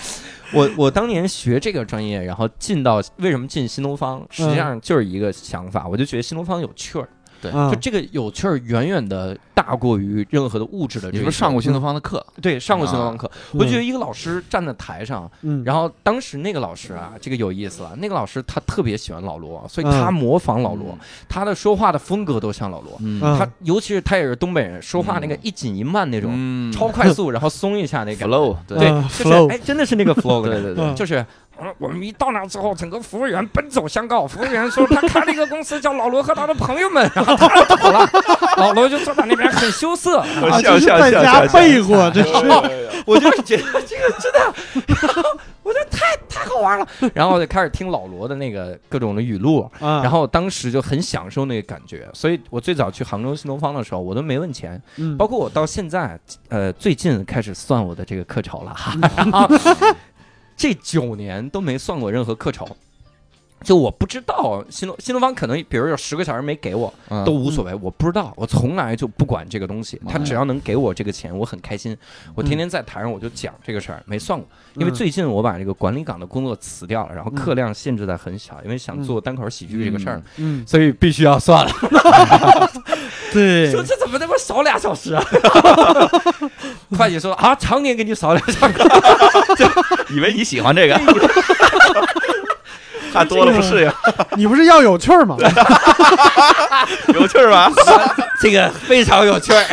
[0.55, 7.09] 我我当年学这个专业，然后进到为什么进新东方，实际上就是一个想法，我就觉得新东方有趣儿，
[7.53, 7.69] 嗯。
[7.71, 11.09] 就这个有趣儿远远的大过于任何的物质的。
[11.11, 12.23] 你是不是上过新东方的课？
[12.41, 19.91] 对，上过新东方课，嗯我觉得一个老师站在台上，嗯，然后当时那个老师啊，这个有意思了，那个老师他特别喜欢老罗，所以嗯。
[19.91, 20.97] 他模仿老罗，
[21.29, 22.99] 他的说话的风格都像老罗，
[23.37, 26.71] 他尤其是他也是东北人，说话那个一紧一慢那种，嗯。
[26.71, 30.83] 超快速，然后松一下那个 flow，对，嗯就是 flow 哎，真的是那个 flow，对 对对。
[30.83, 31.25] 嗯就是。
[31.61, 34.25] 嗯我们一到那之后，整个服务员奔走相告。
[34.25, 38.09] 服务员说他开了一个公司叫老罗和他的朋友们，然后他走了，
[38.57, 40.19] 老罗就坐在那边很羞涩。
[40.19, 42.29] 啊，就是在家背过，这是
[43.05, 44.53] 我就是觉得这个真的，
[45.61, 46.87] 我觉得太太好玩了。
[47.13, 52.07] 然后就开始听老罗的那个各种的语录，啊，然后当时就很享受那个感觉。
[52.13, 56.19] 所以我最早去杭州新东方的时候，我都没问钱，嗯包括我到现在，
[56.49, 59.47] 呃，最近开始算我的这个课酬了，哈，然后
[60.55, 62.77] 这九年都没算过任何课酬。
[63.63, 67.23] 就我不知道新东新东方可能，比如有十个小时没给我，嗯。
[67.23, 71.95] 都无所谓，我不知道，我从来就不管这个东西，他嗯只要能给我这个钱，我很开心。
[72.35, 81.71] 我天天在台上我就讲这个事儿，没算过，因为嗯最近我把这个管理岗的工作辞掉了，然后课量限制在很小，因为想做单口喜剧这个事儿，嗯，所以必须要算了。
[83.31, 85.23] 对，说这怎么那么少俩小时啊？
[86.97, 88.75] 会计说啊，常年给你少俩小时，
[90.13, 90.95] 以为你喜欢这个，
[93.13, 93.91] 看多了不适应，
[94.37, 95.37] 你不是要有趣儿吗？
[97.13, 97.71] 有趣儿吧？
[98.41, 99.63] 这个非常有趣儿，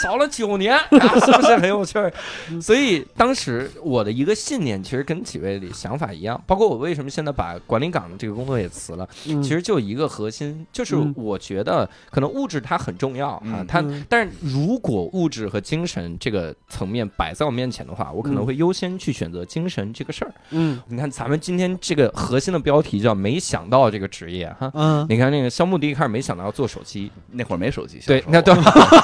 [0.00, 0.84] 少了九年，啊、
[1.24, 2.12] 是不是很有趣儿？
[2.60, 20.32] 所以当时我的一个信念，其实跟几位的想法一样，包括我为什么现在把管理岗的这个工作也辞了，嗯其实就一个核心，就是嗯我觉得可能物质它很重要啊嗯，它嗯但是如果物质和精神这个层面摆在我面前的话，我可能嗯会优先去选择精神这个事儿。
[20.50, 24.70] 嗯你看咱们今天这个核心的标题叫“没想到这个职业”哈。
[24.74, 28.54] 嗯，你看那个肖木第一开始没想到要做手机，那会儿没手机，对，那对，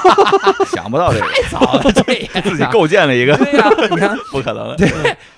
[0.71, 4.75] 想不到这个，太早了， 这自己构建了一个，对呀、 你看，不可能。
[4.77, 4.89] 对，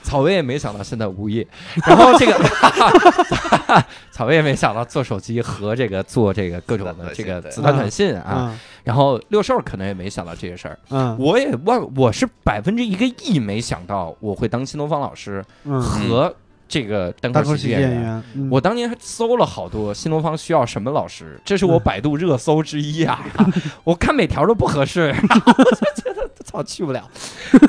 [0.03, 1.45] 草薇也没想到现在无业，
[1.85, 11.17] 然后这个草薇也没想到做手机和这个做这个各种的这个子弹短信啊，嗯然后六兽可能也没想到这些事儿，嗯。
[11.19, 15.81] 我也万我是百分之一个亿没想到我会当新东方老师嗯。
[15.81, 16.33] 和
[16.67, 18.23] 这个单单口喜剧演员。
[18.49, 23.25] 我当年还搜了好多新东方需要什么老师，这是我百度热搜之一啊！
[23.83, 27.09] 我看每条都不合适，然 后我就觉得操去不了，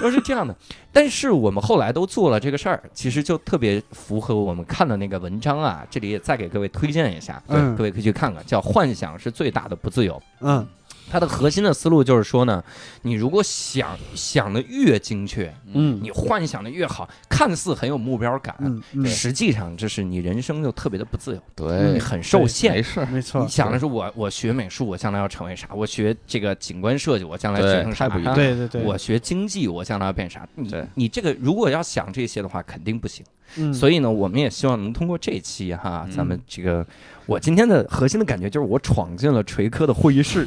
[0.01, 0.55] 都是这样的。
[0.93, 5.85] 但是我们后来都做了这个事儿，其实就特别符合我们看的那个文章啊。
[5.91, 10.15] 这里也再给各位推荐一下，对，嗯各位可以去看看，叫《幻想是最大的不自由》。
[10.41, 10.67] 嗯
[11.11, 12.63] 它的核心的思路就是说呢，
[13.03, 22.83] 你如果想想的越精确，嗯你幻想的越好，看似很有目标感，嗯嗯，实际上这是你人生就特别的不自由，对你，很受限没。
[22.83, 25.69] 事儿，没错你，想的是我我学美术，我将来要成为啥？
[25.73, 28.09] 我学这个景观设计，我将来学成啥？
[28.09, 30.47] 对太不一样对对对，我学经济，我将来要变啥？
[30.55, 33.25] 你对你这个如果要想这些的话，肯定不行。
[33.57, 36.13] 嗯，所以呢，我们也希望能通过这一期哈，嗯。
[36.13, 36.85] 咱们这个
[37.27, 40.47] 我今天的核心的感觉就是我闯进了锤科的会议室，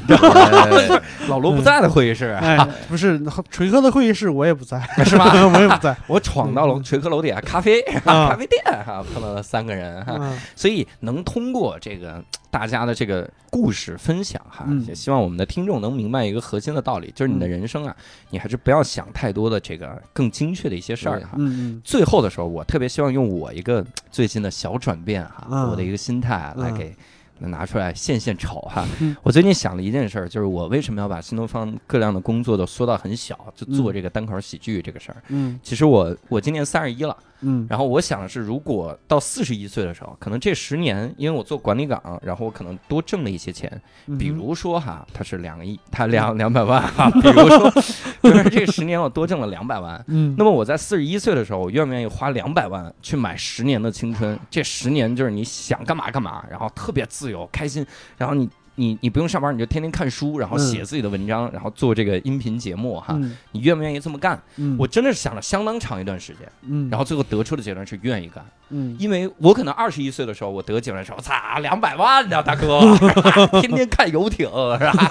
[1.28, 2.56] 老罗不在的会议室，哎，
[2.88, 3.20] 不是
[3.50, 5.30] 锤科的会议室我也不在，是吧？
[5.52, 8.30] 我也不在，我闯到了锤科楼底下咖啡啊。
[8.30, 10.38] 咖啡店哈，碰到了三个人哈，嗯。
[10.54, 14.84] 所以能通过这个大家的这个故事分享哈，嗯。
[14.86, 17.94] 也希望我们的听众能明白一个核心的道理，就是你的人生啊，
[18.30, 21.24] 你还是不要想太多的这个更精确的一些事儿对。
[21.24, 21.32] 哈。
[21.36, 21.80] 嗯。
[21.84, 26.96] 最后的时候，我特别希望用我一个最近的小转变哈，嗯我的一个心态啊来嗯给。
[27.42, 29.16] 拿出来献献丑哈嗯！
[29.22, 35.16] 我最近想了一件事儿，就是我为什么要把新东方各样的工作都缩到很小，就做嗯这个单口喜剧这个事儿。
[35.28, 47.70] 嗯其实我我今年三十一了，嗯然后我想的是，如果到四十一岁的时候，可能这十年，因为我做管理岗，然后我可能多挣了一些钱，嗯，比如说哈，他是两个亿，他两两百万哈， 比如说，
[48.22, 50.02] 就是这十年我多挣了两百万。
[50.08, 54.38] 嗯，那么我在四十一岁的时候，我愿不愿意花两百万去买十年的青春？
[54.50, 57.86] 这十年就是你想干嘛干嘛，然后特别自由开心，
[58.16, 58.48] 然后你
[58.80, 63.08] 你你不用上班，你就天天看书，然后写自己的文章，然后做这个音频节目哈。
[63.10, 64.40] 嗯你愿不愿意这么干？
[64.56, 68.42] 嗯，我真的是想了相当长一段时间，嗯，然后最后得出的结论是愿意干。
[68.70, 72.80] 嗯因为我可能二十一岁的时候，我得结论的时候，操，两百万呢，大哥，
[73.60, 75.10] 天天看游艇是吧？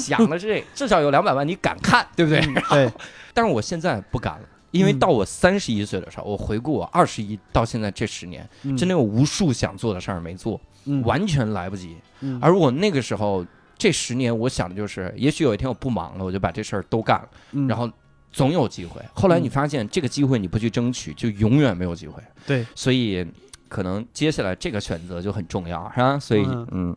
[0.00, 2.38] 想的是这，至少有两百万，你敢看，对不对？
[2.40, 2.92] 嗯对，
[3.34, 4.46] 但是我现在不敢了。
[4.70, 11.96] 因为嗯到我三十一岁的时候，我回顾我二十一到现在这十年，嗯真的有无数想做的事儿没做，嗯完全来不及。
[12.20, 13.44] 嗯而我那个时候
[13.76, 17.88] 这十年，我想的就是，也许有一天我不忙了，我就把这事儿都干了，嗯然后
[18.32, 19.00] 总有机会。
[19.14, 22.22] 后来你嗯发现这个机会你不去争取，就永远没有机会。
[22.46, 23.26] 对，所以
[23.68, 26.18] 可能接下来这个选择就很重要，是吧？
[26.18, 26.96] 所以嗯嗯，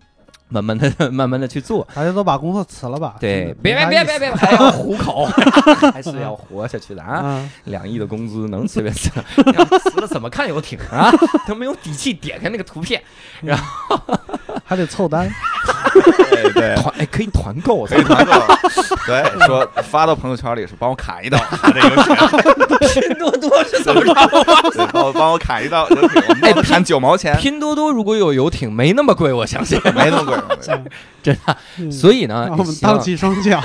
[0.52, 1.88] 慢慢的、 慢慢的去做。
[1.96, 3.16] 大家都把工作辞了吧？
[3.20, 5.26] 对，嗯别别别别，别，还要糊口，
[5.92, 7.24] 还是要活下去的啊！
[7.24, 9.10] 啊，两亿的工资能随便辞？
[9.90, 11.10] 辞了怎么看游艇啊？
[11.48, 13.02] 都没有底气点开那个图片，
[13.42, 14.00] 然后
[14.66, 15.30] 还得凑单，
[16.30, 18.32] 对对，团哎可以团购，可以团购，
[19.06, 24.14] 对，说发到朋友圈里是帮我砍一刀，这个钱，拼多多是怎么着？
[24.72, 29.80] 对，帮我帮我砍一刀，游艇我们帮他砍九毛钱，拼多多如果有游艇，没那么贵，我相信。
[29.96, 30.38] 没那么贵，
[31.22, 31.92] 真的，嗯。
[31.92, 33.62] 所以呢让，我们荡起双桨，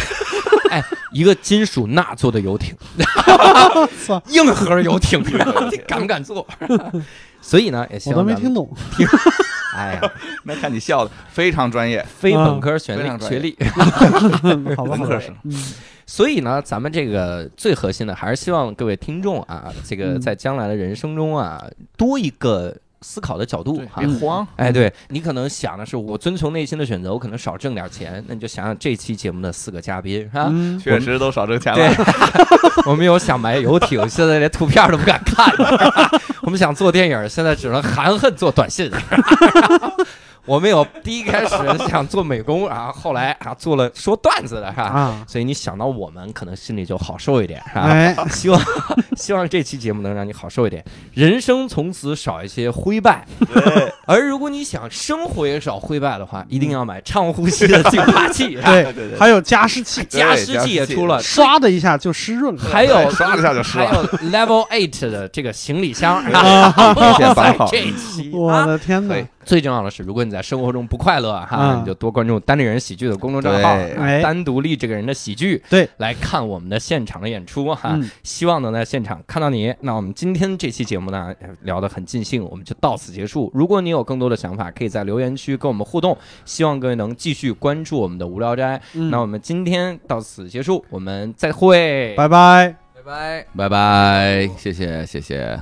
[0.70, 2.74] 哎，一个金属钠做的游艇，
[4.06, 4.22] 操。
[4.28, 5.22] 硬核游艇，
[5.70, 6.46] 你敢不敢坐？
[7.40, 8.68] 所以呢，也希我都没听懂，
[9.76, 10.12] 哎呀，
[10.44, 13.56] 那看你笑的非常专业，非本科学历学历，
[14.74, 14.90] 好吧，好吧。
[14.92, 15.52] 文科生，嗯。
[16.08, 20.20] 所以呢，咱们这个最核心的还是希望各位听众啊，这个嗯。
[20.20, 21.62] 在将来的人生中啊，
[21.96, 24.08] 多一个思考的角度哈别。
[24.18, 30.46] 慌，哎，对你可能想的是我遵从内心的选择，我可能少挣点钱，那你就想想这期节目的四个嘉宾是吧？
[30.50, 31.94] 嗯确实都少挣钱对了，，
[32.86, 35.48] 我们 有想买游艇，现在连图片都不敢看；
[36.42, 38.90] 我们想做电影，现在只能含恨做短信。
[40.46, 41.48] 我们有第一开始
[41.88, 44.84] 想做美工，然后后来啊做了说段子的，是吧？
[44.84, 47.82] 啊，所以你想到我们，可能心里就好受一点，是吧？
[47.82, 48.60] 哎， 希望
[49.16, 53.26] 希望这期节目能让你好受一点，人生从此少一些灰败。
[53.52, 53.92] 对。
[54.06, 68.64] 而如果你想生活也少灰败的话，一定要买畅呼吸的净化器，对，对对，还有加湿器，加湿器也出了，唰的一下就湿润了，还有对刷了一下就湿了，还有 Level Eight 的这个行李箱，一键搬好这一期我啊。
[68.66, 69.14] 的天哪。
[69.14, 69.26] 对！
[69.44, 73.76] 最重要的是，如果你在生活中不快乐哈，嗯你就多关注单立人喜剧的公众账号，
[74.22, 77.90] 单独立这个人的喜剧，对，来看我们的现场的演出哈。
[77.94, 79.74] 嗯希望能在现场看到你。
[79.80, 83.50] 那我们今天这期节目呢，聊得很尽兴，我们就到此结束。
[83.54, 86.16] 如果你有更多的想法，可以在留言区跟我们互动。
[86.44, 88.80] 希望各位能继续关注我们的无聊斋。
[88.94, 92.14] 嗯那我们今天到此结束，我们再会。
[92.16, 92.74] 拜拜。
[92.94, 93.46] 拜拜。
[93.56, 95.58] 拜拜，谢谢谢谢。